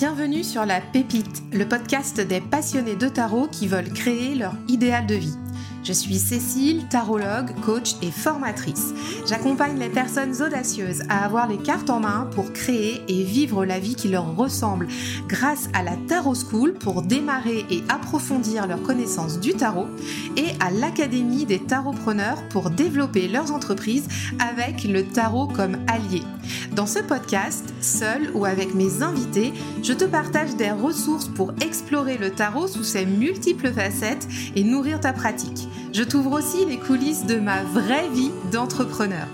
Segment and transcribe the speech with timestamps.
[0.00, 5.06] Bienvenue sur La Pépite, le podcast des passionnés de tarot qui veulent créer leur idéal
[5.06, 5.36] de vie.
[5.82, 8.92] Je suis Cécile, tarologue, coach et formatrice.
[9.26, 13.78] J'accompagne les personnes audacieuses à avoir les cartes en main pour créer et vivre la
[13.78, 14.88] vie qui leur ressemble
[15.26, 19.86] grâce à la Tarot School pour démarrer et approfondir leurs connaissances du tarot
[20.36, 24.08] et à l'Académie des tarotpreneurs pour développer leurs entreprises
[24.38, 26.22] avec le tarot comme allié.
[26.72, 32.18] Dans ce podcast, seul ou avec mes invités, je te partage des ressources pour explorer
[32.18, 35.68] le tarot sous ses multiples facettes et nourrir ta pratique.
[35.92, 39.26] Je t'ouvre aussi les coulisses de ma vraie vie d'entrepreneur.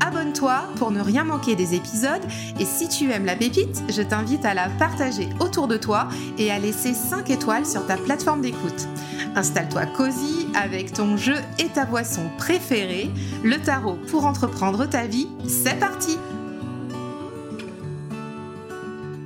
[0.00, 2.22] Abonne-toi pour ne rien manquer des épisodes
[2.58, 6.50] et si tu aimes la pépite, je t'invite à la partager autour de toi et
[6.50, 8.88] à laisser 5 étoiles sur ta plateforme d'écoute.
[9.36, 13.10] Installe-toi cosy avec ton jeu et ta boisson préférée,
[13.44, 16.16] le tarot pour entreprendre ta vie, c'est parti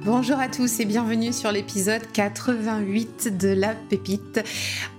[0.05, 4.41] Bonjour à tous et bienvenue sur l'épisode 88 de La Pépite.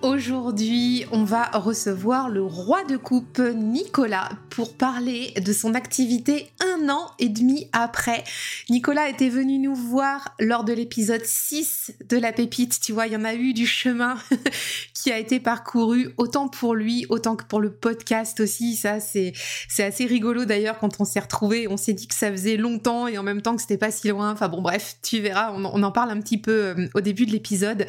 [0.01, 6.87] Aujourd'hui, on va recevoir le roi de coupe Nicolas pour parler de son activité un
[6.87, 8.23] an et demi après.
[8.69, 12.79] Nicolas était venu nous voir lors de l'épisode 6 de La Pépite.
[12.79, 14.15] Tu vois, il y en a eu du chemin
[14.93, 18.75] qui a été parcouru autant pour lui, autant que pour le podcast aussi.
[18.75, 19.33] Ça, c'est,
[19.67, 21.67] c'est assez rigolo d'ailleurs quand on s'est retrouvés.
[21.67, 24.09] On s'est dit que ça faisait longtemps et en même temps que c'était pas si
[24.09, 24.33] loin.
[24.33, 27.31] Enfin bon, bref tu verras, on, en parle un petit peu euh, au début de
[27.31, 27.87] l'épisode.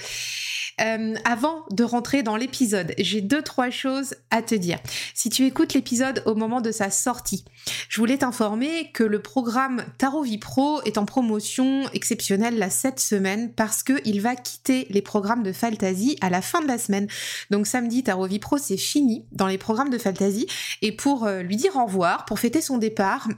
[0.80, 4.78] Euh, avant de rentrer dans l'épisode, j'ai deux trois choses à te dire.
[5.14, 7.44] Si tu écoutes l'épisode au moment de sa sortie,
[7.88, 13.00] je voulais t'informer que le programme Tarot Vie Pro est en promotion exceptionnelle la cette
[13.00, 16.78] semaine parce que il va quitter les programmes de Fantasy à la fin de la
[16.78, 17.06] semaine.
[17.50, 20.46] Donc samedi Tarot Vie Pro c'est fini dans les programmes de Fantasy
[20.82, 23.28] et pour euh, lui dire au revoir, pour fêter son départ,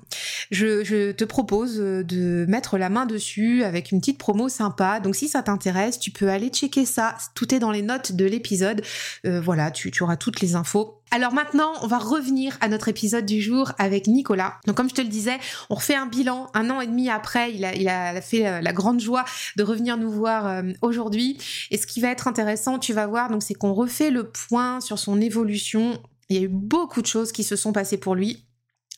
[0.50, 5.00] je, je te propose de mettre la main dessus avec une petite promo sympa.
[5.00, 7.16] Donc si ça t'intéresse, tu peux aller checker ça.
[7.34, 8.82] Tout est dans les notes de l'épisode.
[9.24, 11.00] Euh, voilà, tu, auras toutes les infos.
[11.10, 14.58] Alors maintenant, on va revenir à notre épisode du jour avec Nicolas.
[14.66, 15.38] Donc comme je te le disais,
[15.70, 17.52] on refait un bilan un an et demi après.
[17.52, 19.24] Il a, fait euh, la grande joie
[19.56, 21.38] de revenir nous voir euh, aujourd'hui.
[21.70, 24.80] Et ce qui va être intéressant, tu vas voir, donc c'est qu'on refait le point
[24.80, 26.00] sur son évolution.
[26.28, 28.44] Il y a eu beaucoup de choses qui se sont passées pour lui.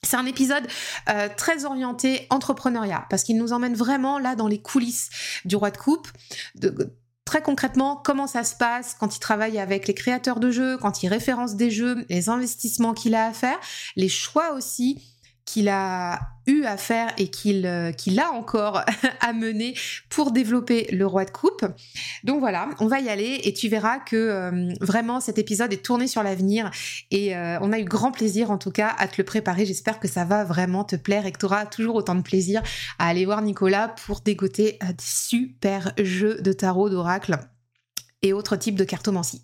[0.05, 0.65] C'est un épisode
[1.37, 5.11] très orienté entrepreneuriat parce qu'il nous emmène vraiment là dans les coulisses
[5.45, 6.07] du roi de coupe.
[7.29, 11.03] Très concrètement, comment ça se passe quand il travaille avec les créateurs de jeux, quand
[11.03, 13.59] il référence des jeux, les investissements qu'il a à faire,
[13.97, 15.03] les choix aussi
[15.49, 18.83] qu'il a eu à faire et qu'il euh, a encore
[19.21, 19.75] à mener
[20.11, 21.65] pour développer le roi de coupe.
[22.23, 25.83] Donc voilà, on va y aller et tu verras que euh, vraiment cet épisode est
[25.83, 26.71] tourné sur l'avenir
[27.11, 29.65] et euh, on a eu grand plaisir en tout cas à te le préparer.
[29.65, 32.63] J'espère que ça va vraiment te plaire et que tu auras toujours autant de plaisir
[32.99, 37.39] à aller voir Nicolas pour dégoter des super jeux de tarot d'oracle
[38.23, 39.43] et autres types de cartomancie.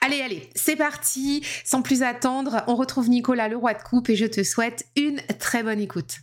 [0.00, 1.44] Allez, allez, c'est parti.
[1.64, 5.20] Sans plus attendre, on retrouve Nicolas, le roi de coupe, et je te souhaite une
[5.38, 6.18] très bonne écoute.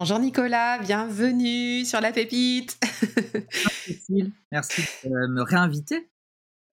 [0.00, 2.78] Bonjour Nicolas, bienvenue sur la pépite.
[3.88, 6.10] Merci, merci de me réinviter.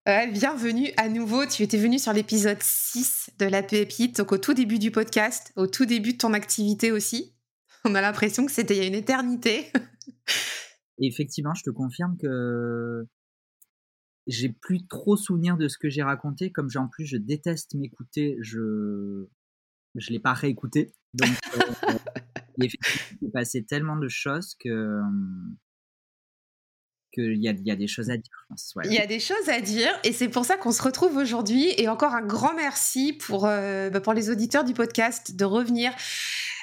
[0.05, 1.45] bienvenue à nouveau.
[1.45, 5.53] Tu étais venu sur l'épisode 6 de la pépite, donc au tout début du podcast,
[5.55, 7.35] au tout début de ton activité aussi.
[7.85, 9.71] On a l'impression que c'était il y a une éternité.
[10.99, 13.05] effectivement, je te confirme que
[14.27, 16.51] j'ai plus trop souvenir de ce que j'ai raconté.
[16.51, 19.27] Comme en plus je déteste m'écouter, je
[19.95, 20.93] je l'ai pas réécouté.
[21.13, 21.93] Donc euh,
[22.57, 25.01] il s'est passé tellement de choses que
[27.13, 28.31] qu'il y a, des choses à dire.
[28.85, 31.73] Il y a des choses à dire et c'est pour ça qu'on se retrouve aujourd'hui.
[31.77, 35.91] Et encore un grand merci pour, euh, bah, pour les auditeurs du podcast de revenir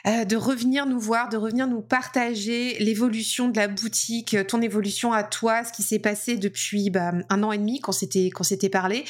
[0.06, 4.62] euh, de revenir nous voir, de revenir nous partager l'évolution de la boutique, euh, ton
[4.62, 8.30] évolution à toi, ce qui s'est passé depuis bah, un an et demi qu'on s'était
[8.30, 9.04] qu'on s'était parlé,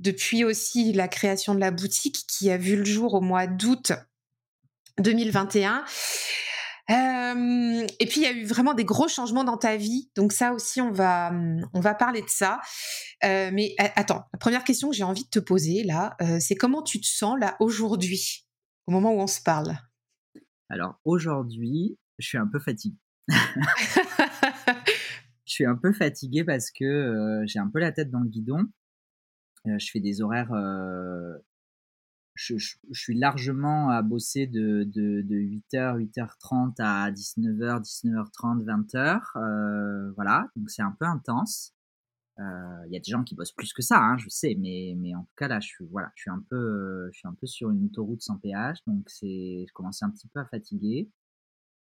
[0.00, 3.92] depuis aussi la création de la boutique qui a vu le jour au mois d'août
[4.98, 5.84] 2021.
[6.90, 10.32] Euh, et puis il y a eu vraiment des gros changements dans ta vie, donc
[10.32, 11.32] ça aussi on va
[11.72, 12.60] on va parler de ça.
[13.22, 17.00] mais attends, la première question que j'ai envie de te poser là, c'est comment tu
[17.00, 18.46] te sens là aujourd'hui,
[18.86, 19.78] au moment où on se parle?
[20.68, 22.96] Alors aujourd'hui, je suis un peu fatigué.
[23.28, 23.34] je
[25.46, 28.66] suis un peu fatigué parce que j'ai un peu la tête dans le guidon.
[29.64, 30.52] Je fais des horaires.
[32.50, 40.14] Euh, je, suis largement à bosser de, de, de 8h, 8h30 à 19h, 19h30, 20h.
[40.14, 41.74] voilà, donc c'est un peu intense.
[42.38, 45.14] Il y a des gens qui bossent plus que ça, hein, je sais, mais, mais
[45.14, 47.46] en tout cas là, je suis voilà, je suis un peu, je suis un peu
[47.46, 51.08] sur une autoroute sans péage, donc je commence un petit peu à fatiguer,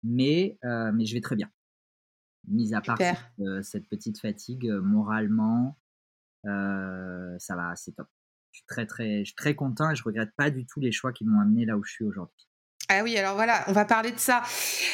[0.03, 1.51] mais mais je vais très bien.
[2.49, 2.99] Mis à part
[3.63, 5.79] cette, petite fatigue, moralement,
[6.45, 8.09] ça va, c'est top.
[8.53, 11.41] Je suis très, très, content et je regrette pas du tout les choix qui m'ont
[11.41, 12.47] amené là où je suis aujourd'hui.
[12.95, 14.43] Ah oui, alors voilà, on va parler de ça.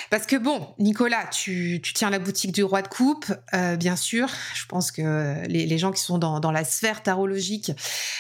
[0.08, 4.28] Parce que bon, Nicolas, tu, tiens la boutique du roi de coupe, euh, bien sûr.
[4.54, 7.72] Je pense que les, gens qui sont dans, la sphère tarologique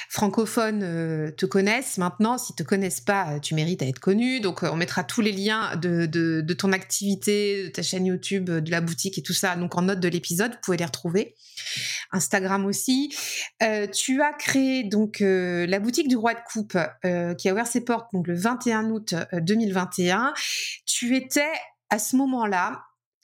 [0.08, 2.38] francophone euh, te connaissent maintenant.
[2.38, 4.40] S'ils te connaissent pas, tu mérites à être connu.
[4.40, 8.80] Donc on mettra tous les liens de, ton activité, de ta chaîne YouTube, de la
[8.80, 9.54] boutique et tout ça.
[9.54, 11.36] Donc en note de l'épisode, vous pouvez les retrouver.
[12.10, 13.14] Instagram aussi.
[13.62, 16.76] Euh, tu as créé donc la boutique du roi de coupe
[17.38, 20.34] qui a ouvert ses portes donc le 21 août 2020 2021.
[20.86, 21.52] Tu étais
[21.90, 22.82] à ce moment-là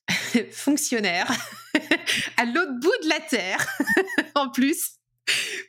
[0.53, 1.31] fonctionnaire
[2.37, 3.67] à l'autre bout de la terre
[4.35, 4.99] en plus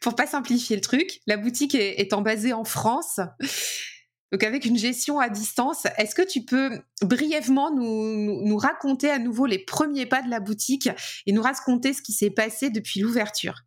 [0.02, 3.22] pour pas simplifier le truc la boutique est, étant basée en France
[4.32, 9.20] donc avec une gestion à distance est-ce que tu peux brièvement nous, nous, raconter à
[9.20, 10.90] nouveau les premiers pas de la boutique
[11.26, 13.62] et nous raconter ce qui s'est passé depuis l'ouverture?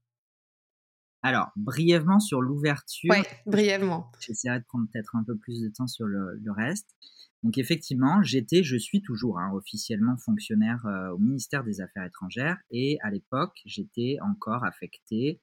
[1.29, 3.11] Alors, brièvement sur l'ouverture.
[3.11, 4.11] Oui, brièvement.
[4.19, 6.97] J'essaierai de prendre peut-être un peu plus de temps sur le, reste.
[7.43, 12.57] Donc, effectivement, j'étais, je suis toujours hein, officiellement fonctionnaire euh, au ministère des Affaires étrangères
[12.71, 15.43] et à l'époque, j'étais encore affecté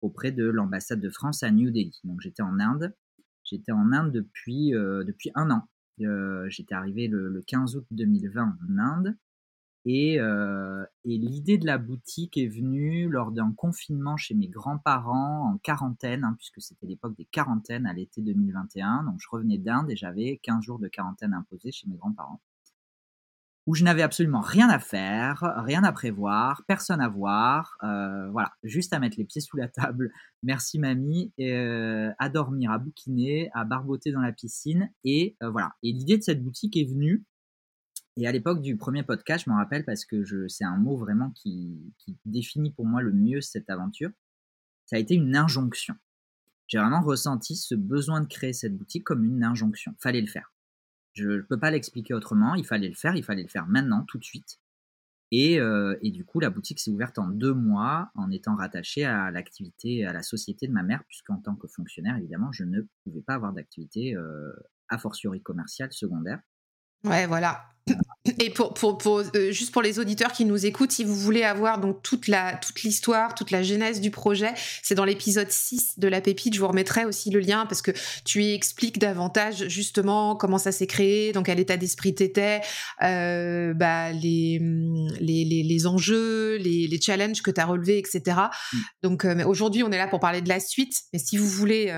[0.00, 2.00] auprès de l'ambassade de France à New Delhi.
[2.04, 2.96] Donc, j'étais en Inde.
[3.44, 5.68] J'étais en Inde depuis, euh, depuis un an.
[6.00, 9.16] Euh, j'étais arrivé le, le, 15 août 2020 en Inde.
[9.86, 15.58] Euh, et, l'idée de la boutique est venue lors d'un confinement chez mes grands-parents en
[15.58, 19.04] quarantaine, hein, puisque c'était l'époque des quarantaines à l'été 2021.
[19.04, 22.40] Donc je revenais d'Inde et j'avais 15 jours de quarantaine imposés chez mes grands-parents.
[23.66, 27.76] Où je n'avais absolument rien à faire, rien à prévoir, personne à voir.
[27.82, 30.12] Euh, voilà, juste à mettre les pieds sous la table.
[30.44, 31.32] Merci mamie.
[31.40, 34.90] Euh, à dormir, à bouquiner, à barboter dans la piscine.
[35.02, 35.72] Et voilà.
[35.82, 37.24] Et l'idée de cette boutique est venue
[38.16, 41.30] et à l'époque du premier podcast, je m'en rappelle parce que c'est un mot vraiment
[41.32, 41.92] qui,
[42.24, 44.10] définit pour moi le mieux cette aventure.
[44.86, 45.94] Ça a été une injonction.
[46.66, 49.94] J'ai vraiment ressenti ce besoin de créer cette boutique comme une injonction.
[49.98, 50.52] Fallait le faire.
[51.12, 52.54] Je ne peux pas l'expliquer autrement.
[52.54, 53.14] Il fallait le faire.
[53.16, 54.60] Il fallait le faire maintenant, tout de suite.
[55.32, 59.04] Et, euh, et du coup, la boutique s'est ouverte en deux mois en étant rattachée
[59.04, 62.82] à l'activité, à la société de ma mère, puisqu'en tant que fonctionnaire, évidemment, je ne
[63.04, 64.52] pouvais pas avoir d'activité euh,
[64.88, 66.40] a fortiori commerciale secondaire.
[67.04, 67.66] Ouais, voilà.
[68.40, 71.44] Et pour, pour, pour euh, juste pour les auditeurs qui nous écoutent, si vous voulez
[71.44, 74.52] avoir donc toute la toute l'histoire, toute la genèse du projet,
[74.82, 77.92] c'est dans l'épisode 6 de la pépite, je vous remettrai aussi le lien parce que
[78.24, 82.60] tu y expliques davantage justement comment ça s'est créé, dans quel état d'esprit t'étais,
[83.02, 84.60] euh, bah, les,
[85.20, 88.22] les, les, les, enjeux, les, les challenges que tu as relevés, etc.
[88.72, 88.78] Mm.
[89.02, 91.92] Donc euh, aujourd'hui, on est là pour parler de la suite, mais si vous voulez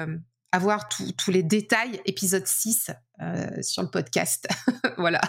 [0.53, 2.91] avoir tous les détails, épisode 6
[3.21, 4.49] euh, sur le podcast.
[4.99, 5.21] voilà.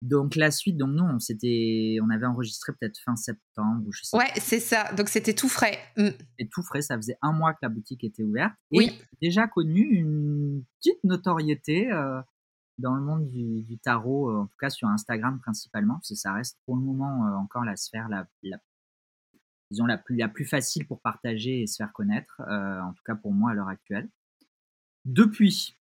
[0.00, 4.16] Donc la suite, donc nous, on, on avait enregistré peut-être fin septembre ou je sais
[4.16, 4.92] Ouais, c'est ça.
[4.92, 5.78] Donc c'était tout frais.
[5.96, 6.08] Mm.
[6.38, 8.54] Et tout frais, ça faisait un mois que la boutique était ouverte.
[8.70, 9.00] Et oui.
[9.20, 12.20] déjà connu une petite notoriété euh,
[12.78, 16.32] dans le monde du, tarot, euh, en tout cas sur Instagram principalement, parce que ça
[16.32, 18.58] reste pour le moment encore la sphère la, la
[19.70, 23.02] disons, la plus, la plus facile pour partager et se faire connaître, euh, en tout
[23.04, 24.08] cas pour moi à l'heure actuelle.
[25.04, 25.76] Depuis,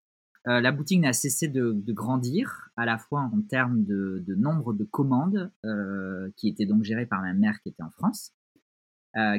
[0.48, 4.84] euh, la boutique n'a cessé de, grandir, à la fois en termes de, nombre de
[4.84, 8.33] commandes, euh, qui étaient donc gérées par ma mère qui était en France,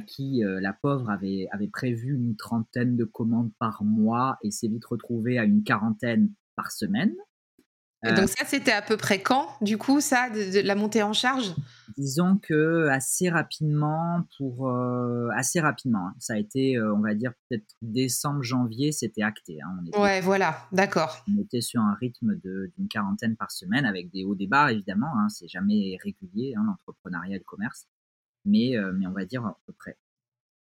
[0.08, 4.84] qui, la pauvre, avait, avait prévu une trentaine de commandes par mois et s'est vite
[4.84, 7.14] retrouvée à une quarantaine par semaine.
[8.06, 11.12] Et donc ça, c'était à peu près quand, du coup, ça, de, la montée en
[11.12, 11.52] charge?
[11.96, 16.14] Disons que assez rapidement, pour euh, assez rapidement, hein.
[16.20, 19.58] ça a été, euh, on va dire peut-être décembre, janvier, c'était acté.
[19.60, 19.82] Hein.
[19.92, 21.24] on ouais, voilà, d'accord.
[21.28, 25.10] On était sur un rythme d'une quarantaine par semaine, avec des hauts des bas évidemment.
[25.18, 27.88] Hein, c'est jamais régulier l'entrepreneuriat et le commerce,
[28.44, 29.96] mais euh, mais on va dire à peu près.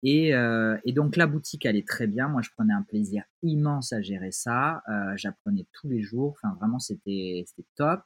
[0.06, 2.28] Euh, et, donc la boutique allait très bien.
[2.28, 4.82] Moi, je prenais un plaisir immense à gérer ça.
[4.88, 6.36] Euh, j'apprenais tous les jours.
[6.36, 7.44] Enfin, vraiment, c'était
[7.76, 8.00] top.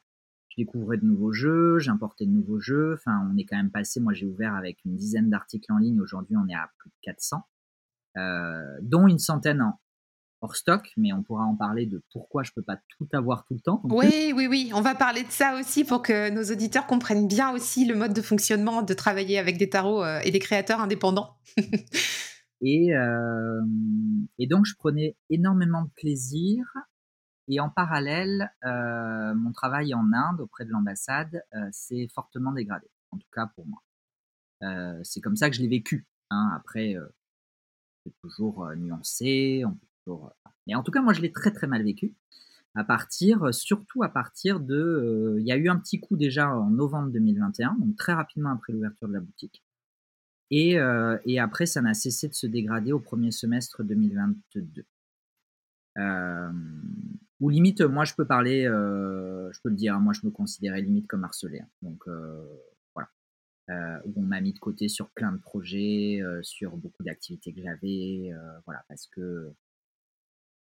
[0.49, 2.93] Je découvrais de nouveaux jeux, j'importais de nouveaux jeux.
[2.93, 3.99] Enfin, on est quand même passé.
[3.99, 5.99] Moi, j'ai ouvert avec une dizaine d'articles en ligne.
[5.99, 7.41] Aujourd'hui, on est à plus de 400,
[8.17, 9.79] euh, dont une centaine en,
[10.43, 13.53] hors stock, mais on pourra en parler de pourquoi je peux pas tout avoir tout
[13.53, 13.81] le temps.
[13.85, 17.51] Oui, oui, oui, on va parler de ça aussi pour que nos auditeurs comprennent bien
[17.51, 21.37] aussi le mode de fonctionnement de travailler avec des tarots euh, et des créateurs indépendants.
[22.61, 23.61] et, euh,
[24.37, 26.65] et donc, je prenais énormément de plaisir.
[27.47, 33.17] Et en parallèle, euh, mon travail en Inde auprès de l'ambassade s'est fortement dégradé, en
[33.17, 33.81] tout cas pour moi.
[35.03, 36.05] c'est comme ça que je l'ai vécu.
[36.29, 36.51] Hein.
[36.55, 36.95] Après,
[38.05, 39.87] c'est toujours nuancé, on peut
[40.67, 42.13] mais en tout cas, moi, je l'ai très très mal vécu.
[42.75, 46.69] à partir, surtout à partir de, il y a eu un petit coup déjà en
[46.71, 49.63] novembre 2021, donc très rapidement après l'ouverture de la boutique.
[50.51, 50.77] Et,
[51.25, 54.85] et après, ça n'a cessé de se dégrader au premier semestre 2022.
[55.99, 56.51] Euh,
[57.39, 60.81] ou limite, moi je peux parler, euh, je peux le dire, moi je me considérais
[60.81, 61.59] limite comme harcelé.
[61.59, 61.67] Hein.
[61.81, 62.45] Donc euh,
[62.95, 63.09] voilà.
[63.69, 67.61] Euh, où on m'a mis de côté sur plein de projets, sur beaucoup d'activités que
[67.61, 68.31] j'avais,
[68.65, 69.51] voilà, parce que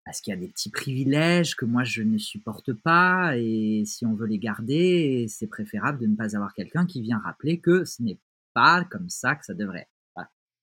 [0.04, 4.04] parce qu'il y a des petits privilèges que moi je ne supporte pas et si
[4.04, 7.85] on veut les garder, c'est préférable de ne pas avoir quelqu'un qui vient rappeler que
[7.85, 8.18] ce n'est
[8.54, 9.88] pas comme ça que ça devrait être.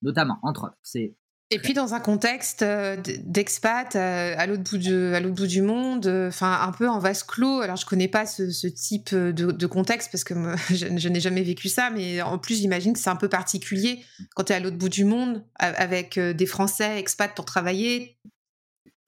[0.01, 1.13] Notamment, entre autres, c'est
[1.51, 5.48] et puis dans un contexte euh, d'expat euh, à l'autre bout de, à l'autre bout
[5.48, 7.62] du monde, euh, enfin un peu en vase clos.
[7.62, 10.36] Alors je connais pas ce, type de, contexte parce que
[10.69, 14.03] je, n'ai jamais vécu ça, mais en plus j'imagine que c'est un peu particulier
[14.36, 18.19] quand tu es à l'autre bout du monde avec des Français expats pour travailler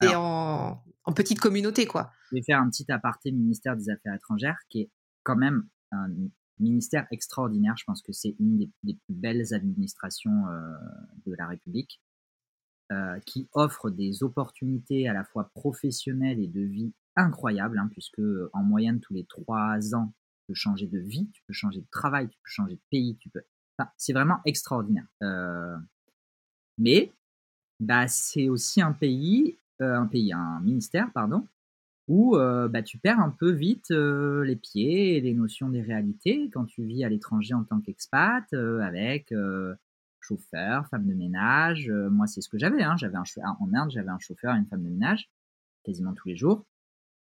[0.02, 0.82] et en,
[1.16, 2.12] petite communauté quoi.
[2.30, 4.90] Je vais faire un petit aparté ministère des Affaires étrangères qui est
[5.24, 6.08] quand même un
[6.60, 7.76] ministère extraordinaire.
[7.78, 10.46] Je pense que c'est une des, des, plus belles administrations
[11.26, 12.00] de la République.
[12.92, 18.20] Euh, qui offre des opportunités à la fois professionnelles et de vie incroyables, hein, puisque
[18.20, 21.80] euh, en moyenne tous les trois ans, tu peux changer de vie, tu peux changer
[21.80, 23.40] de travail, tu peux changer de pays, tu peux.
[23.96, 25.08] c'est vraiment extraordinaire.
[25.24, 25.78] Euh,
[26.78, 27.14] mais
[27.80, 31.48] bah, c'est aussi un pays, un pays, un ministère, pardon,
[32.08, 36.66] où bah, tu perds un peu vite les pieds et les notions des réalités quand
[36.66, 39.32] tu vis à l'étranger en tant qu'expat, avec
[40.22, 41.90] chauffeur, femme de ménage.
[41.90, 42.84] Euh, moi, c'est ce que j'avais.
[42.84, 42.96] Hein.
[42.98, 43.24] J'avais un
[43.60, 45.30] en Inde, j'avais un chauffeur et une femme de ménage
[45.84, 46.66] quasiment tous les jours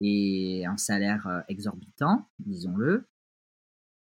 [0.03, 3.09] et un salaire euh, exorbitant, disons-le.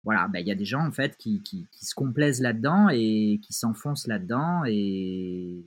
[0.03, 3.39] Voilà, bah, il y a des gens en fait qui, qui, se complaisent là-dedans et
[3.43, 5.63] qui s'enfoncent là-dedans et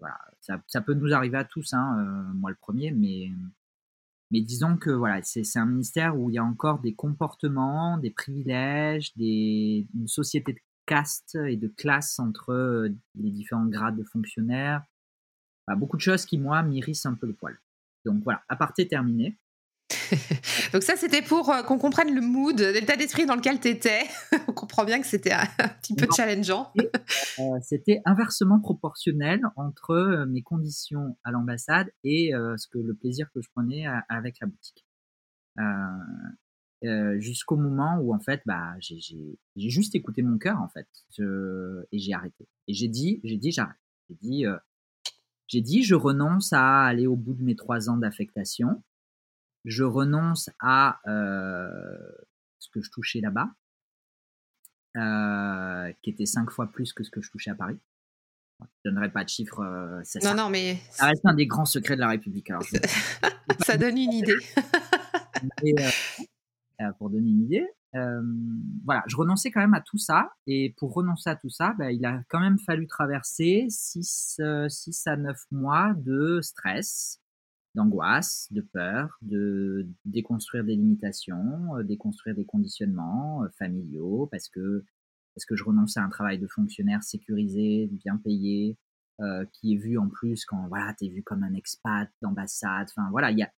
[0.00, 0.18] voilà,
[0.66, 5.22] ça, peut nous arriver à tous, hein, euh, moi le premier, mais disons que voilà,
[5.22, 10.60] c'est un ministère où il y a encore des comportements, des privilèges, une société de
[10.86, 14.82] caste et de classe entre euh, les différents grades de fonctionnaires.
[15.76, 17.58] beaucoup de choses qui, moi, m'irrissent un peu le poil.
[18.04, 19.36] Donc voilà, aparté terminé.
[20.72, 24.02] Donc ça, c'était pour euh, qu'on comprenne le mood, l'état d'esprit dans lequel tu étais.
[24.48, 25.46] On comprend bien que c'était un,
[25.82, 26.72] petit peu challengeant.
[27.38, 33.40] Euh, c'était inversement proportionnel entre mes conditions à l'ambassade et ce que le plaisir que
[33.40, 34.84] je prenais avec la boutique.
[36.84, 39.00] Euh, jusqu'au moment où en fait bah j'ai
[39.56, 40.86] juste écouté mon cœur en fait
[41.90, 44.56] et j'ai arrêté et j'ai dit j'ai dit j'arrête j'ai dit euh,
[45.48, 48.80] j'ai dit je renonce à aller au bout de mes trois ans d'affectation
[49.64, 51.68] je renonce à euh,
[52.58, 53.50] ce que je touchais là-bas
[56.02, 57.78] qui était cinq fois plus que ce que je touchais à Paris
[58.60, 59.62] je donnerai pas de chiffres.
[59.62, 60.34] non, ça.
[60.34, 60.80] non, mais.
[60.90, 62.50] Ça reste un des grands secrets de la République.
[62.50, 62.64] Alors,
[63.64, 64.34] ça donne une idée.
[66.80, 67.66] Euh, pour donner une idée.
[67.96, 68.22] Euh,
[68.84, 70.30] voilà, je renonçais quand même à tout ça.
[70.46, 75.06] Et pour renoncer à tout ça, bah, il a quand même fallu traverser 6, 6
[75.06, 77.20] euh, à 9 mois de stress,
[77.74, 84.84] d'angoisse, de peur, de déconstruire des limitations, déconstruire des conditionnements familiaux, parce que,
[85.34, 88.76] parce que je renonçais à un travail de fonctionnaire sécurisé, bien payé,
[89.52, 92.88] qui est vu en plus quand voilà, tu es vu comme un expat d'ambassade.
[92.90, 93.52] Enfin voilà, il y a,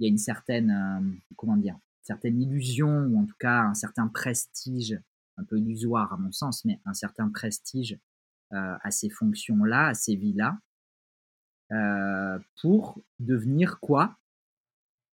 [0.00, 1.78] y a une certaine, comment dire,
[2.08, 4.98] certaine illusion, ou en tout cas un certain prestige,
[5.36, 7.98] un peu illusoire à mon sens, mais un certain prestige
[8.52, 10.58] euh, à ces fonctions-là, à ces vies-là,
[11.72, 14.16] euh, pour devenir quoi?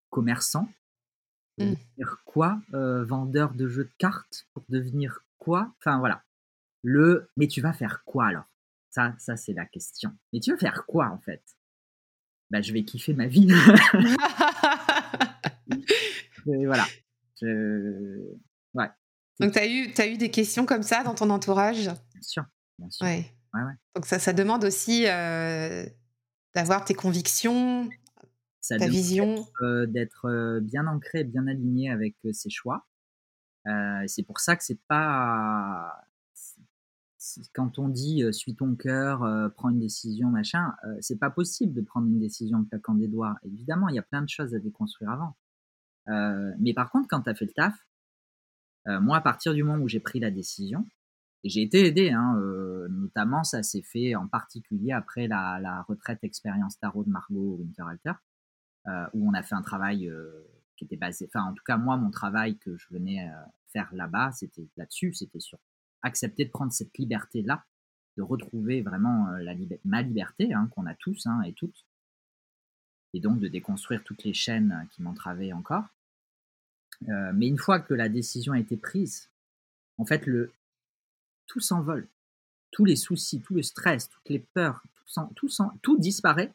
[0.10, 0.70] Commerçant?
[1.58, 1.72] Pour mmh.
[1.72, 4.48] devenir quoi euh, Vendeur de jeux de cartes?
[4.54, 5.74] Pour devenir quoi?
[5.80, 6.24] Enfin voilà.
[6.84, 8.46] Le mais tu vas faire quoi alors?
[8.90, 10.16] Ça, ça c'est la question.
[10.32, 11.44] Mais tu vas faire quoi en fait?
[12.52, 13.48] Bah, je vais kiffer ma vie.
[16.46, 16.86] voilà.
[18.74, 18.90] Ouais.
[19.40, 21.86] Donc, tu as eu, as eu des questions comme ça dans ton entourage?
[21.86, 22.46] Bien sûr.
[22.80, 23.06] Bien sûr.
[23.06, 23.26] Ouais.
[23.54, 23.62] Ouais,
[23.96, 25.86] Donc, ça, ça demande aussi euh,
[26.56, 27.90] d'avoir tes convictions,
[28.68, 29.46] ta vision.
[29.62, 32.88] Euh, d'être euh, bien ancré, bien aligné avec ses choix.
[34.08, 36.02] c'est pour ça que c'est pas.
[37.54, 42.08] Quand on dit suis ton cœur, prends une décision, machin, c'est pas possible de prendre
[42.08, 43.36] une décision en claquant des doigts.
[43.44, 45.36] Évidemment, il y a plein de choses à déconstruire avant.
[46.10, 47.74] Euh, mais par contre, quand tu as fait le taf,
[48.88, 50.86] euh, moi, à partir du moment où j'ai pris la décision,
[51.46, 56.24] et j'ai été aidé, hein, euh, notamment ça s'est fait en particulier après la, retraite
[56.24, 58.14] expérience tarot de Margot Winterhalter,
[58.88, 60.12] euh, où on a fait un travail
[60.76, 63.30] qui était basé, enfin en tout cas moi mon travail que je venais
[63.68, 65.60] faire là-bas, c'était là-dessus, c'était sur
[66.02, 67.64] accepter de prendre cette liberté-là,
[68.18, 71.86] de retrouver vraiment la ma liberté hein, qu'on a tous hein, et toutes,
[73.14, 75.86] et donc de déconstruire toutes les chaînes qui m'entravaient encore.
[77.02, 79.30] mais une fois que la décision a été prise,
[79.98, 80.52] en fait, le,
[81.48, 82.08] tout s'envole.
[82.72, 84.84] Tous les soucis, tout le stress, toutes les peurs,
[85.36, 85.50] tout,
[85.82, 86.54] tout disparaît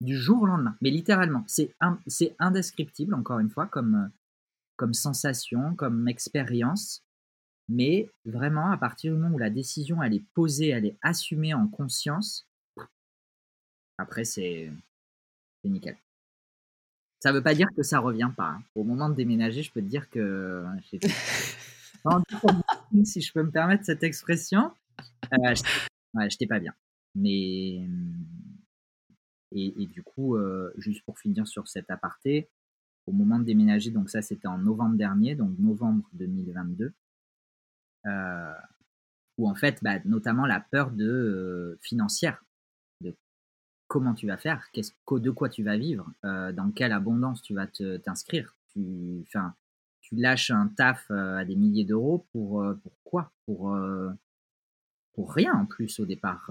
[0.00, 0.76] du jour au lendemain.
[0.80, 4.10] Mais littéralement, c'est indescriptible, encore une fois, comme,
[4.76, 7.02] comme sensation, comme expérience.
[7.68, 11.54] Mais vraiment, à partir du moment où la décision, elle est posée, elle est assumée
[11.54, 12.46] en conscience,
[13.98, 14.70] après, c'est
[15.64, 15.96] nickel.
[17.20, 18.50] Ça ne veut pas dire que ça revient pas.
[18.50, 18.62] Hein.
[18.74, 20.62] Au moment de déménager, je peux te dire que
[23.02, 24.70] si je peux me permettre cette expression,
[25.32, 25.54] euh,
[26.28, 26.72] j'étais pas bien.
[27.16, 27.86] Mais
[29.54, 32.48] et, du coup, euh, juste pour finir sur cet aparté,
[33.06, 36.92] au moment de déménager, donc ça c'était en novembre dernier, donc novembre 2022,
[38.06, 38.52] euh,
[39.38, 42.44] où en fait, bah, notamment la peur de euh, financière,
[43.00, 43.14] de
[43.86, 47.66] comment tu vas faire, qu'est-ce, de quoi tu vas vivre, dans quelle abondance tu vas
[47.66, 48.56] t'inscrire.
[48.72, 49.24] Tu,
[50.14, 53.32] tu lâches un taf à des milliers d'euros pour, pour quoi?
[53.46, 53.76] Pour,
[55.14, 56.50] pour rien en plus au départ.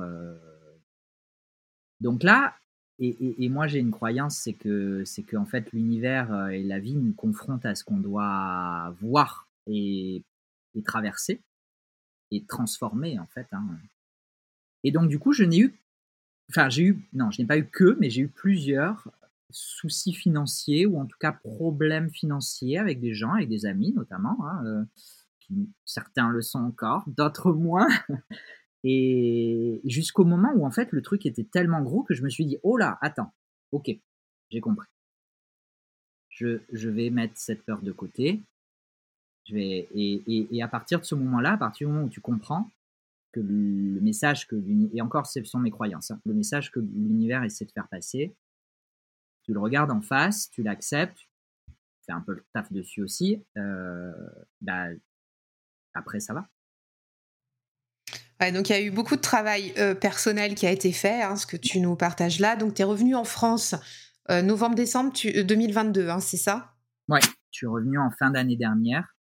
[1.99, 2.55] Donc là,
[2.99, 6.95] et, moi, j'ai une croyance, c'est que, c'est qu'en fait, l'univers euh, et la vie
[6.95, 10.23] nous confrontent à ce qu'on doit voir et,
[10.85, 11.41] traverser
[12.31, 13.47] et transformer, en fait.
[13.51, 13.65] Hein.
[14.83, 15.73] Et donc, du coup, je n'ai eu,
[16.49, 19.07] enfin, j'ai eu, non, je n'ai pas eu que, mais j'ai eu plusieurs
[19.49, 24.37] soucis financiers ou en tout cas problèmes financiers avec des gens, avec des amis notamment.
[24.45, 24.83] Hein, euh,
[25.85, 27.87] certains le sont encore, d'autres moins.
[28.83, 32.45] Et jusqu'au moment où en fait le truc était tellement gros que je me suis
[32.45, 33.33] dit oh là attends
[33.71, 33.89] ok
[34.49, 34.87] j'ai compris
[36.29, 38.41] je, je, vais mettre cette peur de côté
[39.45, 42.19] je vais et, et, à partir de ce moment-là à partir du moment où tu
[42.19, 42.69] comprends
[43.31, 46.81] que le, message que l'univers et encore ce sont mes croyances hein, le message que
[46.81, 48.35] l'univers essaie de faire passer
[49.43, 53.43] tu le regardes en face tu l'acceptes tu fais un peu le taf dessus aussi
[53.57, 54.11] euh,
[54.61, 54.87] bah,
[55.93, 56.47] après ça va
[58.51, 61.35] donc il y a eu beaucoup de travail euh, personnel qui a été fait, hein,
[61.35, 62.55] ce que tu nous partages là.
[62.55, 63.75] Donc tu es revenu en France
[64.29, 66.73] euh, novembre-décembre 2022, euh, hein, c'est ça?
[67.07, 69.12] Ouais, je suis revenu en fin d'année dernière.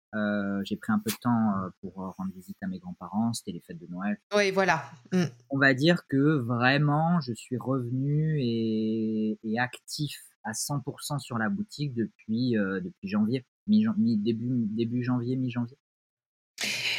[0.63, 3.79] J'ai pris un peu de temps pour rendre visite à mes grands-parents, c'était les fêtes
[3.79, 4.17] de Noël.
[4.35, 4.83] Oui, voilà.
[5.11, 5.23] Mm.
[5.49, 11.93] On va dire que vraiment, je suis revenu et, actif à 100% sur la boutique
[11.93, 13.85] depuis, depuis janvier, mi,
[14.17, 15.77] début, début janvier, mi-janvier.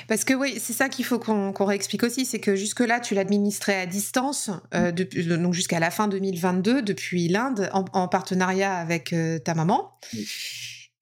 [0.08, 3.80] Parce que oui, c'est ça qu'il faut qu'on réexplique aussi, c'est que jusque-là, tu l'administrais
[3.80, 9.38] à distance, euh, euh, donc jusqu'à la fin 2022, depuis l'Inde, en, partenariat avec euh,
[9.38, 9.98] ta maman.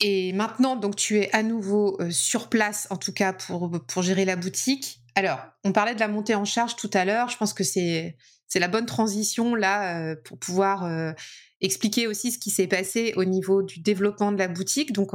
[0.03, 4.37] Et maintenant, donc, tu es à nouveau sur place, en tout cas pour, gérer la
[4.37, 5.01] boutique.
[5.15, 7.29] Alors, on parlait de la montée en charge tout à l'heure.
[7.29, 8.17] Je pense que c'est
[8.55, 11.15] la bonne transition là pour pouvoir
[11.61, 14.93] expliquer aussi ce qui s'est passé au niveau du développement de la boutique.
[14.93, 15.13] Donc,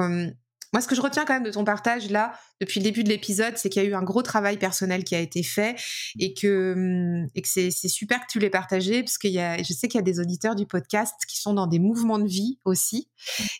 [0.73, 3.09] moi, ce que je retiens quand même de ton partage là, depuis le début de
[3.09, 5.79] l'épisode, c'est qu'il y a eu un gros travail personnel qui a été fait
[6.19, 9.87] et que, hum, et que c'est, super que tu l'aies partagé parce que je sais
[9.87, 13.09] qu'il y a des auditeurs du podcast qui sont dans des mouvements de vie aussi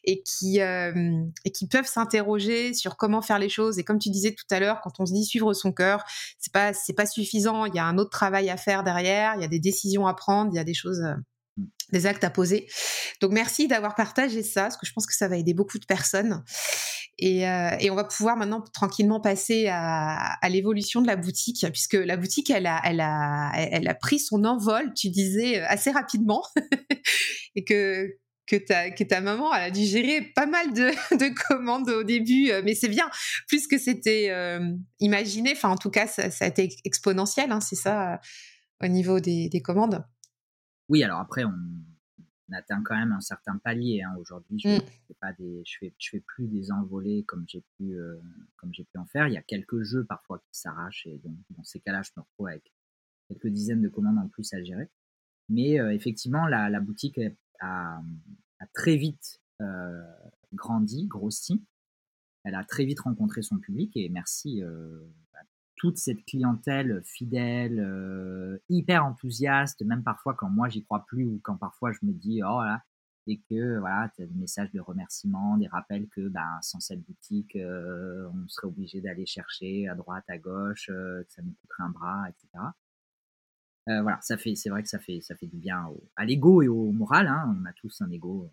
[0.04, 3.80] et qui, euh, et qui peuvent s'interroger sur comment faire les choses.
[3.80, 6.04] Et comme tu disais tout à l'heure, quand on se dit suivre son cœur,
[6.40, 7.66] c'est pas, c'est pas suffisant.
[7.66, 9.36] Il y a un autre travail à faire derrière.
[9.36, 10.52] Il y a des décisions à prendre.
[10.52, 11.04] Il y a des choses.
[11.92, 12.68] Des actes à poser.
[13.22, 15.86] Donc merci d'avoir partagé ça, parce que je pense que ça va aider beaucoup de
[15.86, 16.44] personnes.
[17.20, 22.18] Et, euh, on va pouvoir maintenant tranquillement passer à, l'évolution de la boutique, puisque la
[22.18, 26.44] boutique, elle a, pris son envol, tu disais, euh, assez rapidement,
[27.56, 28.16] et que,
[28.68, 32.88] ta, maman a dû gérer pas mal de, de commandes au début, euh, mais c'est
[32.88, 33.10] bien,
[33.48, 34.32] plus que c'était
[35.00, 38.20] imaginé, enfin en tout cas ça, a été exponentiel, hein, c'est ça,
[38.84, 40.04] au niveau des commandes.
[40.90, 41.54] Oui, alors après, on,
[42.54, 44.02] atteint quand même un certain palier.
[44.02, 44.16] Hein.
[44.20, 44.80] Aujourd'hui, je ne mmh.
[44.80, 45.16] fais,
[45.80, 48.16] fais, je fais plus des envolées comme j'ai pu, euh,
[48.56, 49.28] comme j'ai pu en faire.
[49.28, 52.22] Il y a quelques jeux parfois qui s'arrachent et donc dans ces cas-là, je me
[52.22, 52.74] retrouve avec
[53.28, 54.90] quelques dizaines de commandes en plus à gérer.
[55.50, 57.20] Mais euh, effectivement, la, la boutique
[57.60, 58.02] a,
[58.60, 60.02] a, très vite euh,
[60.54, 61.66] grandi, grossi.
[62.44, 64.62] Elle a très vite rencontré son public et merci
[65.78, 71.40] toute cette clientèle fidèle, euh, hyper enthousiaste, même parfois quand moi j'y crois plus ou
[71.44, 72.84] quand parfois je me dis oh là,
[73.28, 77.02] et que voilà, tu as des messages de remerciement, des rappels que ben, sans cette
[77.04, 81.54] boutique, euh, on serait obligé d'aller chercher à droite, à gauche, euh, que ça nous
[81.62, 82.64] coûterait un bras, etc.
[83.86, 86.68] voilà, ça fait, c'est vrai que ça fait, ça fait du bien à l'ego et
[86.68, 87.28] au moral.
[87.28, 87.56] Hein.
[87.62, 88.52] On a tous un ego,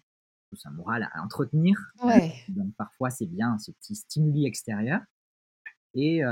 [0.50, 1.76] tous un moral à entretenir.
[2.48, 5.00] Donc parfois c'est bien ce petit stimuli extérieur.
[5.94, 6.22] Et,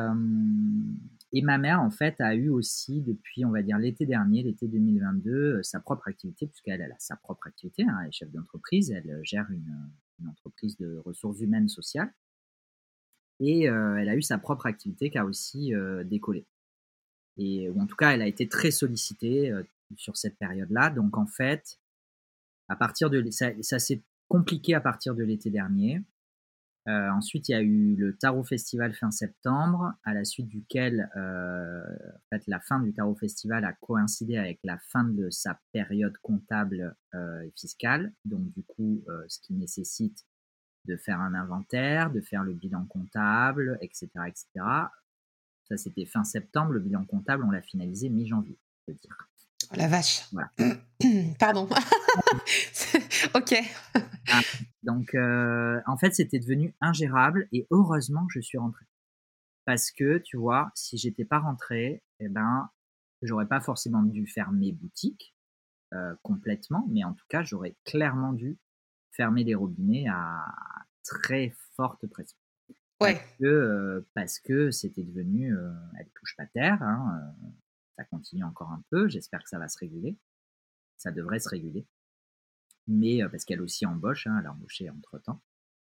[1.42, 5.62] ma mère, en fait, a eu aussi, depuis, on va dire, l'été dernier, l'été 2022,
[5.62, 9.46] sa propre activité, puisqu'elle a sa propre activité, hein, elle est chef d'entreprise, elle gère
[9.50, 9.90] une,
[10.28, 12.12] entreprise de ressources humaines sociales.
[13.40, 15.72] Et elle a eu sa propre activité qui a aussi
[16.04, 16.46] décollé.
[17.38, 19.52] Et, ou en tout cas, elle a été très sollicitée
[19.96, 20.90] sur cette période-là.
[20.90, 21.80] Donc, en fait,
[22.68, 26.00] à partir de ça s'est compliqué à partir de l'été dernier.
[26.88, 31.08] Euh, ensuite, il y a eu le Tarot Festival fin septembre, à la suite duquel
[31.16, 35.60] euh, en fait, la fin du Tarot Festival a coïncidé avec la fin de sa
[35.72, 38.12] période comptable euh, et fiscale.
[38.24, 40.26] Donc, du coup, ce qui nécessite
[40.86, 44.08] de faire un inventaire, de faire le bilan comptable, etc.
[44.26, 44.46] etc.
[45.64, 46.72] Ça, c'était fin septembre.
[46.72, 49.16] Le bilan comptable, on l'a finalisé mi-janvier, je veux dire.
[49.72, 50.28] Oh la vache.
[51.38, 51.66] Pardon.
[53.34, 53.54] ok.
[54.30, 54.40] Ah,
[54.82, 58.84] donc, euh, en fait, c'était devenu ingérable et heureusement je suis rentrée.
[59.64, 62.68] Parce que, tu vois, si j'étais pas rentrée, eh ben,
[63.22, 65.34] j'aurais pas forcément dû fermer boutique
[65.94, 68.58] euh, complètement, mais en tout cas, j'aurais clairement dû
[69.12, 70.44] fermer les robinets à
[71.04, 72.36] très forte pression.
[73.00, 73.14] Ouais.
[74.14, 75.56] Parce que euh, c'était devenu,
[75.98, 76.82] elle touche pas terre.
[76.82, 77.34] Hein,
[77.96, 79.08] ça continue encore un peu.
[79.08, 80.16] J'espère que ça va se réguler.
[80.96, 81.86] Ça devrait se réguler.
[82.88, 85.40] Mais parce qu'elle aussi embauche, hein, elle a embauché entre temps.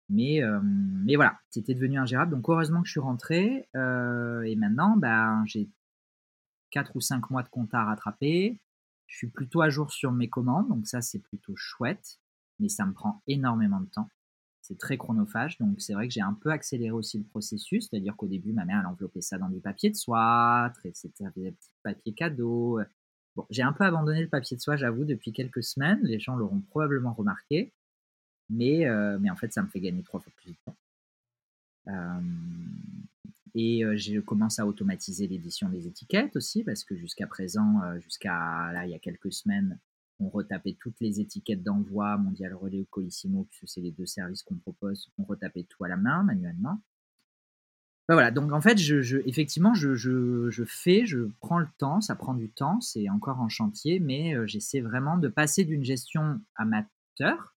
[0.09, 2.31] Mais, mais voilà, c'était devenu ingérable.
[2.31, 3.69] Donc heureusement que je suis rentré.
[3.73, 5.69] et maintenant, ben, j'ai
[6.71, 8.59] 4 ou 5 mois de compta à rattraper.
[9.07, 12.19] Je suis plutôt à jour sur mes commandes, donc ça c'est plutôt chouette,
[12.59, 14.09] mais ça me prend énormément de temps
[14.63, 15.57] c'est très chronophage.
[15.59, 18.65] Donc c'est vrai que j'ai un peu accéléré aussi le processus, c'est-à-dire qu'au début, ma
[18.65, 22.79] mère, elle enveloppait ça dans du papier de soie, c'était des petits papiers cadeaux.
[23.49, 25.99] J'ai un peu abandonné le papier de soie, j'avoue, depuis quelques semaines.
[26.03, 27.73] Les gens l'auront probablement remarqué.
[28.49, 30.75] Mais, euh, en fait, ça me fait gagner trois fois plus de temps.
[31.87, 32.21] Euh,
[33.55, 38.71] et euh, je commence à automatiser l'édition des étiquettes aussi, parce que jusqu'à présent, jusqu'à
[38.71, 39.77] là, il y a quelques semaines,
[40.19, 44.43] on retapait toutes les étiquettes d'envoi, Mondial Relais ou Colissimo, puisque c'est les deux services
[44.43, 46.81] qu'on propose, on retapait tout à la main, manuellement.
[48.09, 52.33] Ben voilà, donc en fait, je, effectivement, je, fais, je prends le temps, ça prend
[52.33, 57.55] du temps, c'est encore en chantier, mais euh, j'essaie vraiment de passer d'une gestion amateur,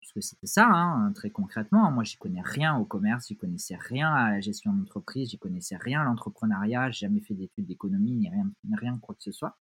[0.00, 1.90] puisque c'était ça, hein, très concrètement.
[1.90, 5.76] Moi, j'y connais rien au commerce, j'y connaissais rien à la gestion d'entreprise, j'y connaissais
[5.76, 9.32] rien à l'entrepreneuriat, j'ai jamais fait d'études d'économie, ni rien, ni rien quoi que ce
[9.32, 9.58] soit.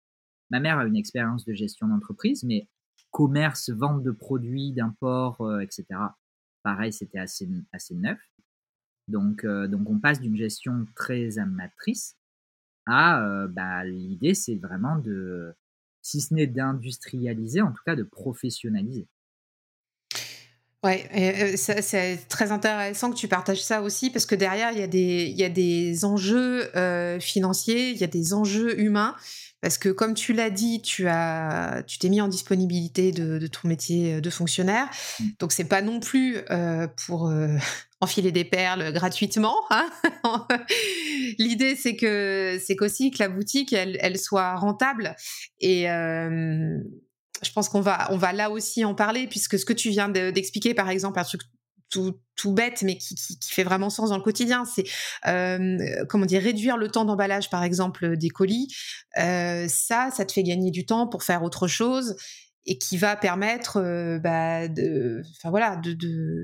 [0.49, 2.67] Ma mère a une expérience de gestion d'entreprise, mais
[3.12, 5.86] commerce, vente de produits, d'import, euh, etc.
[6.63, 8.19] Pareil, c'était assez, assez neuf.
[9.08, 12.17] Donc, euh, donc on passe d'une gestion très amatrice
[12.86, 15.53] à euh, bah, l'idée, c'est vraiment de,
[16.01, 19.08] si ce n'est d'industrialiser, en tout cas de professionnaliser.
[20.86, 24.88] Ouais, c'est très intéressant que tu partages ça aussi parce que derrière il y a
[24.88, 26.69] des, il y a des enjeux
[27.19, 29.15] financiers, il y a des enjeux humains
[29.65, 33.67] parce que comme tu l'as dit, tu as, tu t'es mis en disponibilité de, ton
[33.67, 34.88] métier de fonctionnaire.
[35.19, 35.24] Mmh.
[35.39, 37.48] Donc c'est pas non plus euh, pour euh,
[38.00, 39.56] enfiler des perles gratuitement.
[39.71, 39.89] Hein.
[41.39, 45.15] L'idée c'est que c'est qu'aussi que la boutique elle, soit rentable
[45.60, 46.78] et euh,
[47.41, 50.10] je pense qu'on va, on va là aussi en parler, puisque ce que tu viens
[50.10, 51.41] d'expliquer, par exemple, un truc
[52.36, 53.15] tout, bête, mais qui,
[53.50, 54.65] fait vraiment sens dans le quotidien.
[54.65, 54.84] C'est
[55.28, 58.67] euh, comment dire réduire le temps d'emballage, par exemple, des colis.
[59.17, 62.15] Euh, ça, ça te fait gagner du temps pour faire autre chose
[62.65, 64.67] et qui va permettre, euh, bah,
[65.45, 65.80] voilà,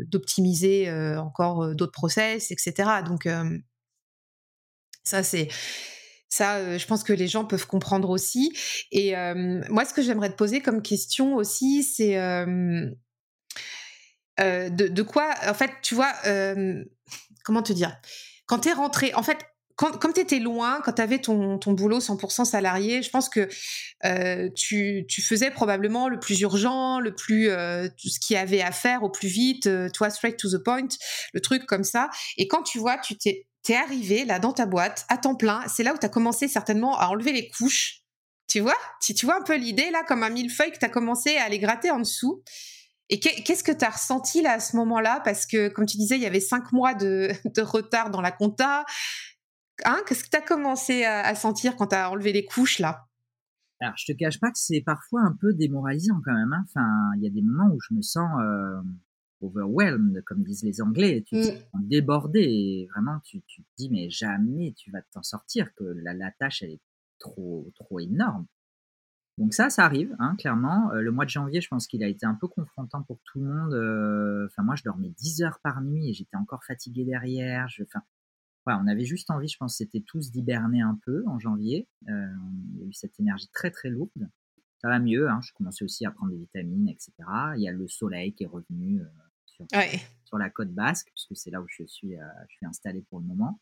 [0.08, 2.90] d'optimiser encore d'autres process, etc.
[3.06, 3.28] Donc
[5.04, 5.50] ça, c'est
[6.32, 8.58] ça, je pense que les gens peuvent comprendre aussi.
[8.91, 9.13] Et
[9.70, 12.17] moi, ce que j'aimerais te poser comme question aussi, c'est
[14.39, 16.84] euh, de, quoi, en fait, tu vois, euh,
[17.44, 17.96] comment te dire?
[18.46, 19.38] Quand tu es rentré, en fait,
[19.76, 23.48] quand, comme tu étais loin, quand tu avais ton, boulot 100% salarié, je pense que
[24.06, 28.72] euh, tu, faisais probablement le plus urgent, le plus tout ce qu'il y avait à
[28.72, 30.88] faire au plus vite, toi straight to the point,
[31.34, 32.10] le truc comme ça.
[32.38, 35.63] Et quand tu vois, tu t'es es arrivé là dans ta boîte à temps plein,
[35.67, 38.02] c'est là où tu as commencé certainement à enlever les couches.
[38.47, 38.76] Tu vois?
[39.02, 41.45] Tu, tu vois un peu l'idée là, comme un millefeuille que tu as commencé à
[41.45, 42.43] aller gratter en dessous.
[43.12, 45.21] Et qu'est-ce que tu as ressenti là à ce moment-là?
[45.26, 47.30] Parce que, comme tu disais, il y avait cinq mois de,
[47.62, 48.86] retard dans la compta.
[49.84, 50.02] Hein?
[50.08, 53.06] Qu'est-ce que tu as commencé à, sentir quand tu as enlevé les couches là?
[53.82, 56.54] Alors, je te cache pas que c'est parfois un peu démoralisant quand même.
[56.54, 56.63] Hein.
[56.69, 58.82] Enfin, il y a des moments où je me sens euh,
[59.42, 61.24] overwhelmed, comme disent les Anglais.
[61.26, 65.74] Tu sens débordé et vraiment, tu, tu, te dis, mais jamais tu vas t'en sortir,
[65.76, 66.82] que la, la tâche, elle est
[67.20, 68.46] trop, trop énorme.
[69.38, 70.92] Donc ça, ça arrive, hein, clairement.
[70.92, 73.40] Euh, le mois de janvier, je pense qu'il a été un peu confrontant pour tout
[73.40, 73.74] le monde.
[73.74, 77.68] Euh, enfin, moi, je dormais 10 heures par nuit et j'étais encore fatigué derrière.
[77.70, 78.02] Je, enfin,
[78.68, 81.88] on avait juste envie, je pense, c'était tous d'hiberner un peu en janvier.
[82.10, 82.28] Euh,
[82.74, 84.30] il y a eu cette énergie très très lourde.
[84.80, 87.14] Ça va mieux, hein, je commençais aussi à prendre des vitamines, etc.
[87.56, 89.02] Il y a le soleil qui est revenu
[89.69, 92.13] sur, sur, la côte basque, puisque c'est là où je suis,
[92.50, 93.60] je suis installé pour le moment.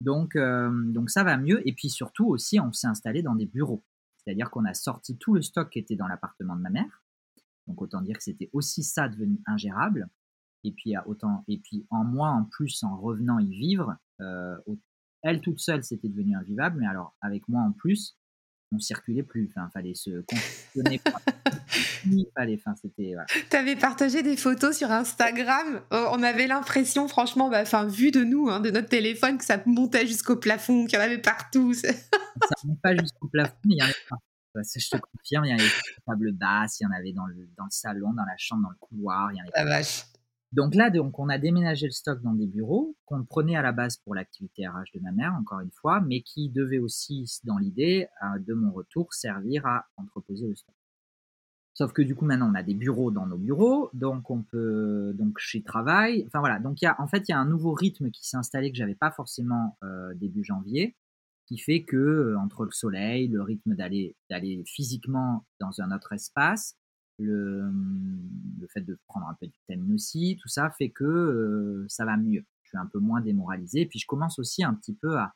[0.00, 1.66] Donc, donc ça va mieux.
[1.66, 3.84] Et puis surtout aussi, on s'est installé dans des bureaux.
[4.16, 7.02] C'est-à-dire qu'on a sorti tout le stock qui était dans l'appartement de ma mère.
[7.66, 10.08] Donc autant dire que c'était aussi ça devenu ingérable.
[10.64, 14.56] Et puis autant et puis en moi en plus en revenant y vivre, euh,
[15.22, 18.16] elle toute seule c'était devenu invivable, mais alors avec moi en plus,
[18.72, 19.50] on circulait plus.
[19.54, 20.10] Enfin, fallait se
[20.74, 21.00] conditionner.
[22.34, 23.14] fallait, enfin, c'était.
[23.50, 25.82] Tu avais partagé des photos sur Instagram.
[25.90, 29.62] On avait l'impression, franchement, bah, enfin, vu de nous, hein, de notre téléphone, que ça
[29.66, 31.74] montait jusqu'au plafond, qu'il y en avait partout.
[31.74, 31.92] ça
[32.64, 34.24] monte pas jusqu'au plafond, mais il y en avait partout.
[34.54, 37.12] Je te confirme, il y en avait sur la table basse, il y en avait
[37.12, 39.32] dans le, dans le salon, dans la chambre, dans le couloir.
[39.32, 40.04] Il y en avait La vache.
[40.52, 43.72] Donc là, donc, on a déménagé le stock dans des bureaux qu'on prenait à la
[43.72, 47.56] base pour l'activité RH de ma mère, encore une fois, mais qui devait aussi, dans
[47.56, 50.74] l'idée euh, de mon retour, servir à entreposer le stock.
[51.74, 55.14] Sauf que du coup, maintenant, on a des bureaux dans nos bureaux, donc on peut,
[55.14, 56.24] donc chez travail.
[56.26, 58.28] Enfin voilà, donc il y a, en fait, il y a un nouveau rythme qui
[58.28, 60.96] s'est installé que j'avais pas forcément euh, début janvier,
[61.46, 64.14] qui fait que euh, entre le soleil, le rythme d'aller
[64.66, 66.76] physiquement dans un autre espace,
[67.22, 67.70] le,
[68.62, 72.04] le fait de prendre un peu de vitamine aussi, tout ça fait que euh, ça
[72.04, 72.44] va mieux.
[72.62, 73.84] Je suis un peu moins démoralisé.
[73.86, 75.34] Puis je commence aussi un petit peu à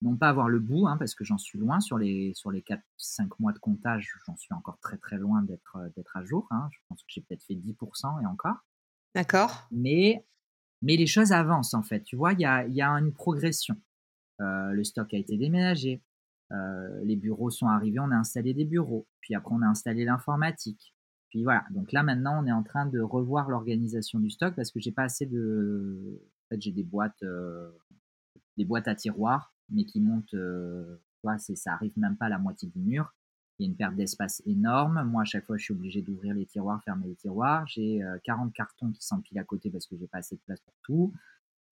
[0.00, 2.62] non pas avoir le bout, hein, parce que j'en suis loin sur les, sur les
[2.62, 6.46] 4-5 mois de comptage, j'en suis encore très très loin d'être euh, d'être à jour.
[6.50, 6.68] Hein.
[6.70, 8.56] Je pense que j'ai peut-être fait 10% et encore.
[9.14, 9.66] D'accord.
[9.72, 10.24] Mais,
[10.82, 12.02] mais les choses avancent en fait.
[12.02, 13.76] Tu vois, il y a, y a une progression.
[14.40, 16.00] Euh, le stock a été déménagé.
[17.02, 19.06] les bureaux sont arrivés, on a installé des bureaux.
[19.20, 20.94] Puis après, on a installé l'informatique.
[21.28, 24.70] Puis voilà, donc là maintenant, on est en train de revoir l'organisation du stock parce
[24.70, 26.20] que j'ai pas assez de.
[26.46, 27.70] En fait, j'ai des boîtes, euh,
[28.56, 30.34] des boîtes à tiroirs, mais qui montent.
[30.34, 30.96] Euh,
[31.38, 33.14] c'est, ça arrive même pas à la moitié du mur.
[33.58, 35.02] Il y a une perte d'espace énorme.
[35.04, 37.66] Moi, à chaque fois, je suis obligé d'ouvrir les tiroirs, fermer les tiroirs.
[37.66, 40.60] J'ai 40 euh, cartons qui s'empilent à côté parce que j'ai pas assez de place
[40.60, 41.12] pour tout.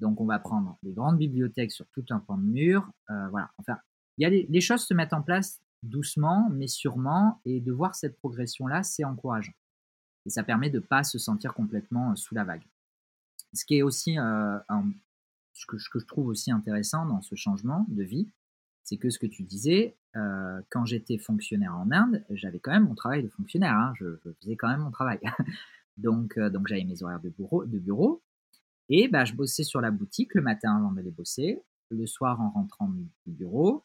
[0.00, 2.90] Donc, on va prendre des grandes bibliothèques sur tout un pan de mur.
[3.10, 3.50] Euh, voilà.
[3.58, 3.78] Enfin,
[4.18, 7.72] il y a les, les choses se mettent en place doucement, mais sûrement, et de
[7.72, 9.52] voir cette progression-là, c'est encourageant.
[10.24, 12.64] Et ça permet de ne pas se sentir complètement euh, sous la vague.
[13.52, 14.58] Ce qui est aussi, euh,
[15.52, 18.28] ce, que, je trouve aussi intéressant dans ce changement de vie,
[18.82, 22.86] c'est que ce que tu disais, euh, quand j'étais fonctionnaire en Inde, j'avais quand même
[22.86, 23.92] mon travail de fonctionnaire, hein.
[23.96, 25.20] je, faisais quand même mon travail.
[25.96, 27.30] donc donc j'avais mes horaires de
[27.78, 28.22] bureau,
[28.88, 32.50] et bah, je bossais sur la boutique le matin avant d'aller bosser, le soir en
[32.50, 33.84] rentrant du bureau,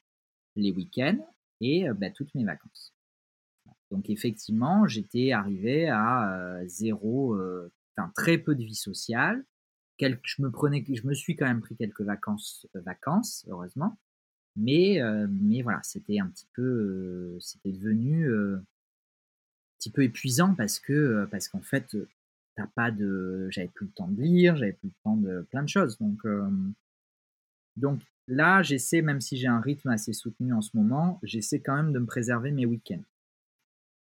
[0.55, 1.17] les week-ends,
[1.61, 2.93] et bah, toutes mes vacances.
[3.91, 7.37] Donc effectivement, j'étais arrivé à zéro,
[7.95, 9.45] enfin très peu de vie sociale.
[9.99, 13.97] je me prenais, je me suis quand même pris quelques vacances, vacances heureusement,
[14.55, 18.63] mais mais voilà, c'était un petit peu, c'était devenu un
[19.77, 21.95] petit peu épuisant parce que parce qu'en fait,
[22.55, 25.63] t'as pas de, j'avais plus le temps de lire, j'avais plus le temps de plein
[25.63, 26.21] de choses, donc
[27.75, 31.75] donc Là, j'essaie, même si j'ai un rythme assez soutenu en ce moment, j'essaie quand
[31.75, 33.03] même de me préserver mes week-ends.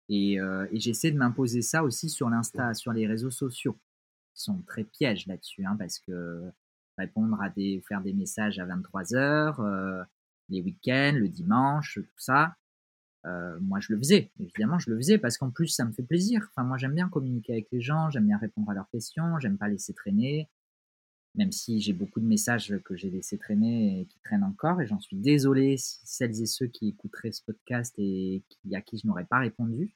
[0.09, 3.77] Et, euh, j'essaie de m'imposer ça aussi sur l'Insta, sur les réseaux sociaux.
[4.35, 6.43] Ils sont très pièges là-dessus, hein, parce que
[6.97, 10.03] répondre à des, faire des messages à 23 heures, euh,
[10.49, 12.57] les week-ends, le dimanche, tout ça,
[13.27, 14.29] euh, moi je le faisais.
[14.41, 16.49] Évidemment, je le faisais parce qu'en plus ça me fait plaisir.
[16.49, 19.57] Enfin, moi j'aime bien communiquer avec les gens, j'aime bien répondre à leurs questions, j'aime
[19.57, 20.49] pas laisser traîner
[21.37, 24.87] même si j'ai beaucoup de messages que j'ai laissés traîner et qui traînent encore, et
[24.87, 29.07] j'en suis désolé si celles et ceux qui écouteraient ce podcast et à qui je
[29.07, 29.91] n'aurais pas répondu.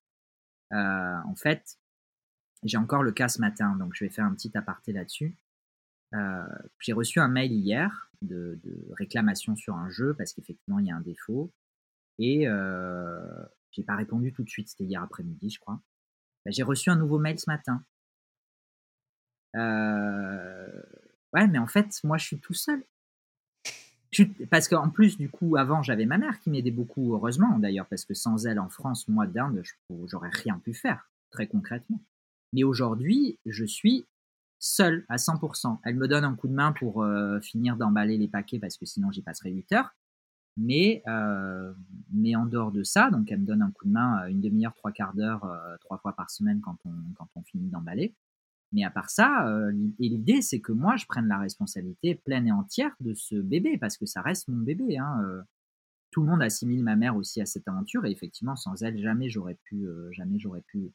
[0.72, 1.78] Euh, en fait,
[2.64, 5.36] j'ai encore le cas ce matin, donc je vais faire un petit aparté là-dessus.
[6.14, 6.46] Euh,
[6.80, 8.60] j'ai reçu un mail hier de,
[8.98, 11.54] réclamation sur un jeu parce qu'effectivement il y a un défaut
[12.20, 13.22] et euh,
[13.72, 15.82] j'ai pas répondu tout de suite, c'était hier après-midi, je crois.
[16.46, 17.84] Bah, j'ai reçu un nouveau mail ce matin.
[19.56, 20.84] Euh,
[21.34, 22.84] Ouais, mais en fait, moi, je suis tout seul.
[24.50, 28.04] Parce qu'en plus, du coup, avant, j'avais ma mère qui m'aidait beaucoup, heureusement d'ailleurs, parce
[28.04, 29.64] que sans elle en France, moi, d'Inde,
[30.06, 32.02] j'aurais rien pu faire, très concrètement.
[32.52, 34.06] Mais aujourd'hui, je suis
[34.60, 35.80] seul à 100%.
[35.86, 38.86] Elle me donne un coup de main pour euh, finir d'emballer les paquets parce que
[38.86, 39.96] sinon j'y passerai 8 heures.
[40.58, 41.74] Mais, euh,
[42.12, 44.74] mais en dehors de ça, donc elle me donne un coup de main une demi-heure,
[44.76, 48.14] trois quarts d'heure, euh, trois fois par semaine quand on, quand on finit d'emballer.
[48.72, 52.52] Mais à part ça, euh, l'idée, c'est que moi, je prenne la responsabilité pleine et
[52.52, 54.98] entière de ce bébé, parce que ça reste mon bébé.
[54.98, 55.42] Hein, euh.
[56.12, 59.30] Tout le monde assimile ma mère aussi à cette aventure, et effectivement, sans elle, jamais
[59.30, 60.92] j'aurais pu, euh, jamais j'aurais pu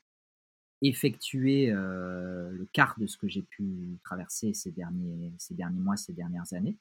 [0.82, 5.32] effectuer le quart de ce que j'ai pu traverser ces derniers,
[5.72, 6.76] mois, ces dernières années.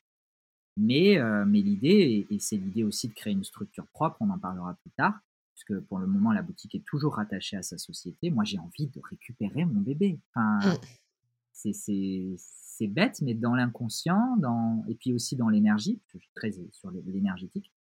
[0.76, 1.18] Mais
[1.54, 5.18] l'idée, et, c'est l'idée aussi de créer une structure propre, on en parlera plus tard,
[5.56, 8.30] puisque pour le moment, la boutique est toujours rattachée à sa société.
[8.30, 10.20] Moi, j'ai envie de récupérer mon bébé.
[10.30, 10.78] Enfin,
[11.54, 11.72] mmh.
[11.74, 16.92] c'est bête, mais dans l'inconscient, dans, et puis aussi dans l'énergie, je suis très sur
[16.92, 17.72] l'énergétique,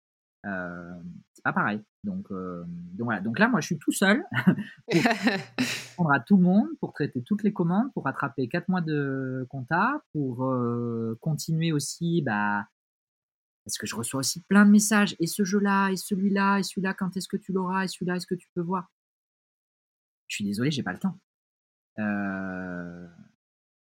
[0.45, 0.93] euh,
[1.33, 1.81] c'est pas pareil.
[2.03, 3.19] Donc, euh, donc voilà.
[3.19, 4.23] Donc là, moi, je suis tout seul
[4.91, 5.01] pour
[5.97, 9.45] répondre à tout le monde, pour traiter toutes les commandes, pour rattraper quatre mois de
[9.49, 12.65] compta, pour euh, continuer aussi, bah,
[13.65, 15.15] parce que je reçois aussi plein de messages.
[15.19, 18.28] Et ce jeu-là, et celui-là, et celui-là, quand est-ce que tu l'auras, et celui-là, est-ce
[18.28, 18.91] que tu peux voir?
[20.28, 21.19] Je suis désolé, j'ai pas le temps.
[21.99, 23.08] Euh,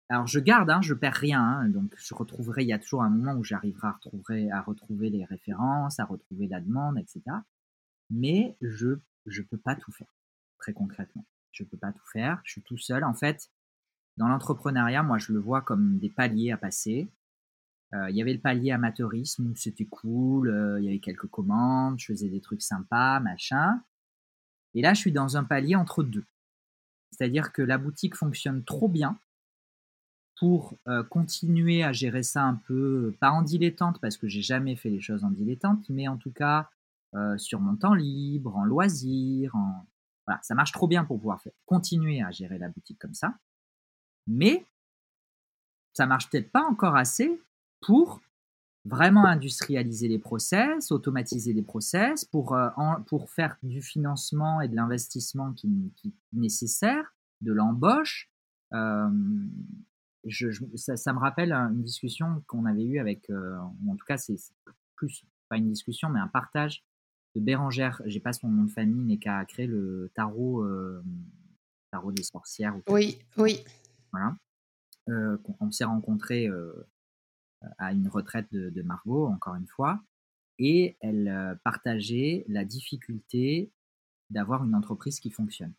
[0.08, 3.02] alors je garde, hein, je perds rien, hein, donc je retrouverai, il y a toujours
[3.02, 7.22] un moment où j'arriverai à retrouver, à retrouver les références, à retrouver la demande, etc.
[8.10, 10.14] Mais je je peux pas tout faire,
[10.58, 11.24] très concrètement.
[11.52, 13.04] Je peux pas tout faire, je suis tout seul.
[13.04, 13.50] En fait,
[14.18, 17.08] dans l'entrepreneuriat, moi je le vois comme des paliers à passer.
[17.94, 21.28] Euh, il y avait le palier amateurisme où c'était cool, euh, il y avait quelques
[21.28, 23.80] commandes, je faisais des trucs sympas, machin.
[24.74, 26.24] Et là, je suis dans un palier entre deux.
[27.12, 29.18] C'est-à-dire que la boutique fonctionne trop bien
[30.36, 34.74] pour euh, continuer à gérer ça un peu, pas en dilettante, parce que j'ai jamais
[34.74, 36.68] fait les choses en dilettante, mais en tout cas
[37.36, 39.86] sur mon temps libre, en loisir, en...
[40.26, 43.38] Voilà, ça marche trop bien pour pouvoir continuer à gérer la boutique comme ça.
[44.26, 44.66] Mais
[45.92, 47.40] ça marche peut-être pas encore assez
[47.86, 48.20] pour
[48.84, 52.68] vraiment industrialiser les process, automatiser les process, pour, euh,
[53.06, 58.30] pour faire du financement et de l'investissement qui, qui, est nécessaire, de l'embauche
[60.26, 63.56] je, ça, me rappelle une discussion qu'on avait eue avec, euh,
[63.88, 64.36] en tout cas, c'est
[64.96, 66.84] plus pas une discussion, mais un partage
[67.34, 71.02] de Bérangère, j'ai pas son nom de famille, mais qui a créé le tarot, euh,
[71.90, 72.74] tarot des sorcières.
[72.88, 73.62] Oui, oui.
[74.12, 74.36] Voilà.
[75.10, 76.48] Euh, on, s'est rencontrés
[77.78, 80.00] à une retraite de, Margot, encore une fois,
[80.58, 83.70] et elle partageait la difficulté
[84.30, 85.72] d'avoir une entreprise qui fonctionne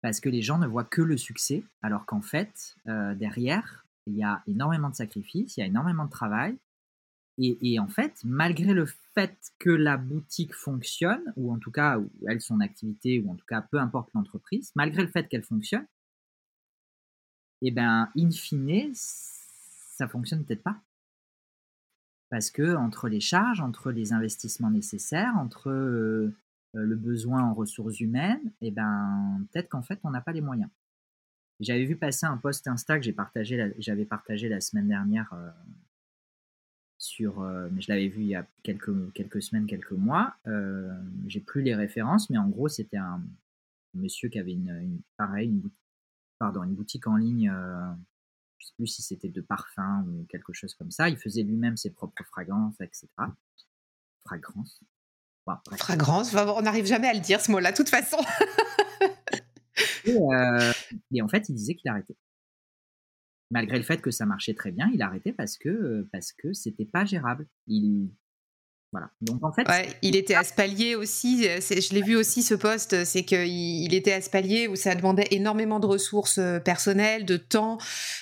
[0.00, 4.16] parce que les gens ne voient que le succès, alors qu'en fait, euh, derrière, il
[4.16, 6.56] y a énormément de sacrifices, il y a énormément de travail.
[7.40, 12.10] Et, en fait, malgré le fait que la boutique fonctionne, ou en tout cas, où
[12.26, 15.86] elle, son activité, ou en tout cas, peu importe l'entreprise, malgré le fait qu'elle fonctionne,
[17.62, 18.92] eh bien, in fine,
[19.98, 20.80] ça fonctionne peut-être pas.
[22.30, 26.32] Parce que entre les charges, entre les investissements nécessaires, entre euh,
[26.72, 30.40] le besoin en ressources humaines, et eh ben peut-être qu'en fait on n'a pas les
[30.40, 30.70] moyens.
[31.60, 35.50] J'avais vu passer un post Insta que j'ai partagé, j'avais partagé la semaine dernière euh,
[36.98, 40.36] sur, euh, mais je l'avais vu il y a quelques semaines, quelques mois.
[41.26, 43.20] j'ai plus les références, mais en gros c'était un
[43.94, 45.02] monsieur qui avait une,
[45.40, 45.70] une,
[46.38, 47.50] pardon, une boutique en ligne.
[48.58, 51.08] Je sais plus si c'était de parfum ou quelque chose comme ça.
[51.08, 53.08] Il faisait lui-même ses propres fragrances, etc.
[54.24, 54.80] Fragrances.
[55.78, 58.18] Fragrance, on n'arrive jamais à le dire ce mot-là, de toute façon.
[60.08, 60.72] Euh,
[61.12, 62.16] et, en fait, il disait qu'il arrêtait.
[63.50, 66.86] Malgré le fait que ça marchait très bien, il arrêtait parce que parce que c'était
[66.86, 67.46] pas gérable.
[67.66, 68.10] Il
[68.90, 69.10] voilà.
[69.20, 69.66] Donc en fait,
[70.00, 71.46] il était à ce palier aussi.
[71.46, 74.76] Euh, je l'ai vu aussi ce poste, c'est qu'il il était à ce palier où
[74.76, 77.76] ça demandait énormément de ressources euh, personnelles, de temps.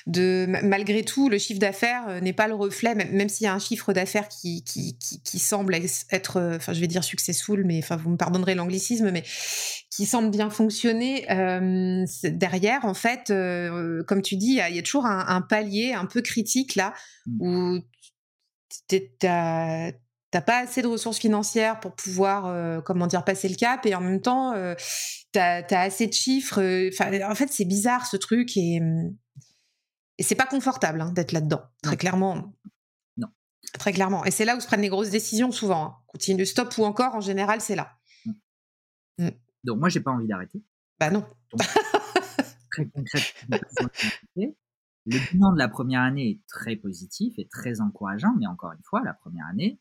[0.07, 3.55] De malgré tout, le chiffre d'affaires euh, n'est pas le reflet, même, s'il y a
[3.55, 5.76] un chiffre d'affaires qui, qui, qui, semble
[6.11, 9.22] être, enfin je vais dire successful, mais enfin vous me pardonnerez l'anglicisme, mais
[9.90, 11.26] qui semble bien fonctionner.
[12.24, 13.33] derrière, en fait,
[14.07, 16.92] comme tu dis, il y, a toujours un, un, palier un peu critique là
[17.26, 17.40] mmh.
[17.40, 17.81] où
[18.88, 19.92] t'as
[20.37, 23.94] t'as pas assez de ressources financières pour pouvoir euh, comment dire passer le cap et
[23.94, 24.75] en même temps euh,
[25.33, 26.90] t'as as assez de chiffres euh,
[27.25, 28.83] en fait c'est bizarre ce truc et,
[30.18, 32.53] et c'est pas confortable hein, d'être là dedans très clairement.
[33.16, 33.29] Non.
[33.79, 34.27] Très clairement.
[34.27, 35.96] Et c'est là où se prennent les grosses décisions souvent hein.
[36.07, 37.96] continue stop ou encore en général c'est là.
[38.27, 38.33] Mm.
[39.25, 39.31] Mm.
[39.64, 40.62] donc moi j'ai pas envie d'arrêter.
[41.01, 41.25] Bah non.
[42.72, 43.57] Très concrètement
[45.07, 48.83] le bilan de la première année est très positif et très encourageant mais encore une
[48.83, 49.81] fois la première année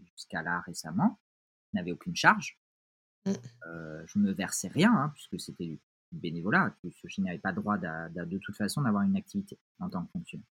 [0.00, 1.18] jusqu'à là récemment,
[1.74, 2.58] n'avais aucune charge.
[3.26, 3.32] Mmh.
[3.66, 5.80] Euh, je me versais rien, hein, puisque c'était du
[6.12, 10.12] bénévolat, puisque je n'avais pas droit de toute façon d'avoir une activité en tant que
[10.12, 10.46] fonctionnaire.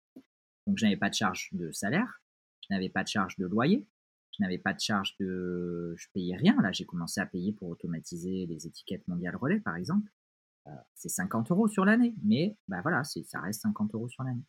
[0.68, 2.22] Donc je n'avais pas de charge de salaire,
[2.68, 3.88] je n'avais pas de charge de loyer,
[4.38, 5.94] je n'avais pas de charge de...
[5.96, 6.56] Je payais rien.
[6.62, 10.12] Là, j'ai commencé à payer pour automatiser les étiquettes mondiales relais, par exemple.
[10.68, 14.44] Euh, c'est 50 euros sur l'année, mais bah voilà, ça reste 50 euros sur l'année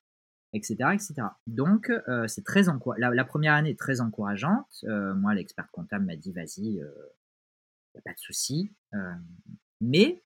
[0.54, 1.14] etc.
[1.46, 2.62] Donc, euh, c'est très
[2.96, 4.84] la, première année est très encourageante.
[4.84, 6.90] Euh, moi, l'expert comptable m'a dit, vas-y, euh,
[8.04, 8.72] pas de souci.
[9.80, 10.22] mais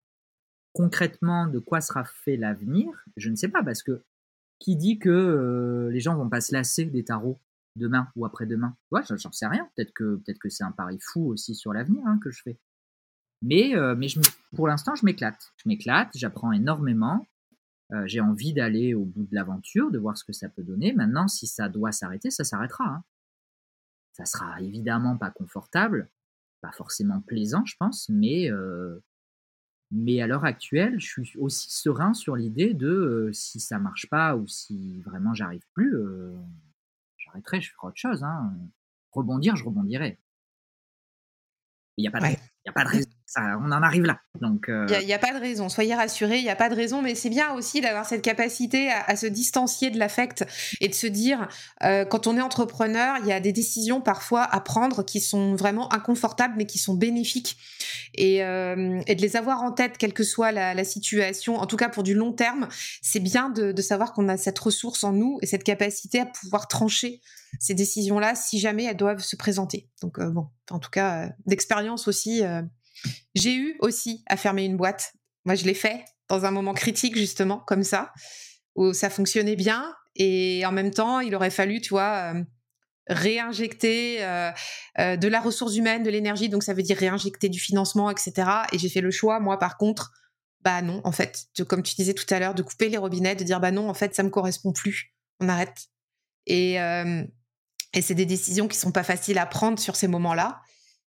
[0.73, 4.03] concrètement, de quoi sera fait l'avenir Je ne sais pas, parce que
[4.59, 7.41] qui dit que les gens vont pas se lasser des tarots
[7.77, 8.77] demain ou après-demain?
[8.91, 9.69] Ouais, j'en sais rien.
[9.75, 12.59] Peut-être que, peut que c'est un pari fou aussi sur l'avenir hein, que je fais.
[13.43, 14.21] Mais, mais je,
[14.57, 15.53] pour l'instant, je m'éclate.
[15.57, 17.27] Je m'éclate, j'apprends énormément.
[18.05, 20.93] J'ai envie d'aller au bout de l'aventure, de voir ce que ça peut donner.
[20.93, 22.85] Maintenant, si ça doit s'arrêter, ça s'arrêtera.
[22.85, 23.05] Hein.
[24.13, 26.11] Ça sera évidemment pas confortable,
[26.61, 28.51] pas forcément plaisant, je pense, mais,
[29.91, 34.37] mais à l'heure actuelle, je suis aussi serein sur l'idée de si ça marche pas
[34.37, 35.97] ou si vraiment j'arrive plus,
[37.17, 38.23] j'arrêterai, je ferai autre chose.
[38.25, 38.53] Hein.
[39.13, 40.19] Rebondir, je rebondirai.
[41.97, 43.11] Il n'y a pas de il n'y a pas de raison.
[43.37, 44.21] On en arrive là.
[44.41, 45.69] Donc, il n'y a, pas de raison.
[45.69, 47.03] Soyez rassurés, il n'y a pas de raison.
[47.03, 50.45] Mais c'est bien aussi d'avoir cette capacité à, se distancier de l'affect
[50.81, 51.49] et de se dire,
[51.83, 55.55] euh, quand on est entrepreneur, il y a des décisions parfois à prendre qui sont
[55.55, 57.57] vraiment inconfortables, mais qui sont bénéfiques.
[58.15, 61.89] Et, euh, de les avoir en tête, quelle que soit la, situation, en tout cas
[61.89, 62.69] pour du long terme,
[63.03, 66.69] c'est bien de, savoir qu'on a cette ressource en nous et cette capacité à pouvoir
[66.69, 67.21] trancher
[67.59, 69.89] ces décisions-là si jamais elles doivent se présenter.
[70.03, 72.63] Donc euh, bon, en tout cas, euh, d'expérience aussi, euh,
[73.35, 75.13] j'ai eu aussi à fermer une boîte.
[75.45, 78.13] Moi, je l'ai fait dans un moment critique justement, comme ça,
[78.75, 82.35] où ça fonctionnait bien et en même temps, il aurait fallu, tu vois,
[83.07, 84.19] réinjecter
[84.99, 88.33] de la ressource humaine, de l'énergie, donc ça veut dire réinjecter du financement, etc.
[88.73, 90.11] Et j'ai fait le choix, moi, par contre,
[90.63, 93.45] bah non, en fait, comme tu disais tout à l'heure, de couper les robinets, de
[93.45, 95.87] dire bah non, en fait, ça me correspond plus, on arrête.
[96.47, 100.61] Et, et c'est des décisions qui sont pas faciles à prendre sur ces moments-là.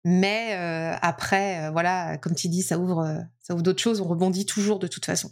[0.06, 4.02] Mais euh, après, euh, voilà, comme tu dis, ça ouvre, euh, ça ouvre d'autres choses.
[4.02, 5.32] On rebondit toujours de toute façon.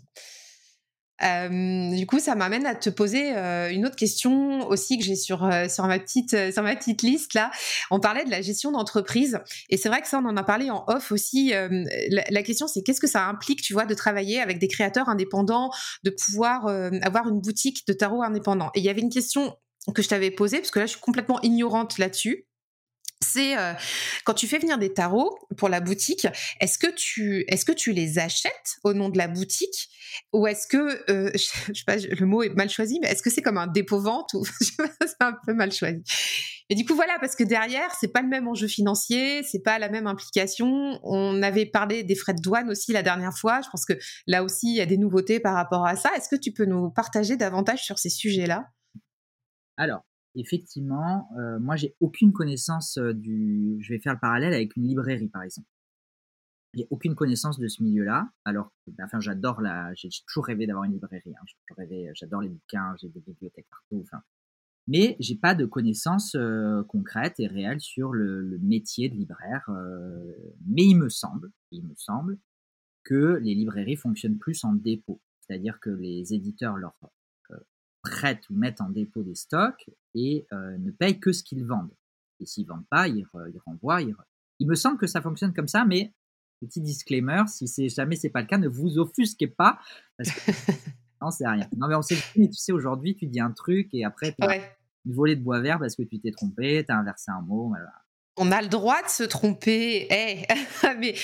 [1.20, 3.32] du coup, ça m'amène à te poser
[3.72, 7.52] une autre question aussi que j'ai sur sur ma petite sur ma petite liste là.
[7.92, 10.72] On parlait de la gestion d'entreprise et c'est vrai que ça on en a parlé
[10.72, 11.52] en off aussi.
[11.52, 15.10] La, la, question c'est qu'est-ce que ça implique, tu vois, de travailler avec des créateurs
[15.10, 15.70] indépendants,
[16.04, 16.68] de pouvoir
[17.04, 18.72] avoir une boutique de tarot indépendant.
[18.74, 19.56] Et il y avait une question
[19.94, 22.46] que je t'avais posé, parce que là, je suis complètement ignorante là-dessus.
[23.24, 23.74] C'est euh,
[24.26, 26.28] quand tu fais venir des tarots pour la boutique,
[26.60, 29.90] est-ce que tu est-ce que tu les achètes au nom de la boutique
[30.34, 33.30] ou est-ce que euh, je, sais pas le mot est mal choisi mais est-ce que
[33.30, 36.02] c'est comme un dépôt vente ou c'est un peu mal choisi.
[36.70, 39.78] Et du coup voilà parce que derrière c'est pas le même enjeu financier c'est pas
[39.78, 41.00] la même implication.
[41.04, 43.62] On avait parlé des frais de douane aussi la dernière fois.
[43.62, 43.94] Je pense que
[44.26, 46.10] là aussi il y a des nouveautés par rapport à ça.
[46.18, 48.66] Est-ce que tu peux nous partager davantage sur ces sujets là
[49.78, 50.02] alors,
[50.36, 53.78] effectivement, euh, moi, j'ai aucune connaissance euh, du.
[53.82, 55.68] Je vais faire le parallèle avec une librairie, par exemple.
[56.74, 58.30] J'ai aucune connaissance de ce milieu-là.
[58.46, 59.94] Alors, ben, enfin, j'adore la.
[59.96, 61.34] J'ai toujours rêvé d'avoir une librairie.
[61.36, 61.76] Hein.
[61.80, 62.96] Euh, j'adore les bouquins.
[63.02, 64.02] J'ai des bibliothèques partout.
[64.02, 64.24] Enfin,
[64.88, 66.36] mais j'ai pas de connaissances
[66.88, 69.70] concrètes et réelles sur le, métier de libraire.
[70.66, 72.40] mais il me semble, il me semble
[73.04, 76.96] que les librairies fonctionnent plus en dépôt, c'est-à-dire que les éditeurs leur
[78.02, 81.96] prêtent ou mettent en dépôt des stocks et euh, ne payent que ce qu'ils vendent.
[82.40, 83.26] Et s'ils vendent pas, ils,
[83.66, 84.02] renvoient.
[84.02, 86.14] Il me semble que ça fonctionne comme ça, mais
[86.60, 89.80] petit disclaimer, si c'est jamais c'est pas le cas, ne vous offusquez pas
[90.18, 90.52] parce que
[91.22, 91.68] non, c'est rien.
[91.78, 94.58] Non mais on sait, tu sais aujourd'hui, tu dis un truc et après tu as
[95.06, 97.74] une volée de bois vert parce que tu t'es trompé, tu as inversé un mot.
[98.38, 100.46] On a le droit de se tromper, eh,
[101.00, 101.16] mais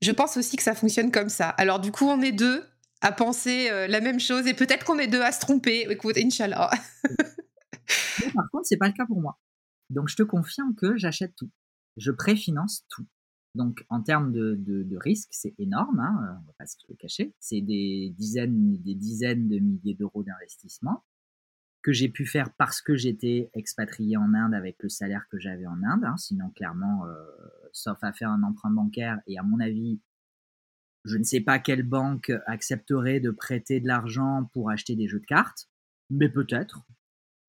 [0.00, 1.48] je pense aussi que ça fonctionne comme ça.
[1.50, 2.64] Alors du coup, on est deux
[3.04, 5.86] à penser euh, la même chose et peut-être qu'on est deux à se tromper.
[5.90, 6.70] Écoute, Inch'Allah.
[8.34, 9.38] par contre, c'est pas le cas pour moi.
[9.90, 11.50] Donc, je te confirme que j'achète tout.
[11.98, 13.06] Je préfinance tout.
[13.54, 17.34] Donc, en termes de, de, risque, c'est énorme, hein, on va pas se le cacher.
[17.38, 21.04] C'est des dizaines, des dizaines de milliers d'euros d'investissement
[21.82, 25.66] que j'ai pu faire parce que j'étais expatrié en Inde avec le salaire que j'avais
[25.66, 26.04] en Inde.
[26.04, 26.16] Hein.
[26.16, 27.22] Sinon, clairement, euh,
[27.72, 30.00] sauf à faire un emprunt bancaire, et à mon avis,
[31.04, 35.20] je ne sais pas quelle banque accepterait de prêter de l'argent pour acheter des jeux
[35.20, 35.68] de cartes,
[36.10, 36.82] mais peut-être.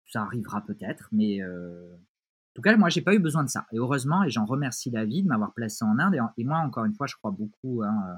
[0.08, 1.94] Ça arrivera peut-être, mais euh...
[1.94, 3.66] en tout cas, moi, j'ai pas eu besoin de ça.
[3.72, 6.16] Et heureusement, et j'en remercie la vie de m'avoir placé en Inde.
[6.38, 8.18] Et, moi, encore une fois, je crois beaucoup hein,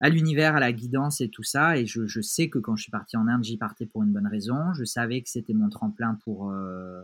[0.00, 1.76] à l'univers, à la guidance et tout ça.
[1.76, 4.12] Et je, je, sais que quand je suis parti en Inde, j'y partais pour une
[4.12, 4.72] bonne raison.
[4.74, 7.02] Je savais que c'était mon tremplin pour, euh,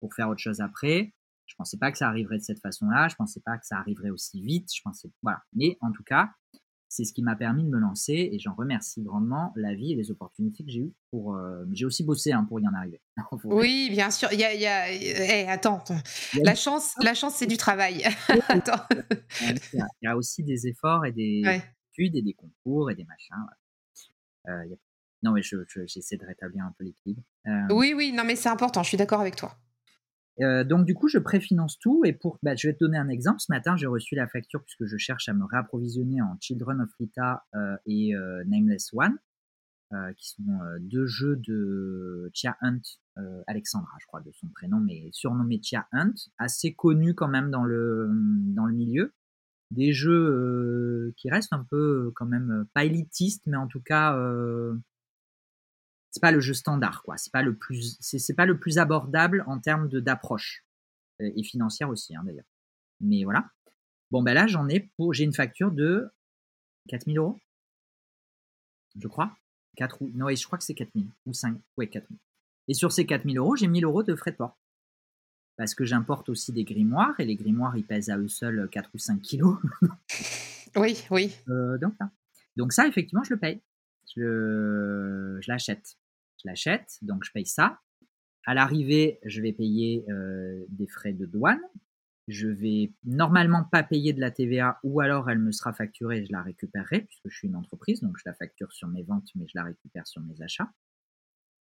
[0.00, 1.14] pour faire autre chose après.
[1.46, 3.08] Je pensais pas que ça arriverait de cette façon-là.
[3.08, 4.68] Je pensais pas que ça arriverait aussi vite.
[4.74, 5.42] Je pensais, voilà.
[5.54, 6.30] Mais en tout cas,
[6.88, 9.96] c'est ce qui m'a permis de me lancer et j'en remercie grandement la vie et
[9.96, 11.34] les opportunités que j'ai eues pour.
[11.34, 13.00] Euh, j'ai aussi bossé hein, pour y en arriver.
[13.44, 14.28] oui, bien sûr.
[14.32, 14.92] Il y a, il y a...
[14.92, 15.82] Eh, attends,
[16.42, 18.04] la chance, la chance, c'est du travail.
[18.48, 18.84] attends.
[19.40, 21.42] il, y a, aussi des efforts et des
[21.92, 23.36] études et des concours et des machins.
[24.48, 24.76] Euh,
[25.22, 27.22] non, mais j'essaie de rétablir un peu l'équilibre.
[27.46, 28.82] Euh, oui, oui, non, mais c'est important.
[28.82, 29.56] Je suis d'accord avec toi.
[30.40, 33.08] Euh, donc du coup, je préfinance tout et pour, bah, je vais te donner un
[33.08, 33.40] exemple.
[33.40, 36.90] Ce matin, j'ai reçu la facture puisque je cherche à me réapprovisionner en Children of
[36.98, 39.18] Rita euh, et euh, Nameless One.
[40.16, 42.80] qui sont deux jeux de Chia Hunt,
[43.46, 47.64] Alexandra, je crois, de son prénom, mais surnommé Chia Hunt, assez connu quand même dans
[47.64, 48.08] le,
[48.54, 49.12] dans le milieu.
[49.70, 54.16] Des jeux qui restent un peu quand même pas élitistes, mais en tout cas
[56.12, 57.16] c'est pas le jeu standard quoi.
[57.16, 60.64] C'est pas le plus c'est pas le plus abordable en termes de d'approche.
[61.18, 62.46] Et financière aussi hein, d'ailleurs.
[63.00, 63.50] Mais voilà.
[64.10, 66.10] Bon ben là j'en ai pour j'ai une facture de
[66.88, 67.40] 4000 euros.
[68.96, 69.36] Je crois.
[69.76, 72.18] 4 ou non je crois que c'est 4000 ou 5 ouais 4000
[72.68, 74.58] et sur ces 4000 euros j'ai 1000 euros de frais de port.
[75.56, 78.90] Parce que j'importe aussi des grimoires et les grimoires ils pèsent à eux seuls 4
[78.94, 79.56] ou 5 kilos.
[80.74, 81.30] Oui oui.
[81.50, 81.92] Euh, donc,
[82.56, 83.60] donc ça effectivement je le paye.
[84.16, 85.98] Je, je l'achète
[86.42, 87.80] je l'achète, donc je paye ça.
[88.44, 91.60] À l'arrivée, je vais payer euh, des frais de douane.
[92.28, 96.26] Je vais normalement pas payer de la TVA ou alors elle me sera facturée et
[96.26, 99.28] je la récupérerai puisque je suis une entreprise, donc je la facture sur mes ventes
[99.34, 100.70] mais je la récupère sur mes achats.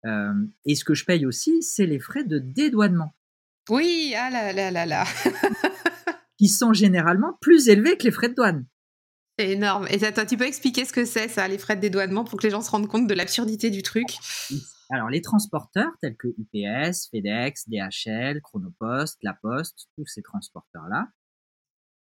[0.05, 0.33] Euh,
[0.65, 3.13] et ce que je paye aussi, c'est les frais de dédouanement.
[3.69, 5.05] Oui, ah là là là là.
[6.37, 8.65] qui sont généralement plus élevés que les frais de douane.
[9.39, 9.87] Énorme.
[9.89, 12.43] Et toi, tu peux expliquer ce que c'est, ça, les frais de dédouanement, pour que
[12.45, 14.07] les gens se rendent compte de l'absurdité du truc?
[14.89, 21.07] Alors, les transporteurs tels que UPS, FedEx, DHL, Chronopost, La Poste, tous ces transporteurs-là,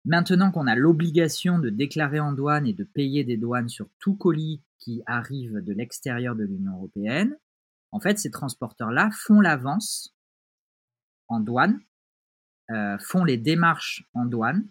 [0.04, 4.16] maintenant qu'on a l'obligation de déclarer en douane et de payer des douanes sur tout
[4.16, 7.38] colis qui arrive de l'extérieur de l'Union européenne,
[7.94, 10.14] en fait, ces transporteurs-là font l'avance
[11.30, 11.80] en douane,
[12.72, 14.68] euh, font les démarches en douane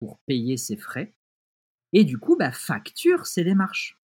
[0.00, 1.14] pour payer ces frais
[1.92, 3.98] et du coup, bah, facture ces démarches.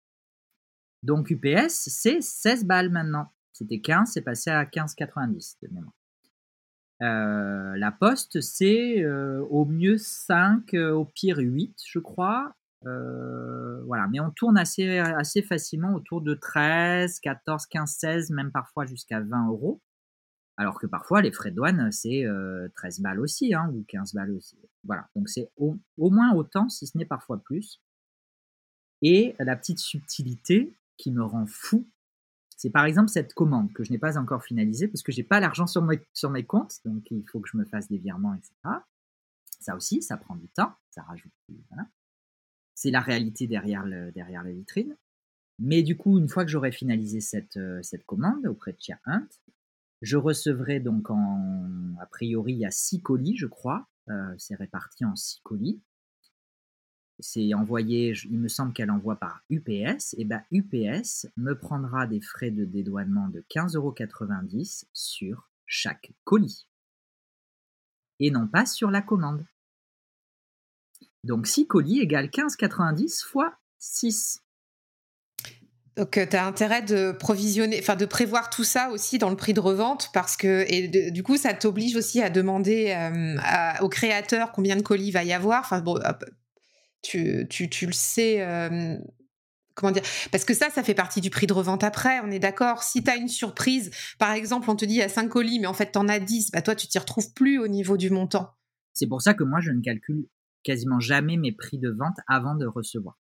[1.04, 3.32] Donc UPS, c'est 16 balles maintenant.
[3.52, 5.94] C'était 15, c'est passé à 15,90 de mémoire.
[7.02, 12.56] Euh, la poste, c'est euh, au mieux 5, euh, au pire 8, je crois.
[12.84, 18.86] voilà, mais on tourne assez, assez facilement autour de 13, 14, 15, 16, même parfois
[18.86, 19.82] jusqu'à 20 euros.
[20.58, 22.26] Alors que parfois, les frais de douane, c'est
[22.76, 24.58] 13 balles aussi, hein, ou 15 balles aussi.
[24.84, 27.82] Voilà, donc c'est au, moins autant, si ce n'est parfois plus.
[29.02, 31.88] Et la petite subtilité qui me rend fou,
[32.56, 35.40] c'est par exemple cette commande que je n'ai pas encore finalisée parce que j'ai pas
[35.40, 38.54] l'argent sur mes, sur comptes, donc il faut que je me fasse des virements, etc.
[39.60, 41.32] Ça aussi, ça prend du temps, ça rajoute.
[41.70, 41.88] Voilà.
[42.76, 44.96] C'est la réalité derrière, le, derrière la vitrine.
[45.60, 49.28] Mais du coup, une fois que j'aurai finalisé cette, cette commande auprès de Chia Hunt,
[50.04, 53.88] je recevrai donc en, a priori, il y six colis, je crois.
[54.10, 55.82] Euh, c'est réparti en six colis.
[57.20, 60.14] C'est envoyé, il me semble qu'elle envoie par UPS.
[60.18, 63.96] Et bien UPS me prendra des frais de dédouanement de 15,90 euros
[64.92, 66.68] sur chaque colis.
[68.20, 69.46] Et non pas sur la commande.
[71.24, 74.43] Donc 6 colis égale 15,90 fois 6.
[75.96, 79.54] Donc, tu as intérêt de provisionner, enfin de prévoir tout ça aussi dans le prix
[79.54, 84.52] de revente parce que, et du coup, ça t'oblige aussi à demander euh, au créateur
[84.52, 85.62] combien de colis va y avoir.
[85.62, 86.00] Enfin, bon,
[87.04, 88.42] tu, tu, tu, le sais.
[88.42, 88.98] Euh,
[89.76, 92.40] comment dire Parce que ça, ça fait partie du prix de revente après, on est
[92.40, 92.82] d'accord.
[92.82, 95.60] Si tu as une surprise, par exemple, on te dit il y a 5 colis,
[95.60, 97.98] mais en fait, tu en as 10, bah toi, tu t'y retrouves plus au niveau
[97.98, 98.50] du montant.
[98.94, 100.26] C'est pour ça que moi, je ne calcule
[100.64, 103.18] quasiment jamais mes prix de vente avant de recevoir.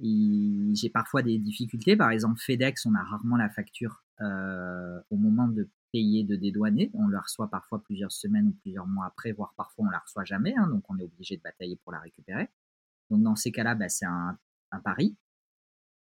[0.00, 1.96] J'ai parfois des difficultés.
[1.96, 6.90] Par exemple, FedEx, on a rarement la facture euh, au moment de payer, de dédouaner.
[6.94, 10.24] On la reçoit parfois plusieurs semaines ou plusieurs mois après, voire parfois on la reçoit
[10.24, 10.54] jamais.
[10.56, 12.48] Hein, donc on est obligé de batailler pour la récupérer.
[13.10, 14.38] Donc dans ces cas-là, bah, c'est un,
[14.82, 15.16] pari.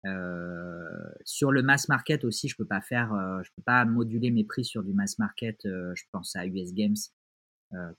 [0.06, 4.32] Euh, sur le mass market aussi, je peux pas faire, euh, je peux pas moduler
[4.32, 5.60] mes prix sur du mass market.
[5.64, 6.96] je pense à US Games,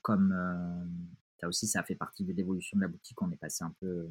[0.01, 0.35] comme
[1.39, 3.21] ça aussi, ça fait partie de l'évolution de la boutique.
[3.21, 4.09] On est passé un peu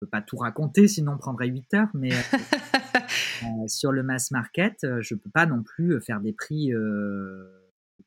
[0.00, 2.18] peux pas tout raconter, sinon on prendrait 8 heures, mais euh,
[3.44, 6.72] euh, sur le mass market, euh, je peux pas non plus faire des prix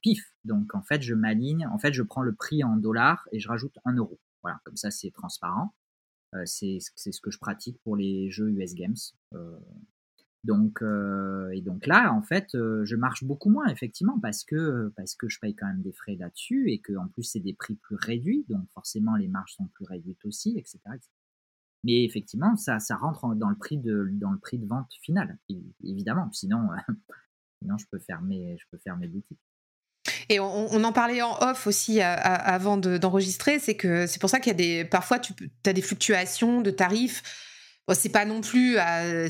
[0.01, 0.33] pif.
[0.45, 3.47] Donc en fait, je m'aligne, en fait, je prends le prix en dollars et je
[3.49, 4.19] rajoute 1 euro.
[4.41, 5.73] Voilà, comme ça c'est transparent.
[6.45, 8.95] c'est ce que je pratique pour les jeux US Games.
[10.45, 10.81] donc
[11.51, 15.39] et donc là, en fait, je marche beaucoup moins effectivement parce que parce que je
[15.39, 18.45] paye quand même des frais là-dessus et que en plus c'est des prix plus réduits,
[18.47, 20.79] donc forcément les marges sont plus réduites aussi, etc.
[20.95, 21.09] etc.
[21.83, 24.11] Mais effectivement, ça, rentre dans le prix de,
[24.67, 25.37] vente final,
[25.83, 26.29] évidemment.
[26.31, 26.67] Sinon,
[27.61, 29.39] sinon je peux fermer, je peux fermer boutique.
[30.29, 34.51] Et on, en parlait en off aussi avant d'enregistrer, c'est que c'est pour ça qu'il
[34.51, 35.33] y a des parfois tu
[35.65, 37.23] as des fluctuations de tarifs
[37.95, 38.77] c'est pas non plus,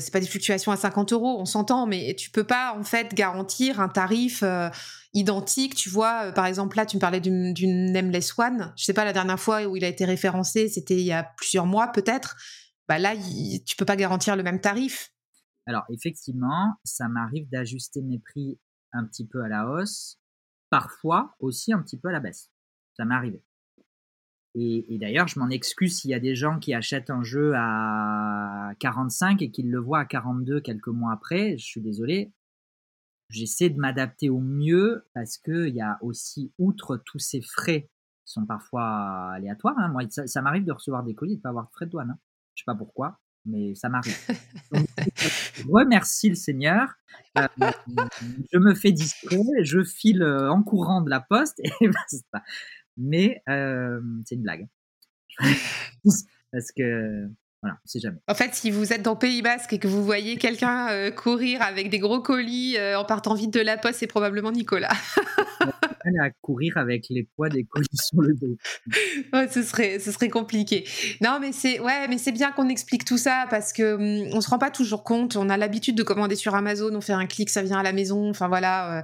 [0.00, 3.14] c'est pas des fluctuations à 50 euros, on s'entend, mais tu peux pas en fait
[3.14, 4.68] garantir un tarif euh,
[5.14, 5.74] identique.
[5.74, 8.72] Tu vois, euh, par exemple là, tu me parlais d'une Nameless One.
[8.76, 11.24] Je sais pas la dernière fois où il a été référencé, c'était il y a
[11.36, 12.36] plusieurs mois peut-être.
[12.88, 13.14] Bah là,
[13.66, 15.12] tu peux pas garantir le même tarif.
[15.66, 18.58] Alors, effectivement, ça m'arrive d'ajuster mes prix
[18.92, 20.18] un petit peu à la hausse,
[20.68, 22.50] parfois aussi un petit peu à la baisse.
[22.96, 23.42] Ça m'est arrivé.
[24.56, 28.72] Et, d'ailleurs, je m'en excuse s'il y a des gens qui achètent un jeu à
[28.80, 31.56] 45 et qu'ils le voient à 42 quelques mois après.
[31.56, 32.32] Je suis désolé.
[33.30, 37.88] J'essaie de m'adapter au mieux parce qu'il y a aussi, outre tous ces frais
[38.26, 41.42] qui sont parfois aléatoires, hein, moi, ça, m'arrive de recevoir des colis et de ne
[41.42, 42.10] pas avoir de frais de douane.
[42.10, 42.18] Hein.
[42.54, 44.16] Je sais pas pourquoi, mais ça m'arrive.
[44.72, 46.88] je remercie le Seigneur.
[47.38, 47.46] Euh,
[48.52, 52.42] je me fais discret, je file en courant de la poste et basta
[53.00, 54.68] mais c'est une blague.
[56.52, 57.28] Parce que
[57.62, 58.18] voilà, c'est jamais.
[58.26, 61.90] En fait, si vous êtes dans Pays Basque et que vous voyez quelqu'un courir avec
[61.90, 64.92] des gros colis en partant vite de la poste, c'est probablement Nicolas.
[66.20, 68.56] à courir avec les poids des colis sur le dos.
[69.50, 70.84] ce serait, ce serait compliqué.
[71.20, 74.40] Non, mais c'est, ouais, mais c'est bien qu'on explique tout ça parce que hum, on
[74.40, 75.36] se rend pas toujours compte.
[75.36, 77.92] On a l'habitude de commander sur Amazon, on fait un clic, ça vient à la
[77.92, 78.30] maison.
[78.30, 79.02] Enfin voilà, euh,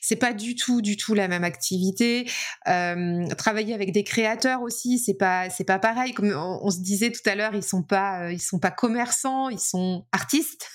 [0.00, 2.28] c'est pas du tout, du tout la même activité.
[2.68, 6.12] Euh, travailler avec des créateurs aussi, c'est pas, c'est pas pareil.
[6.12, 9.48] Comme on, se disait tout à l'heure, ils sont pas, euh, ils sont pas commerçants,
[9.48, 10.70] ils sont artistes.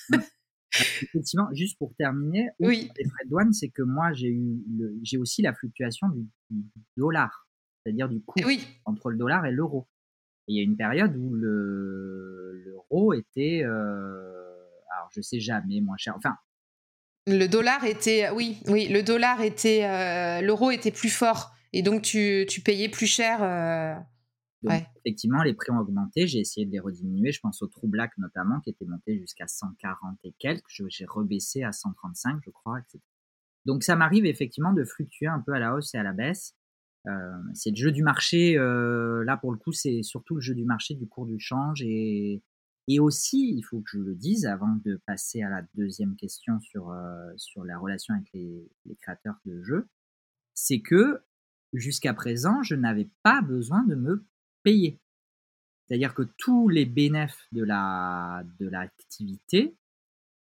[0.80, 2.90] Effectivement, juste pour terminer, oui.
[2.98, 4.64] les frais de douane, c'est que moi, j'ai eu
[5.04, 6.26] j'ai aussi la fluctuation du,
[6.98, 7.48] dollar,
[7.84, 8.40] c'est-à-dire du coût
[8.86, 9.88] entre le dollar et l'euro.
[10.48, 14.56] il y a une période où l'euro était, euh,
[14.96, 16.16] alors je sais jamais, moins cher.
[16.18, 16.36] Enfin,
[17.28, 22.02] le dollar était, oui, oui, le dollar était, euh, l'euro était plus fort, et donc
[22.02, 23.44] tu, tu payais plus cher.
[23.44, 23.96] Euh,
[24.72, 26.28] effectivement, les prix ont augmenté.
[26.28, 27.32] J'ai essayé de les rediminuer.
[27.32, 30.66] Je pense au True Black notamment, qui était monté jusqu'à 140 et quelques.
[30.70, 33.00] J'ai rebaissé à 135, je crois, etc.
[33.66, 36.56] Donc, ça m'arrive effectivement de fluctuer un peu à la hausse et à la baisse.
[37.08, 37.12] Euh,
[37.54, 38.58] c'est le jeu du marché.
[38.58, 41.82] Euh, là, pour le coup, c'est surtout le jeu du marché du cours du change.
[41.82, 42.42] Et,
[42.88, 46.60] et aussi, il faut que je le dise avant de passer à la deuxième question
[46.60, 49.88] sur, euh, sur la relation avec les, les créateurs de jeux,
[50.54, 51.22] c'est que
[51.74, 54.26] jusqu'à présent, je n'avais pas besoin de me
[54.64, 55.00] payer.
[55.88, 59.76] C'est-à-dire que tous les bénéfices de la de l'activité,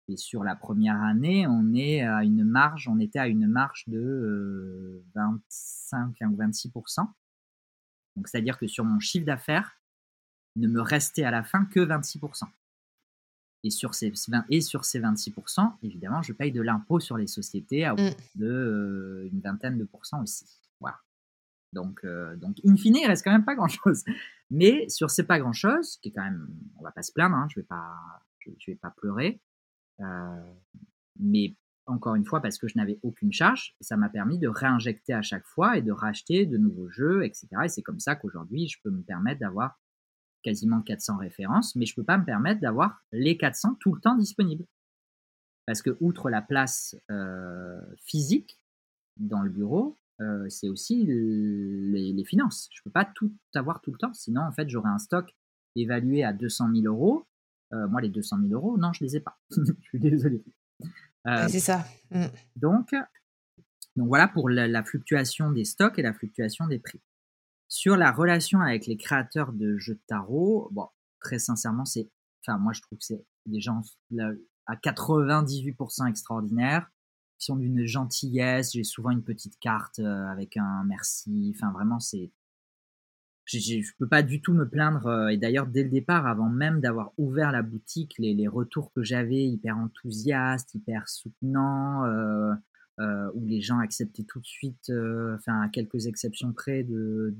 [0.07, 3.83] et sur la première année, on est à une marge, on était à une marge
[3.87, 7.07] de 25 ou 26%
[8.15, 9.79] Donc c'est-à-dire que sur mon chiffre d'affaires,
[10.55, 12.19] ne me restait à la fin que 26
[13.63, 14.11] et sur ces,
[14.49, 18.15] et sur ces 26%, évidemment, je paye de l'impôt sur les sociétés à mmh.
[18.35, 20.45] de une vingtaine de pourcents aussi.
[21.73, 24.03] Donc, euh, donc, in fine, il reste quand même pas grand-chose.
[24.49, 26.47] Mais sur ces pas grand-chose, qui est quand même,
[26.77, 27.95] on va pas se plaindre, hein, je vais pas,
[28.39, 29.39] je, vais pas pleurer.
[29.99, 30.53] Euh,
[31.19, 31.55] mais
[31.85, 35.21] encore une fois, parce que je n'avais aucune charge, ça m'a permis de réinjecter à
[35.21, 37.47] chaque fois et de racheter de nouveaux jeux, etc.
[37.65, 39.79] Et c'est comme ça qu'aujourd'hui, je peux me permettre d'avoir
[40.43, 44.15] quasiment 400 références, mais je peux pas me permettre d'avoir les 400 tout le temps
[44.15, 44.65] disponibles.
[45.65, 48.59] Parce que, outre la place euh, physique
[49.17, 52.69] dans le bureau, euh, c'est aussi les, finances.
[52.73, 55.33] Je peux pas tout avoir tout le temps, sinon en fait j'aurais un stock
[55.75, 57.25] évalué à 200 000 euros.
[57.73, 59.39] Euh, moi, les 200 000 euros, non, je les ai pas.
[59.51, 60.43] je suis désolé.
[61.27, 61.85] Euh, c'est ça.
[62.11, 62.25] Mm.
[62.55, 62.95] Donc,
[63.95, 67.01] donc voilà pour la, fluctuation des stocks et la fluctuation des prix.
[67.67, 70.87] Sur la relation avec les créateurs de jeux de tarot, bon,
[71.21, 72.09] très sincèrement, c'est,
[72.41, 73.81] enfin, moi je trouve que c'est des gens
[74.65, 76.89] à 98% extraordinaires
[77.39, 78.73] qui sont d'une gentillesse.
[78.73, 81.53] J'ai souvent une petite carte euh, avec un merci.
[81.55, 82.31] Enfin, vraiment, c'est.
[83.45, 85.07] Je peux pas du tout me plaindre.
[85.07, 89.01] Euh, et d'ailleurs, dès le départ, avant même d'avoir ouvert la boutique, les, retours que
[89.01, 94.91] j'avais, hyper enthousiastes, hyper soutenants, euh, où les gens acceptaient tout de suite,
[95.33, 97.33] enfin, à quelques exceptions près, de,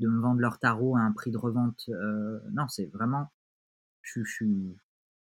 [0.00, 1.88] me vendre leur tarot à un prix de revente.
[2.50, 3.30] non, c'est vraiment.
[4.02, 4.22] Je,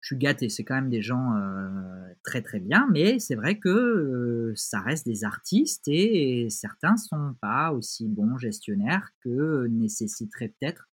[0.00, 0.48] je suis gâté.
[0.48, 4.80] C'est quand même des gens euh, très très bien, mais c'est vrai que euh, ça
[4.80, 10.88] reste des artistes et, certains sont pas aussi bons gestionnaires que nécessiterait peut-être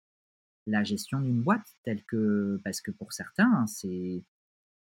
[0.66, 4.24] la gestion d'une boîte, telle que parce que pour certains, hein, c'est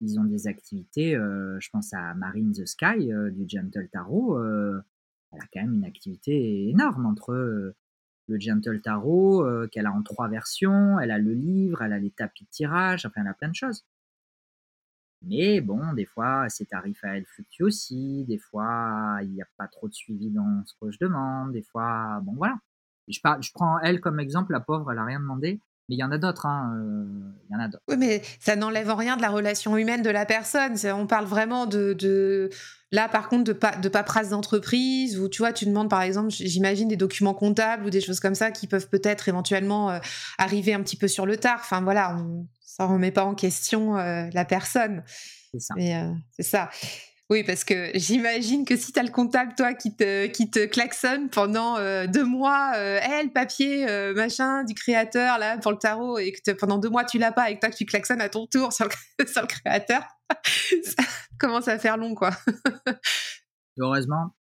[0.02, 1.16] ils ont des activités.
[1.16, 4.44] Euh, je pense à Marine the Sky du Gentle Tarot.
[4.44, 7.76] elle a quand même une activité énorme entre
[8.28, 12.12] le Gentle Tarot qu'elle a en trois versions, elle a le livre, elle a les
[12.12, 13.86] tapis de tirage, enfin elle a plein de choses.
[15.22, 18.26] Mais bon, des fois, ces tarifs à elle fluctuent aussi.
[18.28, 21.52] Des fois, il n'y a pas trop de suivi dans ce que je demande.
[21.52, 22.56] Des fois, bon, voilà.
[23.08, 25.60] Je, je prends elle comme exemple, la pauvre, elle n'a rien demandé.
[25.88, 27.84] Mais il y en a d'autres, hein, euh, il y en a d'autres.
[27.88, 30.76] Oui, mais ça n'enlève rien de la relation humaine de la personne.
[30.96, 32.50] On parle vraiment de,
[32.92, 36.32] là, par contre, de, pa de paperasse d'entreprise, où tu vois, tu demandes, par exemple,
[36.32, 40.00] j'imagine, des documents comptables ou des choses comme ça qui peuvent peut-être éventuellement euh,
[40.40, 41.60] arriver un petit peu sur le tard.
[41.60, 42.18] Enfin, voilà,
[42.76, 45.04] ça remet pas en question euh, la personne.
[45.52, 45.76] C'est ça.
[46.32, 46.70] c'est ça.
[47.32, 50.66] Oui, parce que j'imagine que si tu as le comptable, toi, qui te, qui te
[50.66, 55.78] klaxonne pendant euh, deux mois, euh, le papier, euh, machin, du créateur, là, pour le
[55.80, 58.30] tarot, et que pendant deux mois, tu l'as pas, et que toi, tu klaxonnes à
[58.30, 60.04] ton tour sur le, sur le créateur,
[60.84, 61.04] ça
[61.40, 62.30] commence à faire long, quoi.
[63.80, 64.36] Heureusement,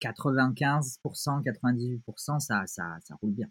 [0.00, 3.48] 95%, 98%, ça, ça, ça roule bien.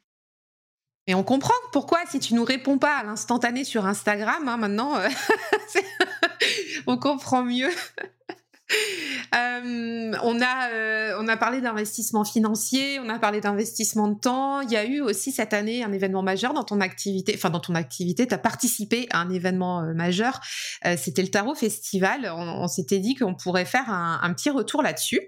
[1.08, 4.94] Et on comprend pourquoi, si tu nous réponds pas à l'instantané sur Instagram, hein, maintenant,
[6.88, 7.72] on comprend mieux.
[9.36, 14.62] Euh, on, a, euh, on a parlé d'investissement financier, on a parlé d'investissement de temps.
[14.62, 17.34] Il y a eu aussi cette année un événement majeur dans ton activité.
[17.36, 20.40] Enfin, dans ton activité, tu as participé à un événement euh, majeur.
[20.98, 22.32] C'était le Tarot Festival.
[22.34, 25.20] On, s'était dit qu'on pourrait faire un, petit retour là-dessus.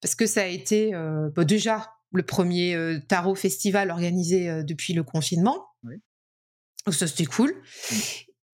[0.00, 0.92] Parce que ça a été
[1.34, 5.66] bah, déjà le premier Tarot Festival organisé depuis le confinement.
[5.82, 5.96] Oui.
[6.90, 7.52] Ça, c'était cool.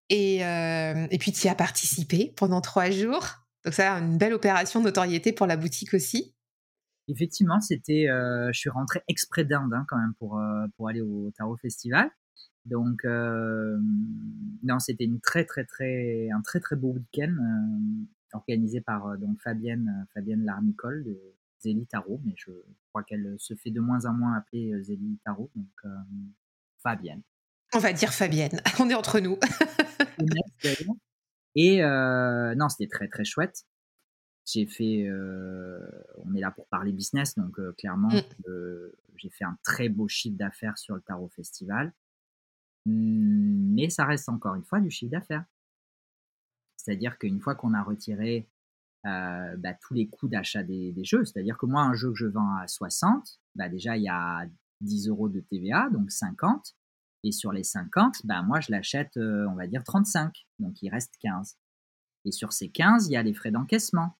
[0.09, 3.25] Et, et puis, tu y as participé pendant trois jours.
[3.63, 6.35] Donc ça, une belle opération de notoriété pour la boutique aussi.
[7.07, 11.01] Effectivement, c'était, euh, je suis rentré exprès d'Inde hein, quand même pour, euh, pour aller
[11.01, 12.09] au Tarot Festival.
[12.65, 13.77] Donc euh,
[14.63, 17.35] non, c'était une très très très un très très beau week-end
[18.33, 21.15] organisé par donc Fabienne Fabienne Larnicole de
[21.59, 22.51] Zélie Tarot, mais je
[22.89, 25.93] crois qu'elle se fait de moins en moins appeler Zélie Tarot, donc
[26.81, 27.21] Fabienne.
[27.73, 29.37] On va dire Fabienne, on est entre nous.
[31.55, 33.65] Et euh, non, c'était très très chouette.
[34.45, 35.79] J'ai fait, euh,
[36.23, 38.91] on est là pour parler business, donc euh, clairement, mm.
[39.15, 41.93] j'ai fait un très beau chiffre d'affaires sur le Tarot Festival.
[42.85, 45.45] Mmh, mais ça reste encore une fois du chiffre d'affaires.
[46.77, 48.47] C'est-à-dire qu'une fois qu'on a retiré
[49.05, 52.55] bah, tous les coûts d'achat des, jeux, c'est-à-dire que moi, un jeu que je vends
[52.57, 54.45] à 60, bah, déjà, il y a
[54.81, 56.75] 10 euros de TVA, donc 50.
[57.23, 60.45] Et sur les 50, ben moi, je l'achète, euh, on va dire 35.
[60.59, 61.57] Donc, il reste 15.
[62.25, 64.15] Et sur ces 15, il y a les frais d'encaissement.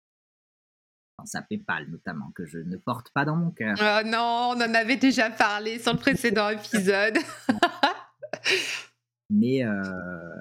[1.20, 3.78] Dans sa PayPal, notamment, que je ne porte pas dans mon cœur.
[3.80, 7.18] Oh non, on en avait déjà parlé sur le précédent épisode.
[9.30, 9.82] Mais euh,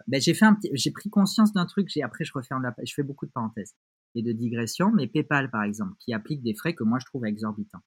[0.06, 1.88] ben j'ai fait pris conscience d'un truc.
[1.88, 3.74] J'ai après je referme la, je fais beaucoup de parenthèses
[4.14, 4.92] et de digressions.
[4.92, 7.82] Mais PayPal par exemple, qui applique des frais que moi je trouve exorbitants.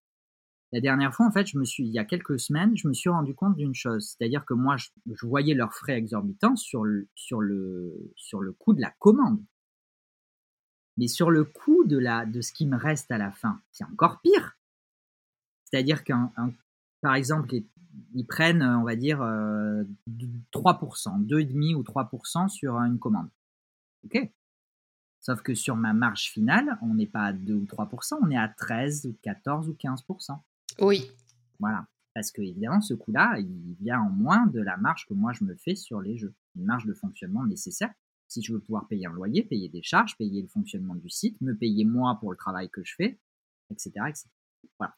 [0.73, 3.09] La dernière fois, en fait, je suis, il y a quelques semaines, je me suis
[3.09, 7.39] rendu compte d'une chose, c'est-à-dire que moi, je, voyais leurs frais exorbitants sur le, sur
[8.59, 9.41] coût de la commande,
[10.97, 13.86] mais sur le coût de la, de ce qui me reste à la fin, c'est
[13.86, 14.57] encore pire.
[15.63, 16.34] C'est-à-dire qu'un,
[17.01, 17.55] par exemple,
[18.13, 23.30] ils, prennent, on va dire, 3%, euh, 2,5% ou 3% sur une commande.
[24.03, 24.32] Ok.
[25.28, 28.38] Sauf que sur ma marge finale, on n'est pas à 2 ou 3%, on est
[28.38, 30.39] à 13 ou 14 ou 15%.
[30.80, 31.11] Oui.
[31.59, 31.86] Voilà.
[32.13, 35.43] Parce que, évidemment, ce coût-là, il vient en moins de la marge que moi je
[35.43, 36.34] me fais sur les jeux.
[36.55, 37.91] Une marge de fonctionnement nécessaire.
[38.30, 41.41] Si je veux pouvoir payer un loyer, payer des charges, payer le fonctionnement du site,
[41.41, 43.19] me payer moi pour le travail que je fais,
[43.69, 43.91] etc.
[44.07, 44.28] etc.
[44.80, 44.95] Voilà.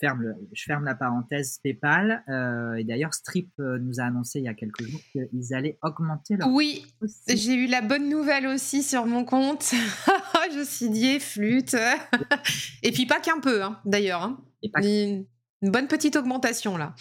[0.00, 2.22] Je ferme, je ferme la parenthèse PayPal.
[2.28, 5.76] Euh, et d'ailleurs, Strip euh, nous a annoncé il y a quelques jours qu'ils allaient
[5.82, 6.48] augmenter leur.
[6.48, 6.86] Oui,
[7.26, 9.72] j'ai eu la bonne nouvelle aussi sur mon compte.
[10.54, 11.74] je suis dit, flûte.
[12.84, 14.22] et puis pas qu'un peu, hein, d'ailleurs.
[14.22, 14.40] Hein.
[14.62, 15.26] Une,
[15.62, 16.94] bonne petite augmentation là.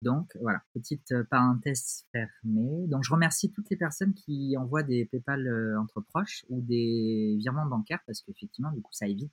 [0.00, 2.86] Donc voilà, petite euh, parenthèse fermée.
[2.86, 7.66] Donc je remercie toutes les personnes qui envoient des PayPal entre proches ou des virements
[7.66, 9.32] bancaires parce qu'effectivement, du coup, ça évite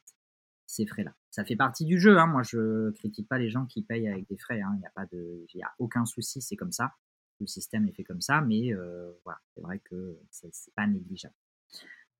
[0.74, 1.14] ces frais-là.
[1.30, 2.18] Ça fait partie du jeu.
[2.18, 2.28] Hein.
[2.28, 4.62] Moi, je critique pas les gens qui payent avec des frais.
[4.62, 4.72] Hein.
[4.76, 6.42] Il n'y a pas de, il y a aucun souci.
[6.42, 6.94] C'est comme ça.
[7.40, 11.34] Le système est fait comme ça, mais euh, voilà, c'est vrai que c'est pas négligeable.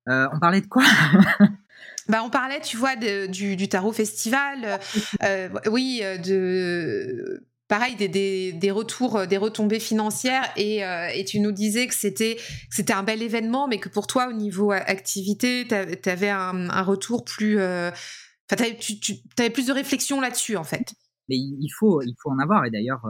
[0.08, 0.84] Euh, on parlait de quoi?
[2.08, 4.78] Bah, on parlait, tu vois, du, tarot festival.
[5.22, 10.44] Euh, oui, de pareil des, retours, des retombées financières.
[10.56, 12.36] Et, tu nous disais que c'était
[12.70, 17.24] c'était un bel événement, mais que pour toi, au niveau activité, tu avais un, retour
[17.24, 17.58] plus.
[18.50, 18.62] Enfin,
[19.00, 20.94] tu avais plus de réflexion là-dessus, en fait.
[21.28, 22.66] Mais il faut, il faut en avoir.
[22.66, 23.06] Et d'ailleurs,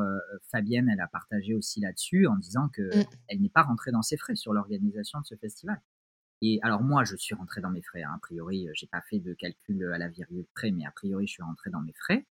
[0.52, 3.16] Fabienne, elle a partagé aussi là-dessus en disant qu'elle mmh.
[3.28, 5.80] elle n'est pas rentrée dans ses frais sur l'organisation de ce festival.
[6.40, 8.02] Et alors moi, je suis rentré dans mes frais.
[8.02, 8.12] Hein.
[8.14, 11.32] A priori, j'ai pas fait de calcul à la virgule près, mais a priori, je
[11.32, 12.26] suis rentré dans mes frais.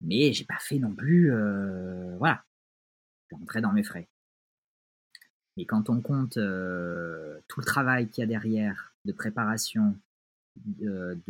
[0.00, 2.42] Mais j'ai pas fait non plus, euh, voilà,
[3.22, 4.08] je suis rentré dans mes frais.
[5.56, 9.98] Mais quand on compte euh, tout le travail qu'il y a derrière de préparation,
[10.56, 11.20] de,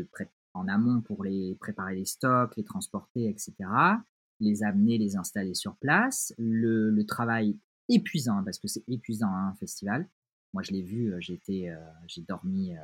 [0.55, 3.55] en amont pour les préparer les stocks, les transporter, etc.
[4.41, 6.33] les amener, les installer sur place.
[6.39, 7.59] Le, travail
[7.89, 10.09] épuisant, parce que c'est épuisant hein, un festival.
[10.53, 12.81] Moi, je l'ai vu, euh, j'étais, euh, j'ai dormi euh,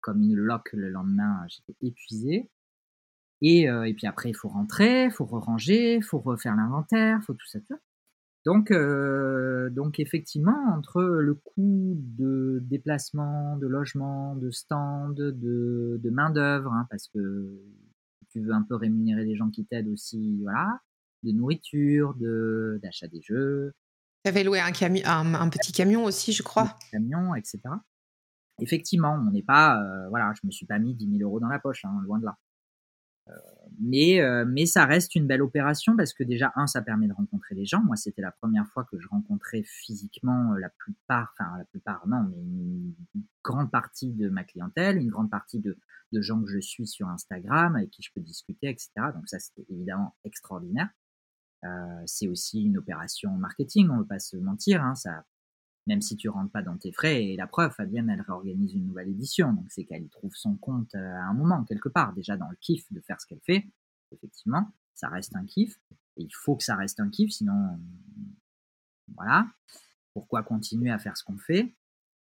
[0.00, 2.48] comme une loque le lendemain, j'étais épuisé.
[3.40, 7.24] Et, et, puis après, il faut rentrer, il faut ranger, il faut refaire l'inventaire, il
[7.24, 7.60] faut tout ça.
[8.44, 16.72] Donc, donc effectivement, entre le coût de déplacement, de logement, de stand, de, de main-d'œuvre,
[16.72, 17.60] hein, parce que
[18.30, 20.80] tu veux un peu rémunérer les gens qui t'aident aussi, voilà,
[21.22, 23.72] de nourriture, de d'achat des jeux.
[24.24, 26.62] Tu avais loué un, un, petit camion aussi, je crois.
[26.62, 27.60] Un camion, etc.
[28.60, 31.48] Effectivement, on n'est pas, euh, voilà, je me suis pas mis 10 000 euros dans
[31.48, 32.36] la poche, hein, loin de là.
[33.28, 33.32] Euh,
[33.80, 37.12] mais, euh, mais ça reste une belle opération parce que déjà, un, ça permet de
[37.12, 37.82] rencontrer les gens.
[37.82, 42.24] Moi, c'était la première fois que je rencontrais physiquement la plupart, enfin la plupart, non,
[42.24, 42.94] mais une
[43.44, 45.78] grande partie de ma clientèle, une grande partie de,
[46.12, 48.90] de gens que je suis sur Instagram, avec qui je peux discuter, etc.
[49.14, 50.88] Donc ça, c'était évidemment extraordinaire.
[51.64, 54.82] Euh, c'est aussi une opération marketing, on ne veut pas se mentir.
[54.82, 55.24] Hein, ça,
[55.88, 58.86] même si tu rentres pas dans tes frais, et la preuve, Fabienne, elle réorganise une
[58.86, 62.12] nouvelle édition, donc c'est qu'elle y trouve son compte euh, à un moment, quelque part,
[62.12, 63.66] déjà dans le kiff de faire ce qu'elle fait.
[64.12, 65.80] Effectivement, ça reste un kiff,
[66.16, 67.80] et il faut que ça reste un kiff, sinon,
[69.14, 69.46] voilà.
[70.12, 71.74] Pourquoi continuer à faire ce qu'on fait?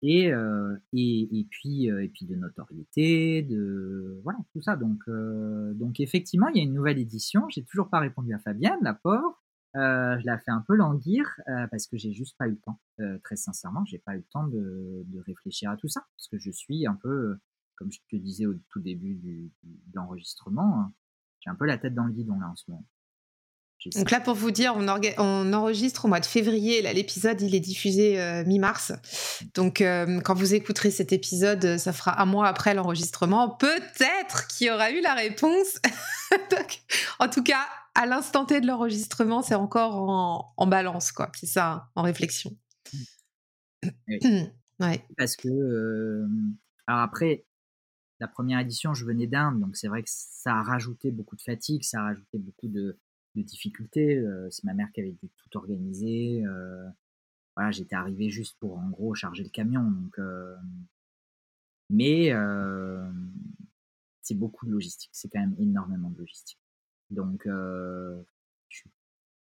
[0.04, 4.76] Euh, et, et, puis, euh, et puis de notoriété, de voilà tout ça.
[4.76, 5.02] Donc,
[5.74, 7.48] donc effectivement, il y a une nouvelle édition.
[7.48, 9.42] J'ai toujours pas répondu à Fabienne, la pauvre.
[9.76, 12.80] Je la fais un peu languir parce que j'ai juste pas eu le temps.
[13.22, 16.50] très sincèrement, j'ai pas eu le temps de, réfléchir à tout ça parce que je
[16.50, 17.36] suis un peu,
[17.76, 19.50] comme je te disais au tout début de
[19.94, 20.92] l'enregistrement, hein,
[21.40, 22.84] j'ai un peu la tête dans le guidon là en ce moment.
[23.94, 26.82] Donc là, pour vous dire, on, enregistre au mois de février.
[26.82, 28.92] Là, l'épisode, il est diffusé euh, mi-mars.
[29.54, 33.50] Donc, euh, quand vous écouterez cet épisode, ça fera un mois après l'enregistrement.
[33.50, 35.80] Peut-être qu'il y aura eu la réponse.
[37.18, 41.30] en tout cas, à l'instant T de l'enregistrement, c'est encore en, balance, quoi.
[41.34, 42.56] C'est ça, en réflexion.
[44.08, 45.04] ouais.
[45.16, 46.26] Parce que, euh,
[46.86, 47.44] alors après,
[48.20, 51.42] la première édition, je venais d'Inde, donc c'est vrai que ça a rajouté beaucoup de
[51.42, 52.98] fatigue, ça a rajouté beaucoup de
[53.42, 54.16] de difficultés.
[54.16, 56.44] Euh, c'est ma mère qui avait tout organiser.
[56.44, 56.88] Euh,
[57.54, 59.90] voilà, j'étais arrivé juste pour en gros charger le camion.
[59.90, 60.54] Donc, euh,
[61.90, 62.32] mais
[64.22, 65.10] c'est beaucoup de logistique.
[65.12, 66.58] C'est quand même énormément de logistique.
[67.10, 67.48] Donc,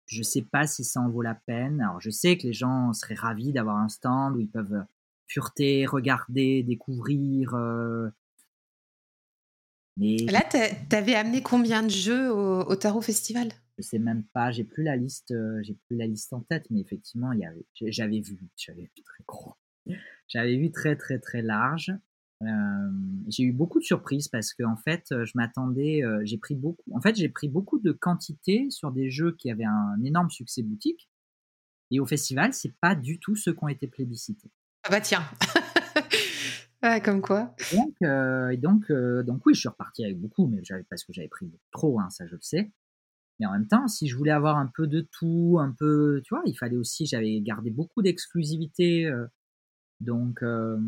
[0.07, 1.80] je sais pas si ça en vaut la peine.
[1.80, 4.84] Alors, je sais que les gens seraient ravis d'avoir un stand où ils peuvent
[5.28, 7.55] fureter, regarder, découvrir.
[9.97, 10.16] mais...
[10.26, 13.53] Là, tu amené combien de jeux au Tarot Festival?
[13.79, 16.66] Je sais même pas, j'ai plus la liste, euh, j'ai plus la liste en tête,
[16.70, 19.55] mais effectivement, il y avait, j'avais vu, j'avais vu très gros,
[20.29, 21.93] j'avais vu très très très large.
[22.43, 22.91] Euh,
[23.29, 26.83] j'ai eu beaucoup de surprises parce que en fait, euh, je m'attendais, j'ai pris beaucoup,
[26.93, 30.62] en fait, j'ai pris beaucoup de quantité sur des jeux qui avaient un énorme succès
[30.62, 31.09] boutique.
[31.91, 34.51] Et au festival, c'est pas du tout ceux qui ont été plébiscités.
[34.85, 35.23] Ah bah tiens.
[36.83, 37.55] ouais, comme quoi.
[37.73, 41.53] Donc, et donc, donc oui, je suis reparti avec beaucoup, mais parce que j'avais pris
[41.70, 42.73] trop, hein, ça je le sais.
[43.41, 46.35] Mais en même temps, si je voulais avoir un peu de tout, un peu, tu
[46.35, 49.07] vois, il fallait aussi, j'avais gardé beaucoup d'exclusivité.
[49.07, 49.26] Euh,
[50.01, 50.78] donc, euh,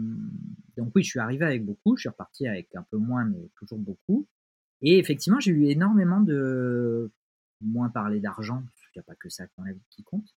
[0.77, 3.51] donc oui, je suis arrivé avec beaucoup, je suis reparti avec un peu moins, mais
[3.57, 4.27] toujours beaucoup.
[4.83, 7.11] Et effectivement, j'ai eu énormément de,
[7.61, 10.35] moins parler d'argent, parce qu'il n'y a pas que ça dans la vie qui compte.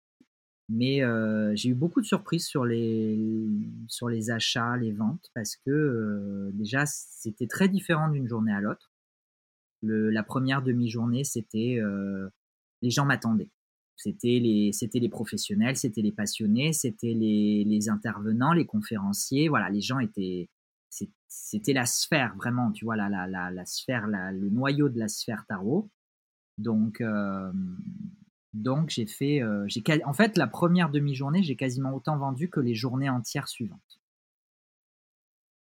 [0.68, 3.48] Mais euh, j'ai eu beaucoup de surprises sur les,
[3.88, 8.90] sur les achats, les ventes, parce que déjà, c'était très différent d'une journée à l'autre
[9.86, 12.28] la première demi-journée, c'était euh,
[12.82, 13.50] les gens m'attendaient.
[13.96, 19.48] C'était les, professionnels, c'était les passionnés, c'était les, intervenants, les conférenciers.
[19.48, 20.50] Voilà, les gens étaient,
[21.28, 25.90] c'était la sphère vraiment, tu vois, la, la, sphère, le noyau de la sphère tarot.
[26.58, 27.52] Donc, euh,
[28.52, 29.66] donc j'ai fait, euh,
[30.04, 33.95] en fait, la première demi-journée, j'ai quasiment autant vendu que les journées entières suivantes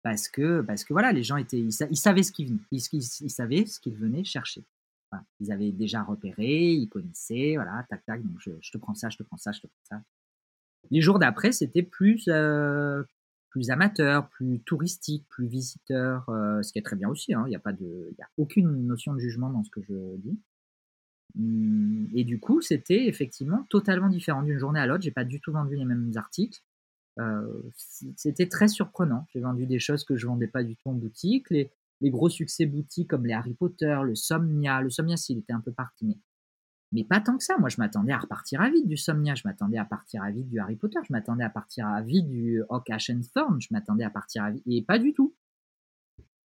[0.07, 2.81] parce que, parce que voilà, les gens étaient, ils, savaient ce qu'ils venaient, ils,
[3.29, 4.63] savaient ce qu'ils venaient chercher.
[5.41, 9.17] Ils avaient déjà repéré, ils connaissaient, voilà, tac tac, donc je, te prends ça, je
[9.17, 10.03] te prends ça, je te prends ça.
[10.93, 13.03] Les jours d'après, c'était plus, euh,
[13.51, 17.35] plus amateur, plus touristique, plus visiteur, euh, ce qui est très bien aussi.
[17.35, 20.19] Hein, il n'y a pas de, a aucune notion de jugement dans ce que je
[20.19, 20.39] dis.
[21.37, 25.03] Hum, et du coup, c'était effectivement totalement différent d'une journée à l'autre.
[25.03, 26.63] J'ai pas du tout vendu les mêmes articles.
[27.19, 27.63] Euh,
[28.17, 29.27] c'était très surprenant.
[29.33, 31.49] J'ai vendu des choses que je vendais pas du tout en boutique.
[31.51, 31.71] Les,
[32.03, 34.83] gros succès boutiques comme les Harry Potter, le Somnia.
[34.83, 36.19] Le Somnia, s'il était un peu parti,
[36.93, 37.59] mais, pas tant que ça.
[37.59, 39.35] Moi, je m'attendais à repartir à vide du Somnia.
[39.35, 40.99] Je m'attendais à partir à vide du Harry Potter.
[41.07, 42.91] Je m'attendais à partir à vide du Hawk
[43.35, 43.61] Thorn.
[43.61, 44.63] Je m'attendais à partir à vide.
[44.67, 45.35] Et pas du tout.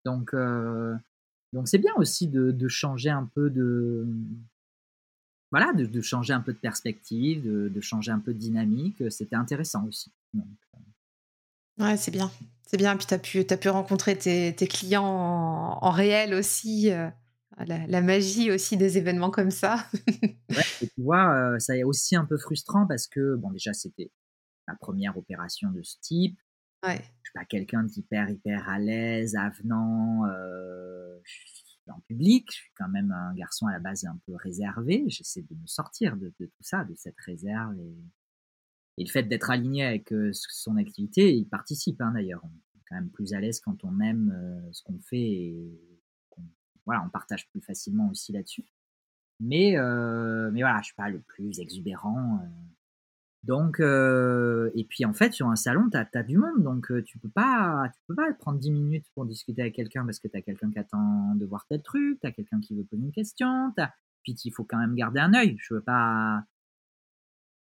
[0.04, 0.96] Donc, euh,
[1.52, 4.06] donc c'est bien aussi de, de, changer un peu de,
[5.50, 9.02] voilà, de, changer un peu de perspective, de, changer un peu de dynamique.
[9.10, 10.10] C'était intéressant aussi.
[11.78, 12.30] Ouais, c'est bien.
[12.66, 12.96] C'est bien.
[12.96, 16.90] Puis tu as pu, as pu rencontrer tes, clients en, réel aussi.
[17.66, 19.86] La, magie aussi des événements comme ça.
[20.22, 24.10] ouais, tu vois, ça est aussi un peu frustrant parce que, bon, déjà, c'était
[24.66, 26.38] ma première opération de ce type.
[26.86, 26.96] Ouais.
[26.96, 30.24] Je suis pas quelqu'un d'hyper, hyper à l'aise, avenant
[31.90, 32.46] en public.
[32.50, 35.04] Je suis quand même un garçon à la base un peu réservé.
[35.08, 37.78] J'essaie de me sortir de, tout ça, de cette réserve.
[37.78, 37.94] Et,
[39.04, 42.40] le fait d'être aligné avec son activité, il participe hein, d'ailleurs.
[42.44, 45.80] On est quand même plus à l'aise quand on aime ce qu'on fait et
[46.86, 48.64] voilà, on partage plus facilement aussi là-dessus.
[49.38, 49.76] Mais,
[50.52, 52.40] mais voilà, je suis pas le plus exubérant.
[53.42, 57.02] Donc, euh, et puis en fait, sur un salon, tu as, du monde, donc euh,
[57.02, 60.36] tu peux pas, peux pas prendre 10 minutes pour discuter avec quelqu'un parce que tu
[60.36, 63.12] as quelqu'un qui attend de voir tel truc, tu as quelqu'un qui veut poser une
[63.12, 63.72] question,
[64.22, 65.56] puis il faut quand même garder un œil.
[65.58, 66.44] Je veux pas.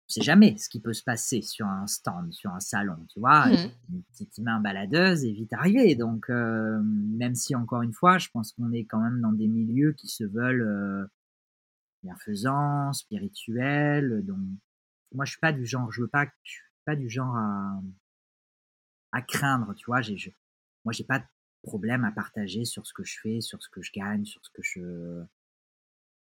[0.07, 3.19] On sait jamais ce qui peut se passer sur un stand, sur un salon, tu
[3.19, 3.47] vois.
[3.47, 3.71] Mmh.
[3.91, 5.95] Une petite main baladeuse est vite arrivée.
[5.95, 9.47] Donc, euh, même si, encore une fois, je pense qu'on est quand même dans des
[9.47, 11.09] milieux qui se veulent
[12.03, 14.37] bienfaisants, spirituels, donc
[15.15, 17.81] moi, je suis pas du genre, je veux pas, je suis pas du genre à,
[19.11, 20.01] à craindre, tu vois.
[20.01, 20.29] J'ai, je,
[20.83, 21.25] moi, j'ai pas de
[21.63, 24.49] problème à partager sur ce que je fais, sur ce que je gagne, sur ce
[24.51, 25.23] que je.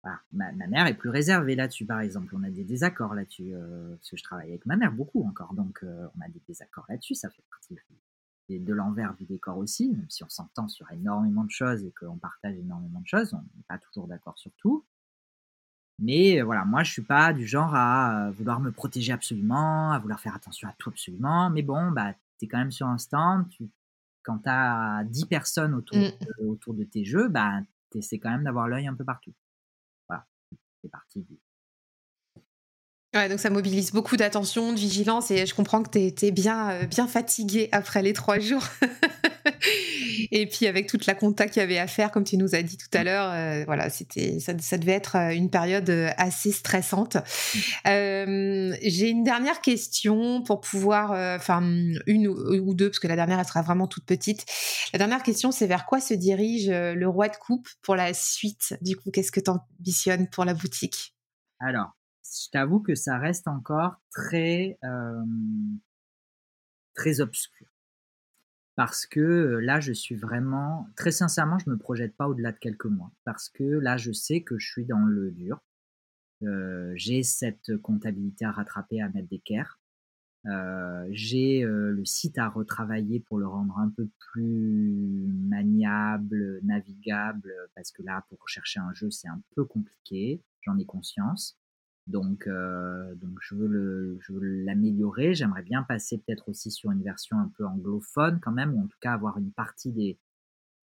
[0.04, 0.20] Voilà.
[0.32, 2.34] Ma, mère est plus réservée là-dessus, par exemple.
[2.36, 5.54] On a des désaccords là-dessus, euh, parce que je travaille avec ma mère beaucoup encore,
[5.54, 7.16] donc euh, on a des désaccords là-dessus.
[7.16, 7.76] Ça fait partie
[8.50, 11.94] de, de l'envers du décor aussi, même si on s'entend sur énormément de choses et
[12.00, 14.86] qu'on partage énormément de choses, on n'est pas toujours d'accord sur tout.
[16.02, 20.00] Mais euh, voilà, moi, je suis pas du genre à vouloir me protéger absolument, à
[20.00, 21.50] vouloir faire attention à tout absolument.
[21.50, 23.50] Mais bon, bah, tu es quand même sur un stand.
[23.50, 23.70] Tu,
[24.24, 26.12] quand tu as 10 personnes autour, mmh.
[26.40, 29.34] de, autour de tes jeux, bah, tu essaies quand même d'avoir l'œil un peu partout.
[30.82, 31.26] C'est parti
[33.14, 36.86] Donc ça mobilise beaucoup d'attention, de vigilance, et je comprends que tu es, bien, euh,
[36.86, 38.64] bien fatigué après les trois jours.
[40.32, 42.62] et puis avec toute la compta qu'il y avait à faire, comme tu nous as
[42.62, 46.52] dit tout à l'heure, euh, voilà, c'était ça, ça, devait être euh, une période assez
[46.52, 47.18] stressante.
[47.84, 51.64] J'ai une dernière question pour pouvoir, enfin
[52.06, 54.46] une ou, deux, parce que la dernière elle sera vraiment toute petite.
[54.94, 58.78] La dernière question, c'est vers quoi se dirige le roi de coupe pour la suite?
[58.82, 61.16] Du coup, qu'est-ce que tu ambitionnes pour la boutique?
[61.60, 61.99] Alors,
[62.32, 64.78] je t'avoue que ça reste encore très,
[66.96, 67.68] très obscur.
[68.76, 72.58] Parce que là, je suis vraiment, très sincèrement, je ne me projette pas au-delà de
[72.58, 73.12] quelques mois.
[73.26, 75.62] Parce que là, je sais que je suis dans le dur.
[76.96, 79.80] J'ai cette comptabilité à rattraper, à mettre d'équerre.
[80.46, 87.92] Euh, j'ai le site à retravailler pour le rendre un peu plus maniable, navigable, parce
[87.92, 91.59] que là, pour chercher un jeu, c'est un peu compliqué, j'en ai conscience.
[92.10, 95.36] Donc, euh, donc je veux l'améliorer.
[95.36, 98.88] J'aimerais bien passer peut-être aussi sur une version un peu anglophone quand même, ou en
[98.88, 100.18] tout cas avoir une partie des,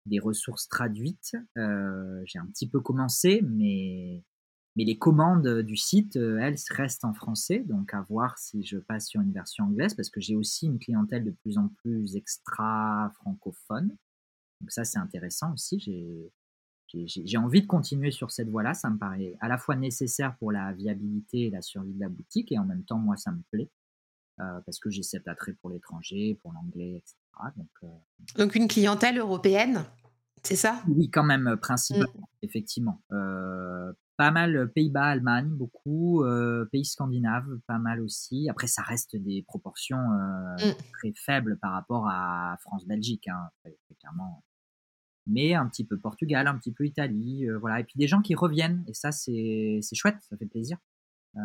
[0.06, 1.36] des ressources traduites.
[1.58, 4.24] Euh, j'ai un petit peu commencé, mais,
[4.76, 7.58] mais les commandes du site, euh, elles, restent en français.
[7.68, 10.78] Donc à voir si je passe sur une version anglaise, parce que j'ai aussi une
[10.78, 13.94] clientèle de plus en plus extra francophone.
[14.62, 15.78] Donc ça, c'est intéressant aussi.
[15.80, 16.32] J'ai
[16.92, 18.74] j'ai envie de continuer sur cette voie-là.
[18.74, 22.08] Ça me paraît à la fois nécessaire pour la viabilité et la survie de la
[22.08, 23.70] boutique, et en même temps, moi, ça me plaît.
[24.40, 27.16] Euh, parce que j'ai cet attrait pour l'étranger, pour l'anglais, etc.
[27.56, 27.88] Donc, euh,
[28.38, 29.84] Donc, une clientèle européenne,
[30.42, 30.82] c'est ça?
[30.88, 32.44] Oui, quand même, principalement, mm.
[32.44, 33.02] effectivement.
[33.12, 36.24] Euh, pas mal Pays-Bas, Allemagne, beaucoup,
[36.72, 38.48] pays scandinaves, pas mal aussi.
[38.48, 40.08] Après, ça reste des proportions
[40.58, 40.74] mm.
[40.92, 43.28] très faibles par rapport à France-Belgique.
[43.28, 43.50] Hein.
[43.98, 44.42] Clairement,
[45.26, 47.80] mais un petit peu Portugal, un petit peu Italie, euh, voilà.
[47.80, 50.78] Et puis des gens qui reviennent, et ça c'est chouette, ça fait plaisir.
[51.36, 51.40] Euh,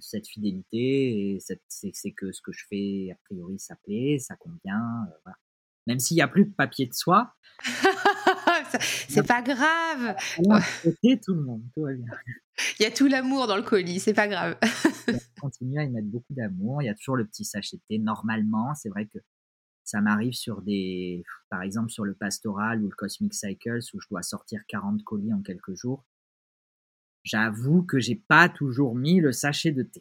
[0.00, 5.06] cette fidélité, et c'est que ce que je fais, a priori, ça plaît, ça convient.
[5.06, 5.36] Euh, voilà.
[5.86, 7.34] Même s'il n'y a plus de papier de soie.
[9.08, 10.16] c'est pas grave.
[11.22, 12.06] tout le monde, tout va bien.
[12.78, 14.58] Il y a tout l'amour dans le colis, c'est pas grave.
[15.40, 16.82] continue à y mettre beaucoup d'amour.
[16.82, 17.98] Il y a toujours le petit sachet de thé.
[17.98, 19.18] Normalement, c'est vrai que
[19.88, 24.06] ça m'arrive sur des, par exemple sur le pastoral ou le Cosmic Cycles où je
[24.10, 26.04] dois sortir 40 colis en quelques jours.
[27.24, 30.00] J'avoue que j'ai pas toujours mis le sachet de thé.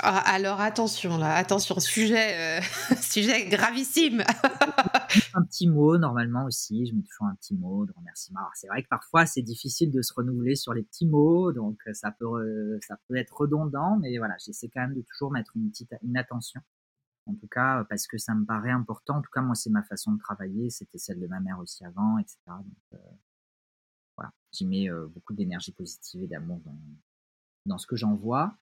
[0.00, 4.22] Ah, alors attention là, attention, sujet, euh, sujet gravissime.
[5.34, 8.40] un petit mot normalement aussi, je mets toujours un petit mot de remerciement.
[8.54, 12.10] C'est vrai que parfois c'est difficile de se renouveler sur les petits mots, donc ça
[12.10, 15.94] peut, ça peut être redondant, mais voilà, j'essaie quand même de toujours mettre une petite
[16.02, 16.60] une attention
[17.28, 19.18] en tout cas, parce que ça me paraît important.
[19.18, 20.70] En tout cas, moi, c'est ma façon de travailler.
[20.70, 22.38] C'était celle de ma mère aussi avant, etc.
[22.46, 22.64] Donc,
[22.94, 22.98] euh,
[24.16, 26.60] voilà, j'y mets euh, beaucoup d'énergie positive et d'amour
[27.66, 28.56] dans ce que j'en vois.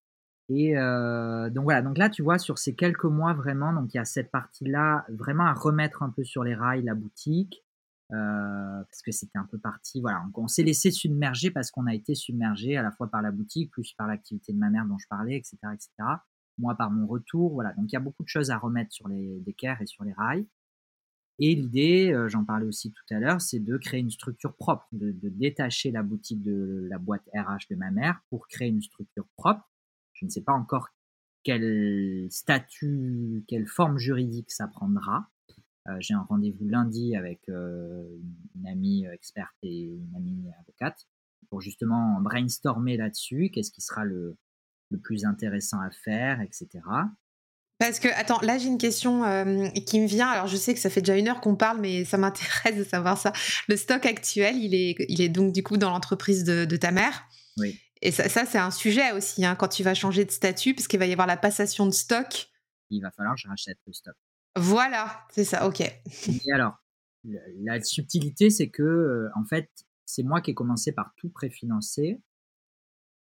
[0.49, 3.97] Et euh, donc voilà, donc là tu vois sur ces quelques mois vraiment, donc il
[3.97, 7.65] y a cette partie-là vraiment à remettre un peu sur les rails la boutique,
[8.13, 11.95] euh, parce que c'était un peu parti, voilà, on, s'est laissé submerger parce qu'on a
[11.95, 14.99] été submergé à la fois par la boutique, plus par l'activité de ma mère dont
[14.99, 15.91] je parlais, etc., etc.
[16.59, 19.09] Moi par mon retour, voilà, donc il y a beaucoup de choses à remettre sur
[19.09, 20.47] les décaires et sur les rails.
[21.39, 24.87] Et l'idée, euh, j'en parlais aussi tout à l'heure, c'est de créer une structure propre,
[24.93, 29.27] de, détacher la boutique de la boîte RH de ma mère pour créer une structure
[29.37, 29.69] propre.
[30.15, 30.89] Je ne sais pas encore
[31.43, 35.29] quel statut, quelle forme juridique ça prendra.
[35.89, 38.03] Euh, J'ai un rendez-vous lundi avec euh,
[38.55, 41.07] une amie experte et une amie avocate
[41.51, 44.37] pour justement brainstormer là-dessus, qu'est-ce qui sera le,
[44.91, 46.69] le plus intéressant à faire, etc.
[47.79, 50.29] Parce que, attends, là j'ai une question euh, qui me vient.
[50.29, 52.85] Alors je sais que ça fait déjà une heure qu'on parle, mais ça m'intéresse de
[52.85, 53.33] savoir ça.
[53.69, 57.27] Le stock actuel, il est, il est donc du coup dans l'entreprise de, ta mère?
[57.59, 57.79] Oui.
[58.03, 60.87] Et ça, ça c'est un sujet aussi, hein, quand tu vas changer de statut, parce
[60.87, 62.49] qu'il va y avoir la passation de stock.
[62.91, 64.15] Il va falloir que je rachète le stock.
[64.55, 65.81] Voilà, c'est ça, ok.
[65.81, 66.79] Et alors,
[67.63, 69.69] la subtilité, c'est que, euh, en fait,
[70.05, 72.21] c'est moi qui ai commencé par tout préfinancer.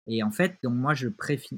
[0.07, 1.09] Et en fait, donc moi, je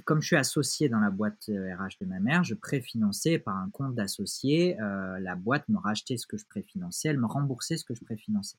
[0.04, 3.56] comme je suis associé dans la boîte RH euh, de ma mère, je préfinançais par
[3.56, 4.80] un compte d'associé.
[4.80, 8.04] Euh, la boîte me rachetait ce que je préfinançais, elle me remboursait ce que je
[8.04, 8.58] préfinançais.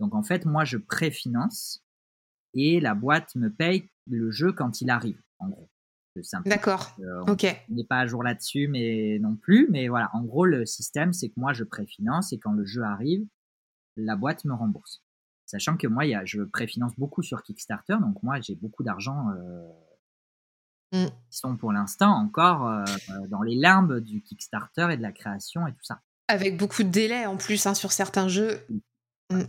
[0.00, 1.84] Donc en fait, moi, je préfinance
[2.54, 5.68] et la boîte me paye le jeu quand il arrive, en gros.
[6.44, 6.94] D'accord.
[7.00, 7.46] Euh, ok.
[7.70, 9.68] On n'est pas à jour là-dessus, mais non plus.
[9.70, 12.82] Mais voilà, en gros, le système, c'est que moi, je préfinance et quand le jeu
[12.82, 13.26] arrive,
[13.96, 15.02] la boîte me rembourse.
[15.52, 19.28] Sachant que moi, y a, je préfinance beaucoup sur Kickstarter, donc moi, j'ai beaucoup d'argent
[19.36, 19.68] euh,
[20.92, 21.08] mmh.
[21.28, 22.84] qui sont pour l'instant encore euh,
[23.28, 26.00] dans les limbes du Kickstarter et de la création et tout ça.
[26.28, 28.66] Avec beaucoup de délais en plus hein, sur certains jeux.
[29.30, 29.42] Mmh.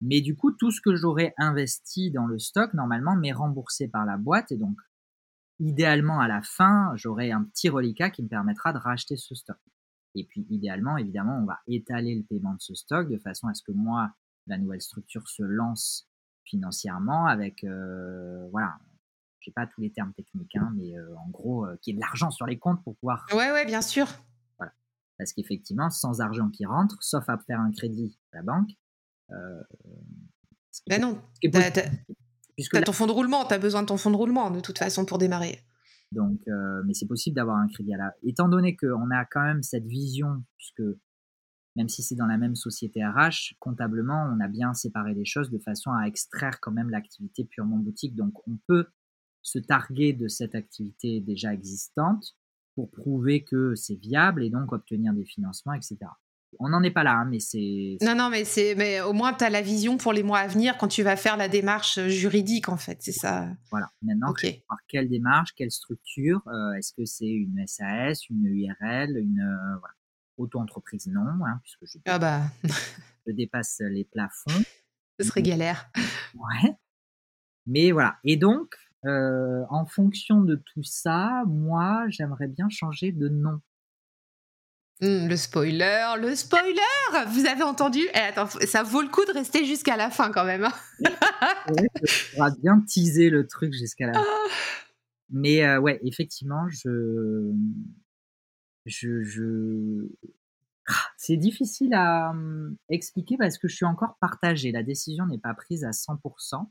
[0.00, 4.06] Mais du coup, tout ce que j'aurais investi dans le stock, normalement, m'est remboursé par
[4.06, 4.50] la boîte.
[4.50, 4.78] Et donc,
[5.58, 9.58] idéalement, à la fin, j'aurai un petit reliquat qui me permettra de racheter ce stock.
[10.14, 13.52] Et puis, idéalement, évidemment, on va étaler le paiement de ce stock de façon à
[13.52, 14.14] ce que moi,
[14.46, 16.08] la nouvelle structure se lance
[16.44, 18.76] financièrement avec, euh, voilà,
[19.40, 21.96] je sais pas tous les termes techniques, hein, mais euh, en gros, euh, qu'il y
[21.96, 23.26] ait de l'argent sur les comptes pour pouvoir.
[23.32, 24.06] Ouais, ouais, bien sûr.
[24.58, 24.72] Voilà.
[25.18, 28.70] Parce qu'effectivement, sans argent qui rentre, sauf à faire un crédit à la banque.
[30.88, 31.20] ben non.
[32.54, 34.60] Puisque as ton fonds de roulement, tu as besoin de ton fonds de roulement de
[34.60, 35.60] toute façon pour démarrer.
[36.12, 36.40] Donc,
[36.84, 38.14] mais c'est possible d'avoir un crédit à la.
[38.22, 40.82] Étant donné qu'on a quand même cette vision, puisque
[41.76, 45.50] même si c'est dans la même société RH, comptablement, on a bien séparé les choses
[45.50, 48.14] de façon à extraire quand même l'activité purement boutique.
[48.14, 48.86] Donc, on peut
[49.42, 52.36] se targuer de cette activité déjà existante
[52.74, 55.98] pour prouver que c'est viable et donc obtenir des financements, etc.
[56.60, 57.98] On n'en est pas là, hein, mais c'est.
[58.00, 60.46] Non, non, mais, c'est, mais au moins, tu as la vision pour les mois à
[60.46, 63.48] venir quand tu vas faire la démarche juridique, en fait, c'est ça.
[63.72, 63.90] Voilà.
[64.02, 64.32] Maintenant,
[64.68, 69.40] par quelle démarche, quelle structure euh, Est-ce que c'est une SAS, une URL, une.
[69.40, 69.94] Euh, voilà
[70.36, 72.42] Auto-entreprise, non, hein, puisque je, ah bah.
[73.26, 74.62] je dépasse les plafonds.
[75.20, 75.90] Ce serait galère.
[76.34, 76.74] Ouais.
[77.66, 78.16] Mais voilà.
[78.24, 78.74] Et donc,
[79.06, 83.60] euh, en fonction de tout ça, moi, j'aimerais bien changer de nom.
[85.00, 86.80] Mmh, le spoiler, le spoiler
[87.28, 88.00] Vous avez entendu?
[88.14, 90.68] Eh, attends, Ça vaut le coup de rester jusqu'à la fin quand même.
[92.36, 94.24] On va bien teaser le truc jusqu'à la fin.
[94.24, 94.48] Ah.
[95.30, 97.50] Mais euh, ouais, effectivement, je,
[98.86, 100.06] je,
[100.86, 104.72] ah, c'est difficile à hum, expliquer parce que je suis encore partagé.
[104.72, 106.66] La décision n'est pas prise à 100%.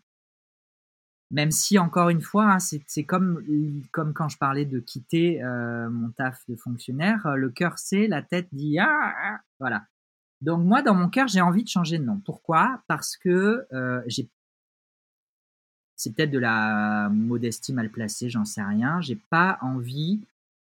[1.31, 3.43] Même si, encore une fois, hein, c'est comme,
[3.91, 8.07] comme quand je parlais de quitter euh, mon taf de fonctionnaire, euh, le cœur sait,
[8.07, 9.83] la tête dit ah, voilà.
[10.41, 12.21] Donc moi, dans mon cœur, j'ai envie de changer de nom.
[12.23, 12.83] Pourquoi?
[12.87, 14.29] Parce que euh, j'ai
[15.95, 18.99] c'est peut-être de la modestie mal placée, j'en sais rien.
[19.01, 20.19] J'ai pas envie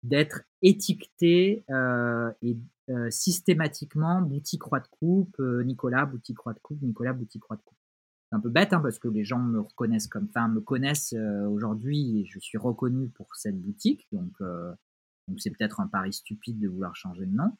[0.03, 2.57] d'être étiqueté euh, et
[2.91, 7.57] euh, systématiquement boutique croix de coupe, euh, Nicolas boutique croix de coupe, Nicolas boutique croix
[7.57, 7.79] de coupe.
[8.31, 11.15] C'est un peu bête hein, parce que les gens me reconnaissent comme, enfin me connaissent
[11.51, 14.33] aujourd'hui et je suis reconnu pour cette boutique, donc
[15.29, 17.57] donc c'est peut-être un pari stupide de vouloir changer de nom.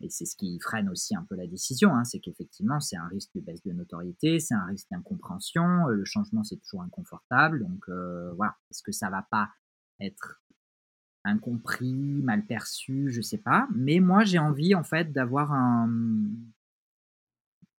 [0.00, 3.08] et c'est ce qui freine aussi un peu la décision, hein, c'est qu'effectivement c'est un
[3.08, 7.90] risque de baisse de notoriété, c'est un risque d'incompréhension, le changement c'est toujours inconfortable, donc
[8.36, 9.50] voilà, est-ce que ça va pas
[10.00, 10.41] être
[11.24, 13.68] incompris, mal perçu, je sais pas.
[13.74, 15.90] Mais moi, j'ai envie en fait d'avoir un.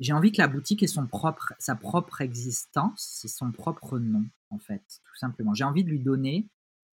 [0.00, 4.24] J'ai envie que la boutique ait son propre, sa propre existence, c'est son propre nom
[4.50, 5.54] en fait, tout simplement.
[5.54, 6.48] J'ai envie de lui donner,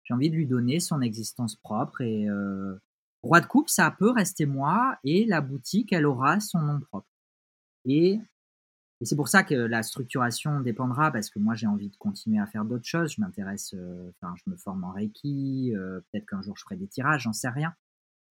[0.04, 2.80] j'ai envie de lui donner son existence propre et euh,
[3.22, 7.08] roi de coupe, ça peut rester moi et la boutique, elle aura son nom propre.
[7.84, 8.20] Et
[9.00, 12.38] Et c'est pour ça que la structuration dépendra, parce que moi j'ai envie de continuer
[12.38, 13.14] à faire d'autres choses.
[13.14, 16.76] Je m'intéresse, euh, enfin, je me forme en Reiki, euh, peut-être qu'un jour je ferai
[16.76, 17.74] des tirages, j'en sais rien.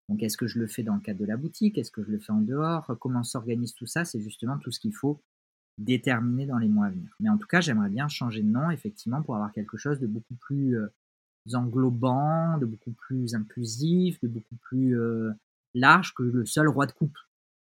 [0.09, 1.77] Donc est-ce que je le fais dans le cadre de la boutique?
[1.77, 2.97] Est-ce que je le fais en dehors?
[2.99, 4.05] Comment s'organise tout ça?
[4.05, 5.21] C'est justement tout ce qu'il faut
[5.77, 7.09] déterminer dans les mois à venir.
[7.19, 10.07] Mais en tout cas, j'aimerais bien changer de nom, effectivement, pour avoir quelque chose de
[10.07, 10.87] beaucoup plus euh,
[11.53, 14.97] englobant, de beaucoup plus inclusif, de beaucoup plus
[15.73, 17.17] large que le seul roi de coupe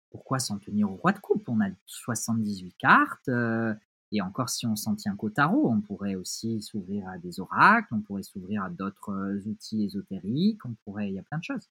[0.10, 1.48] pourquoi s'en tenir au roi de coupe?
[1.50, 3.30] On a 78 cartes.
[3.30, 3.74] Euh,
[4.12, 7.94] et encore, si on s'en tient qu'au tarot, on pourrait aussi s'ouvrir à des oracles,
[7.94, 11.44] on pourrait s'ouvrir à d'autres euh, outils ésotériques, on pourrait, il y a plein de
[11.44, 11.70] choses.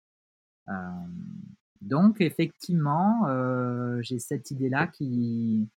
[0.68, 0.72] Euh,
[1.80, 3.26] donc, effectivement,
[4.00, 5.68] j'ai cette idée-là qui,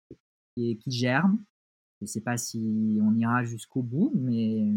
[0.87, 1.39] germe.
[2.01, 4.73] Je ne sais pas si on ira jusqu'au bout, mais,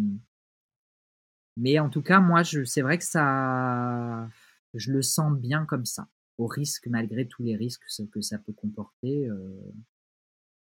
[1.58, 4.28] mais en tout cas, moi, c'est vrai que ça,
[4.74, 8.54] je le sens bien comme ça au risque, malgré tous les risques que ça peut
[8.54, 9.72] comporter, euh,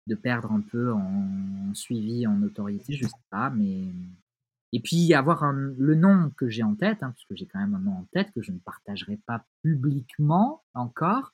[0.08, 3.86] de perdre un peu en, suivi, en notoriété, je sais pas, mais
[4.74, 7.60] et puis avoir un, le nom que j'ai en tête, hein, parce que j'ai quand
[7.60, 11.34] même un nom en tête que je ne partagerai pas publiquement encore,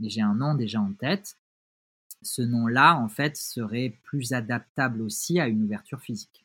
[0.00, 1.38] mais j'ai un nom déjà en tête.
[2.22, 6.44] Ce nom-là, en fait, serait plus adaptable aussi à une ouverture physique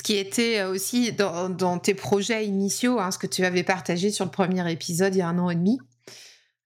[0.00, 4.10] ce qui était euh, aussi dans, tes projets initiaux, hein, ce que tu avais partagé
[4.10, 5.78] sur le premier épisode il y a un an et demi.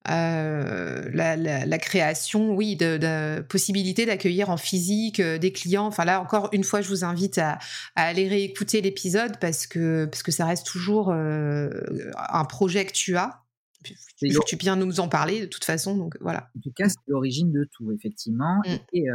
[0.09, 5.87] Euh, la, création, oui, de, possibilité d'accueillir en physique euh, des clients.
[5.87, 7.59] Enfin là, encore une fois, je vous invite à,
[7.97, 13.43] aller réécouter l'épisode parce que, parce que ça reste toujours un projet que tu as.
[13.83, 16.51] Tu, tu viens nous en parler de toute façon, donc voilà.
[16.57, 18.63] En tout cas, c'est l'origine de tout, effectivement.
[18.65, 18.77] Mm.
[18.93, 19.07] Et,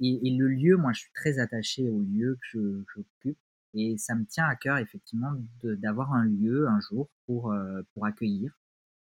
[0.00, 3.38] et, le lieu, moi, je suis très attaché au lieu que j'occupe.
[3.74, 5.32] Et ça me tient à cœur, effectivement,
[5.62, 8.52] d'avoir un lieu un jour pour, euh, pour accueillir.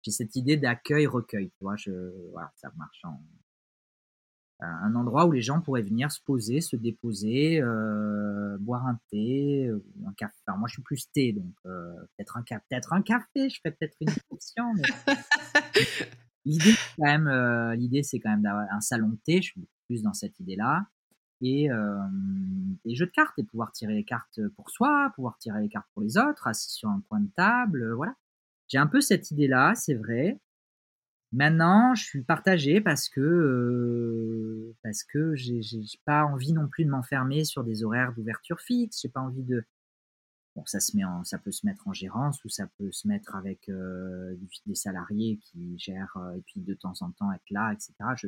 [0.04, 1.92] J'ai cette idée d'accueil-recueil, tu vois, je,
[2.32, 3.22] voilà, ça marche en,
[4.62, 9.68] un endroit où les gens pourraient venir se poser, se déposer, euh, boire un thé,
[9.68, 10.36] euh, un café.
[10.46, 13.72] Enfin, moi, je suis plus thé, donc euh, peut-être un, peut un café, je fais
[13.72, 14.66] peut-être une exception.
[16.46, 19.42] l'idée, quand même, l'idée, c'est quand même d'avoir un salon de thé.
[19.42, 20.86] Je suis plus dans cette idée-là
[21.42, 21.70] et
[22.86, 25.88] des jeux de cartes et pouvoir tirer les cartes pour soi, pouvoir tirer les cartes
[25.94, 28.16] pour les autres, assis sur un coin de table, voilà.
[28.68, 30.40] J'ai un peu cette idée-là, c'est vrai.
[31.34, 35.62] Maintenant, je suis partagé parce que parce que j'ai
[36.06, 39.02] pas envie non plus de m'enfermer sur des horaires d'ouverture fixe.
[39.02, 39.64] J'ai pas envie de
[40.56, 43.36] bon, ça se met ça peut se mettre en gérance ou ça peut se mettre
[43.36, 43.70] avec
[44.66, 47.94] des salariés qui gèrent et puis de temps en temps être là, etc.
[48.16, 48.28] Je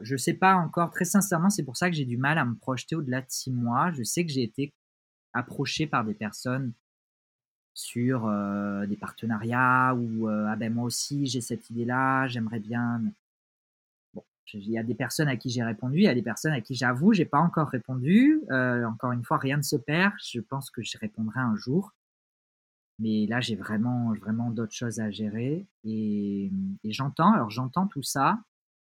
[0.00, 2.54] je sais pas encore, très sincèrement, c'est pour ça que j'ai du mal à me
[2.54, 3.92] projeter au-delà de six mois.
[3.92, 4.72] Je sais que j'ai été
[5.32, 6.72] approché par des personnes
[7.74, 13.02] sur euh, des partenariats ou euh, ah ben moi aussi j'ai cette idée-là, j'aimerais bien.
[14.14, 14.22] Bon,
[14.54, 16.60] il y a des personnes à qui j'ai répondu, il y a des personnes à
[16.60, 18.42] qui j'avoue j'ai pas encore répondu.
[18.50, 20.12] Euh, encore une fois, rien ne se perd.
[20.22, 21.92] Je pense que je répondrai un jour.
[23.00, 26.52] Mais là, j'ai vraiment, vraiment d'autres choses à gérer et,
[26.84, 27.32] et j'entends.
[27.32, 28.38] Alors j'entends tout ça.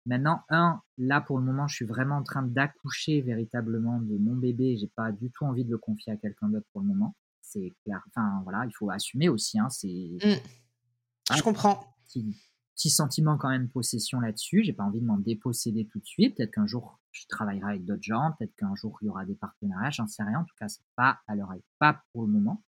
[0.06, 4.36] Maintenant, un, là pour le moment, je suis vraiment en train d'accoucher véritablement de mon
[4.36, 4.76] bébé.
[4.76, 7.16] J'ai pas du tout envie de le confier à quelqu'un d'autre pour le moment.
[7.42, 8.02] C'est clair.
[8.08, 9.58] Enfin voilà, il faut assumer aussi.
[9.58, 9.88] Hein, c'est.
[9.88, 11.34] Mmh.
[11.36, 11.84] je comprends.
[12.06, 12.36] Petit,
[12.76, 14.62] petit, sentiment quand même de possession là-dessus.
[14.62, 16.36] J'ai pas envie de m'en déposséder tout de suite.
[16.36, 18.32] Peut-être qu'un jour je travaillerai avec d'autres gens.
[18.38, 19.90] Peut-être qu'un jour il y aura des partenariats.
[19.90, 20.38] J'en sais rien.
[20.38, 22.62] En tout cas, c'est pas à l'heure pas pour le moment.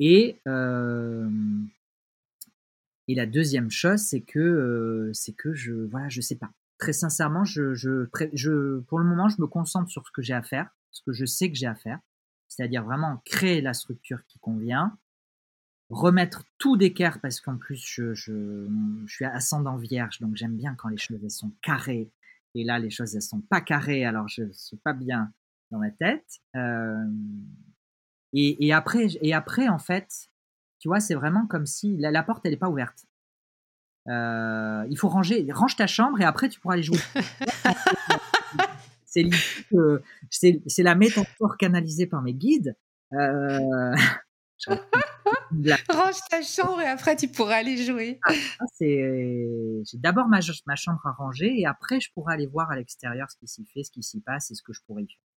[0.00, 1.28] Et euh,
[3.08, 6.50] et la deuxième chose, c'est que, euh, c'est que je, voilà, je sais pas.
[6.76, 10.34] Très sincèrement, je, je, je, pour le moment, je me concentre sur ce que j'ai
[10.34, 11.98] à faire, ce que je sais que j'ai à faire,
[12.48, 14.96] c'est-à-dire vraiment créer la structure qui convient,
[15.88, 18.68] remettre tout d'équerre parce qu'en plus, je, je,
[19.06, 22.12] je suis ascendant vierge, donc j'aime bien quand les choses sont carrées.
[22.54, 25.32] Et là, les choses elles sont pas carrées, alors je suis pas bien
[25.70, 26.26] dans ma tête.
[26.56, 27.04] Euh,
[28.34, 30.28] et après, et après, en fait,
[30.78, 33.06] tu vois, c'est vraiment comme si la, porte, elle n'est pas ouverte.
[34.08, 36.98] Euh, il faut ranger, range ta chambre et après tu pourras aller jouer.
[39.04, 39.28] c'est
[40.30, 42.74] c'est la métaphore canalisée par mes guides.
[43.12, 43.94] Euh,
[45.90, 48.18] range ta chambre et après tu pourras aller jouer.
[48.24, 48.32] Ah,
[48.72, 49.46] c'est
[49.84, 53.30] j'ai d'abord ma, ma chambre à ranger et après je pourrai aller voir à l'extérieur
[53.30, 55.27] ce qui s'y fait, ce qui s'y passe et ce que je pourrais y faire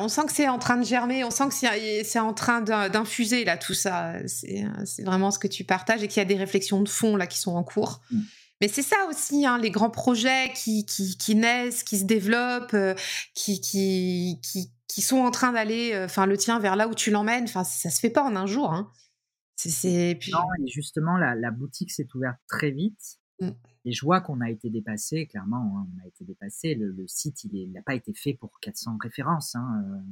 [0.00, 3.44] on sent que c'est en train de germer, on sent que c'est en train d'infuser
[3.44, 4.14] là tout ça.
[4.26, 7.26] C'est vraiment ce que tu partages et qu'il y a des réflexions de fond là
[7.26, 8.00] qui sont en cours.
[8.10, 8.20] Mm.
[8.60, 12.94] Mais c'est ça aussi, hein, les grands projets qui, qui, naissent, qui se développent, euh,
[13.34, 14.40] qui, qui,
[14.88, 17.44] qui, sont en train d'aller, euh, enfin le tien vers là où tu l'emmènes.
[17.44, 18.72] Enfin, ça se fait pas en un jour.
[18.72, 18.90] Hein.
[19.56, 20.32] C'est puis...
[20.32, 23.18] Non, et justement, la, boutique s'est ouverte très vite.
[23.40, 23.50] Mm.
[23.86, 26.74] Et je vois qu'on a été dépassé, clairement, hein, on a été dépassé.
[26.74, 29.54] Le, site, il n'a pas été fait pour 400 références.
[29.54, 30.02] Hein,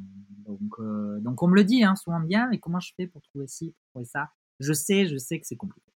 [0.47, 0.81] donc,
[1.21, 3.73] donc, on me le dit hein, souvent bien, mais comment je fais pour trouver ci,
[3.73, 4.31] pour trouver ça?
[4.61, 5.91] Je sais, je sais que c'est compliqué.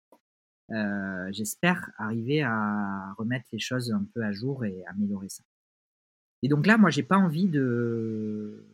[1.31, 5.45] J'espère arriver à remettre les choses un peu à jour et améliorer ça.
[6.43, 8.65] Et donc là, moi, j'ai pas envie de.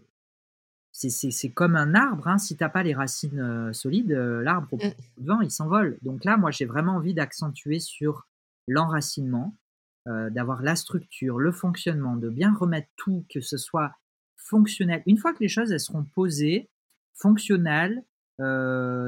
[0.93, 4.93] C'est comme un arbre, si t'as pas les racines euh, solides, euh, l'arbre au mmh.
[5.25, 5.97] vent, il s'envole.
[6.03, 8.29] Donc là, moi, j'ai vraiment envie d'accentuer sur
[8.69, 9.57] l'enracinement,
[10.09, 13.95] euh, d'avoir la structure, le fonctionnement, de bien remettre tout, que ce soit
[14.37, 15.03] fonctionnel.
[15.07, 16.71] Une fois que les choses elles seront posées,
[17.15, 18.03] fonctionnelles,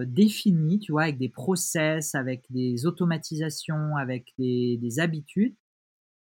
[0.07, 5.57] définies, tu vois, avec des process, avec des automatisations, avec des habitudes,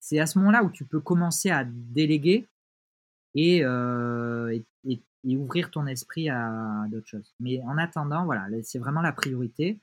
[0.05, 2.47] c'est à ce moment-là où tu peux commencer à déléguer
[3.35, 7.35] et, euh, et, ouvrir ton esprit à d'autres choses.
[7.41, 9.81] Mais en attendant, voilà, c'est vraiment la priorité.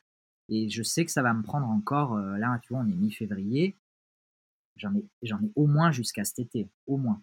[0.52, 2.96] Et je sais que ça va me prendre encore, euh, là, tu vois, on est
[2.96, 3.76] mi-février,
[4.76, 7.22] j'en ai, j'en ai au moins jusqu'à cet été, au moins.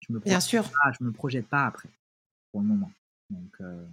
[0.00, 0.70] Je me Bien sûr.
[0.98, 1.88] je me projette pas après,
[2.50, 2.92] pour le moment.
[3.30, 3.84] Donc, euh,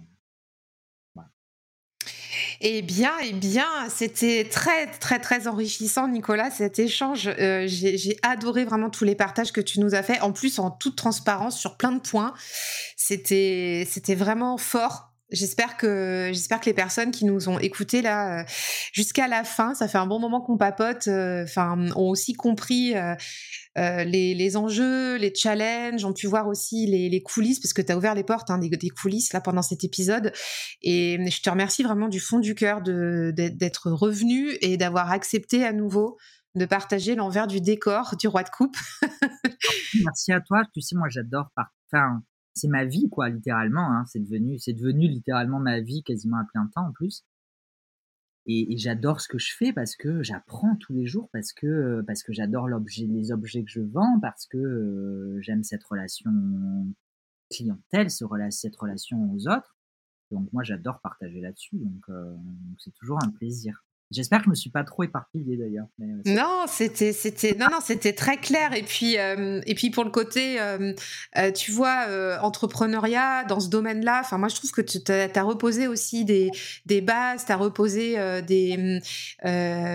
[2.62, 7.26] eh bien, eh bien, c'était très, très, très enrichissant, Nicolas, cet échange.
[7.26, 10.20] Euh, j'ai adoré vraiment tous les partages que tu nous as fait.
[10.20, 12.34] En plus, en toute transparence sur plein de points.
[12.96, 15.09] C'était, c'était vraiment fort.
[15.32, 18.44] J'espère que j'espère que les personnes qui nous ont écoutés là euh,
[18.92, 22.94] jusqu'à la fin, ça fait un bon moment qu'on papote, euh, enfin ont aussi compris
[22.96, 23.14] euh,
[24.04, 28.14] les, enjeux, les challenges, ont pu voir aussi les, coulisses, parce que tu as ouvert
[28.14, 30.32] les portes hein, des, coulisses là pendant cet épisode.
[30.82, 35.72] Et je te remercie vraiment du fond du cœur d'être revenu et d'avoir accepté à
[35.72, 36.18] nouveau
[36.56, 38.76] de partager l'envers du décor du roi de coupe.
[40.04, 40.62] Merci à toi.
[40.74, 41.46] Tu sais, moi, j'adore.
[41.92, 42.20] Enfin,
[42.60, 43.92] c'est ma vie, quoi, littéralement.
[43.92, 44.04] Hein.
[44.06, 47.24] C'est devenu, littéralement ma vie, quasiment à plein temps en plus.
[48.46, 52.22] Et, j'adore ce que je fais parce que j'apprends tous les jours, parce que, parce
[52.22, 56.30] que j'adore les objets que je vends, parce que j'aime cette relation
[57.50, 59.76] clientèle, ce, cette relation aux autres.
[60.30, 61.76] Donc moi, j'adore partager là-dessus.
[61.76, 62.06] Donc
[62.78, 63.84] c'est toujours un plaisir.
[64.10, 65.86] J'espère que je me suis pas trop éparpillée d'ailleurs.
[66.00, 70.02] Euh, non, c'était c'était non non c'était très clair et puis euh, et puis pour
[70.02, 70.92] le côté euh,
[71.54, 72.06] tu vois
[72.42, 74.20] entrepreneuriat dans ce domaine-là.
[74.24, 79.00] Enfin moi je trouve que tu as, reposé aussi des bases, tu as reposé des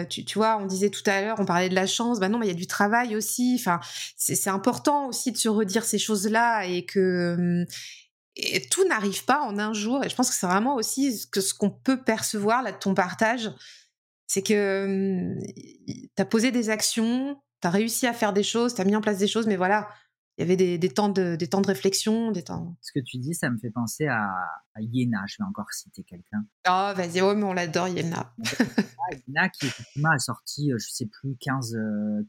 [0.10, 2.22] tu, vois on disait tout à l'heure on parlait de la chance.
[2.22, 3.58] Ben non mais il y a du travail aussi.
[3.60, 3.82] Enfin
[4.16, 7.66] c'est important aussi de se redire ces choses-là et que
[8.72, 10.06] tout n'arrive pas en un jour.
[10.06, 13.52] Et je pense que c'est vraiment aussi ce qu'on peut percevoir là de ton partage
[14.28, 18.82] c'est que tu as posé des actions, tu as réussi à faire des choses, tu
[18.82, 19.90] as mis en place des choses, mais voilà,
[20.38, 22.76] il y avait des, temps de, des temps de réflexion, des temps.
[22.82, 24.26] Ce que tu dis, ça me fait penser à,
[24.74, 25.24] à Yéna.
[25.28, 26.46] Je vais encore citer quelqu'un.
[26.68, 28.34] Oh, vas-y, oh, mais on l'adore, Yéna.
[29.28, 31.78] Yéna qui effectivement a sorti, je sais plus, 15,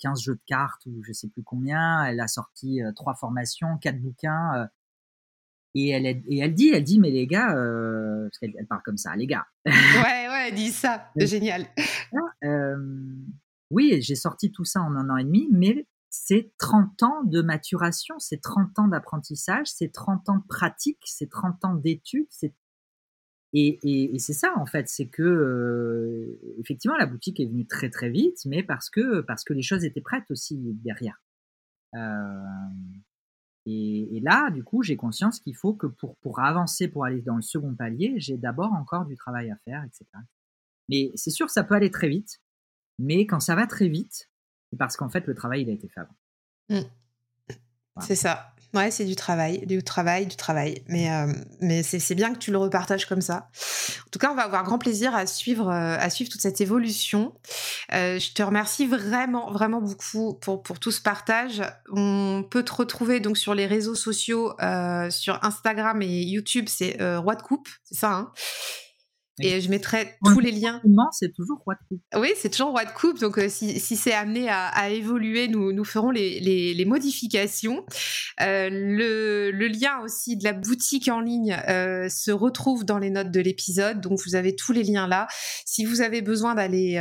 [0.01, 2.05] 15 jeux de cartes ou je sais plus combien.
[2.05, 4.69] Elle a sorti trois formations, quatre bouquins.
[5.79, 8.97] Et elle, et elle dit, elle dit, mais les gars, euh, parce qu'elle parle comme
[8.97, 9.45] ça, les gars.
[9.67, 11.67] ouais, ouais, elle dit ça, c'est génial.
[12.45, 12.77] Euh,
[13.71, 17.43] oui, j'ai sorti tout ça en un an et demi, mais c'est 30 ans de
[17.43, 22.55] maturation, c'est 30 ans d'apprentissage, c'est 30 ans de pratique, c'est 30 ans d'études, c'est
[23.53, 23.79] et,
[24.15, 28.11] et, c'est ça en fait, c'est que euh, effectivement la boutique est venue très très
[28.11, 31.23] vite, mais parce que parce que les choses étaient prêtes aussi derrière.
[31.95, 31.99] Euh,
[33.69, 37.35] et, là, du coup, j'ai conscience qu'il faut que pour, pour avancer, pour aller dans
[37.35, 40.05] le second palier, j'ai d'abord encore du travail à faire, etc.
[40.89, 42.41] Mais c'est sûr, ça peut aller très vite.
[43.01, 44.31] Mais quand ça va très vite,
[44.71, 46.15] c'est parce qu'en fait, le travail, il a été fait avant.
[46.69, 48.01] Mmh.
[48.01, 48.55] C'est ça.
[48.77, 50.83] Ouais, c'est du travail, du travail, du travail.
[50.87, 51.33] Mais, euh,
[51.63, 53.49] mais c'est bien que tu le repartages comme ça.
[54.07, 56.61] En tout cas, on va avoir grand plaisir à suivre, euh, à suivre toute cette
[56.61, 57.33] évolution.
[57.95, 61.63] Euh, je te remercie vraiment, vraiment beaucoup pour, pour tout ce partage.
[61.91, 64.53] On peut te retrouver donc sur les réseaux sociaux,
[65.09, 68.33] sur Instagram et YouTube, c'est Roi de Coupe, c'est ça, hein?
[69.41, 70.81] Et je mettrai tous les liens.
[71.13, 72.03] C'est toujours roi de coupe.
[72.17, 73.19] Oui, c'est toujours roi de coupe.
[73.19, 76.85] Donc, euh, si, si c'est amené à, à, évoluer, nous, nous ferons les, les, les
[76.85, 77.85] modifications.
[78.41, 83.11] Euh, le, le, lien aussi de la boutique en ligne euh, se retrouve dans les
[83.11, 84.01] notes de l'épisode.
[84.01, 85.27] Donc, vous avez tous les liens là.
[85.67, 86.97] Si vous avez besoin d'aller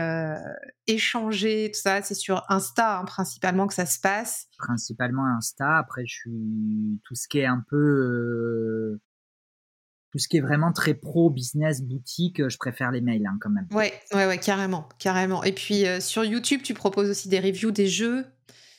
[0.88, 4.48] échanger, tout ça, c'est sur Insta hein, principalement que ça se passe.
[4.58, 5.78] Principalement Insta.
[5.78, 9.00] Après, je suis tout ce qui est un peu
[10.16, 13.38] tout ce qui est vraiment très pro, business, boutique, euh, je préfère les mails hein,
[13.42, 13.68] quand même.
[13.72, 15.44] Ouais, ouais, ouais, carrément, carrément.
[15.44, 18.26] Et puis euh, sur YouTube, tu proposes aussi des reviews des jeux?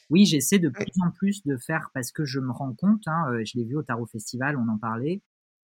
[0.09, 3.27] Oui, j'essaie de plus en plus de faire parce que je me rends compte, hein,
[3.29, 5.21] euh, je l'ai vu au Tarot Festival, on en parlait.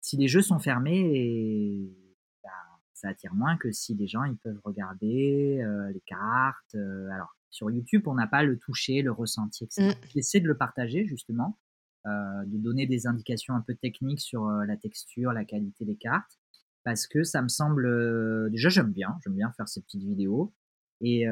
[0.02, 1.98] Si les jeux sont fermés, et,
[2.44, 2.50] bah,
[2.94, 5.64] ça attire moins que si les gens ils peuvent regarder
[5.94, 6.76] les cartes.
[6.76, 9.92] alors sur YouTube, on n'a pas le toucher, le ressenti, etc.
[9.92, 10.08] Mm.
[10.14, 11.58] J'essaie de le partager justement,
[12.06, 16.38] de donner des indications un peu techniques sur la texture, la qualité des cartes,
[16.84, 20.54] parce que ça me semble déjà j'aime bien, j'aime bien faire ces petites vidéos.
[21.02, 21.24] Et,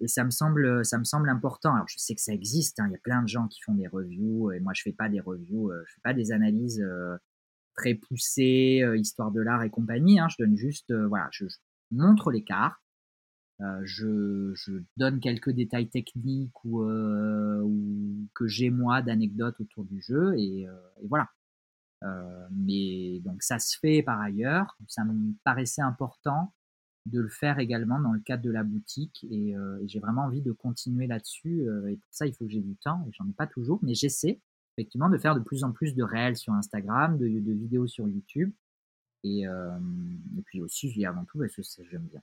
[0.00, 2.86] et, ça me semble ça me semble important alors je sais que ça existe hein,
[2.88, 5.08] il y a plein de gens qui font des reviews et moi je fais pas
[5.08, 6.84] des reviews je fais pas des analyses
[7.76, 10.18] très poussé, euh, histoire de l'art et compagnie.
[10.18, 10.28] Hein.
[10.28, 11.46] Je donne juste, euh, voilà, je,
[11.90, 12.81] montre les cartes.
[13.62, 20.34] Euh, je, donne quelques détails techniques ou, ou que j'ai moi d'anecdotes autour du jeu
[20.36, 21.28] et, et voilà.
[22.50, 24.76] mais donc ça se fait par ailleurs.
[24.88, 26.52] Ça me paraissait important
[27.06, 29.54] de le faire également dans le cadre de la boutique et,
[29.86, 31.66] j'ai vraiment envie de continuer là-dessus.
[31.88, 33.94] et pour ça, il faut que j'ai du temps et j'en ai pas toujours, mais
[33.94, 34.40] j'essaie
[34.76, 38.52] effectivement de faire de plus en plus de réels sur Instagram, de, vidéos sur YouTube.
[39.24, 39.78] Et, euh,
[40.38, 42.22] et puis aussi, je dis avant tout parce que j'aime bien.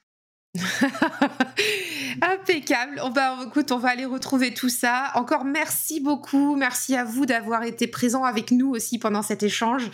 [2.22, 3.00] Impeccable.
[3.04, 5.12] On va, écoute, on va aller retrouver tout ça.
[5.16, 6.56] Encore merci beaucoup.
[6.56, 9.90] Merci à vous d'avoir été présent avec nous aussi pendant cet échange.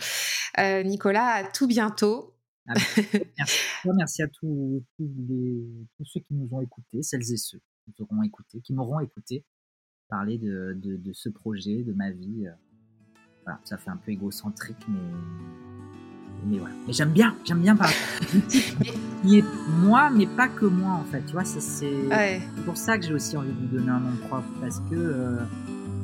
[0.58, 2.34] Euh, Nicolas, à tout bientôt.
[2.68, 2.74] Ah,
[3.38, 8.04] merci, merci à tous, tous, ceux qui nous ont écoutés, celles et ceux qui nous
[8.04, 9.44] auront écouté, qui m'auront écouté
[10.08, 12.46] parler de, de, ce projet, de ma vie.
[13.44, 14.98] Voilà, ça fait un peu égocentrique, mais,
[16.46, 16.74] mais voilà.
[16.86, 17.94] Mais j'aime bien, j'aime bien parler
[19.34, 21.22] est moi, mais pas que moi en fait.
[21.26, 22.08] Tu vois, c'est
[22.64, 25.36] pour ça que j'ai aussi envie de lui donner un nom propre parce que euh,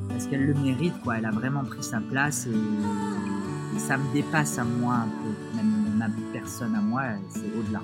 [0.08, 1.18] parce qu'elle le mérite, quoi.
[1.18, 5.96] Elle a vraiment pris sa place et, ça me dépasse à moi un peu, même
[5.96, 7.80] ma personne à moi, c'est au-delà.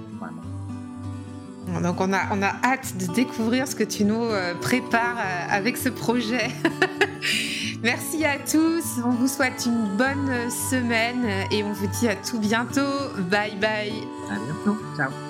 [1.82, 5.88] Donc on a, hâte de découvrir ce que tu nous euh, prépares euh, avec ce
[5.88, 6.48] projet.
[7.82, 12.40] Merci à tous, on vous souhaite une bonne semaine et on vous dit à tout
[12.40, 12.80] bientôt.
[13.30, 13.92] Bye bye.
[14.30, 15.27] À bientôt, ciao.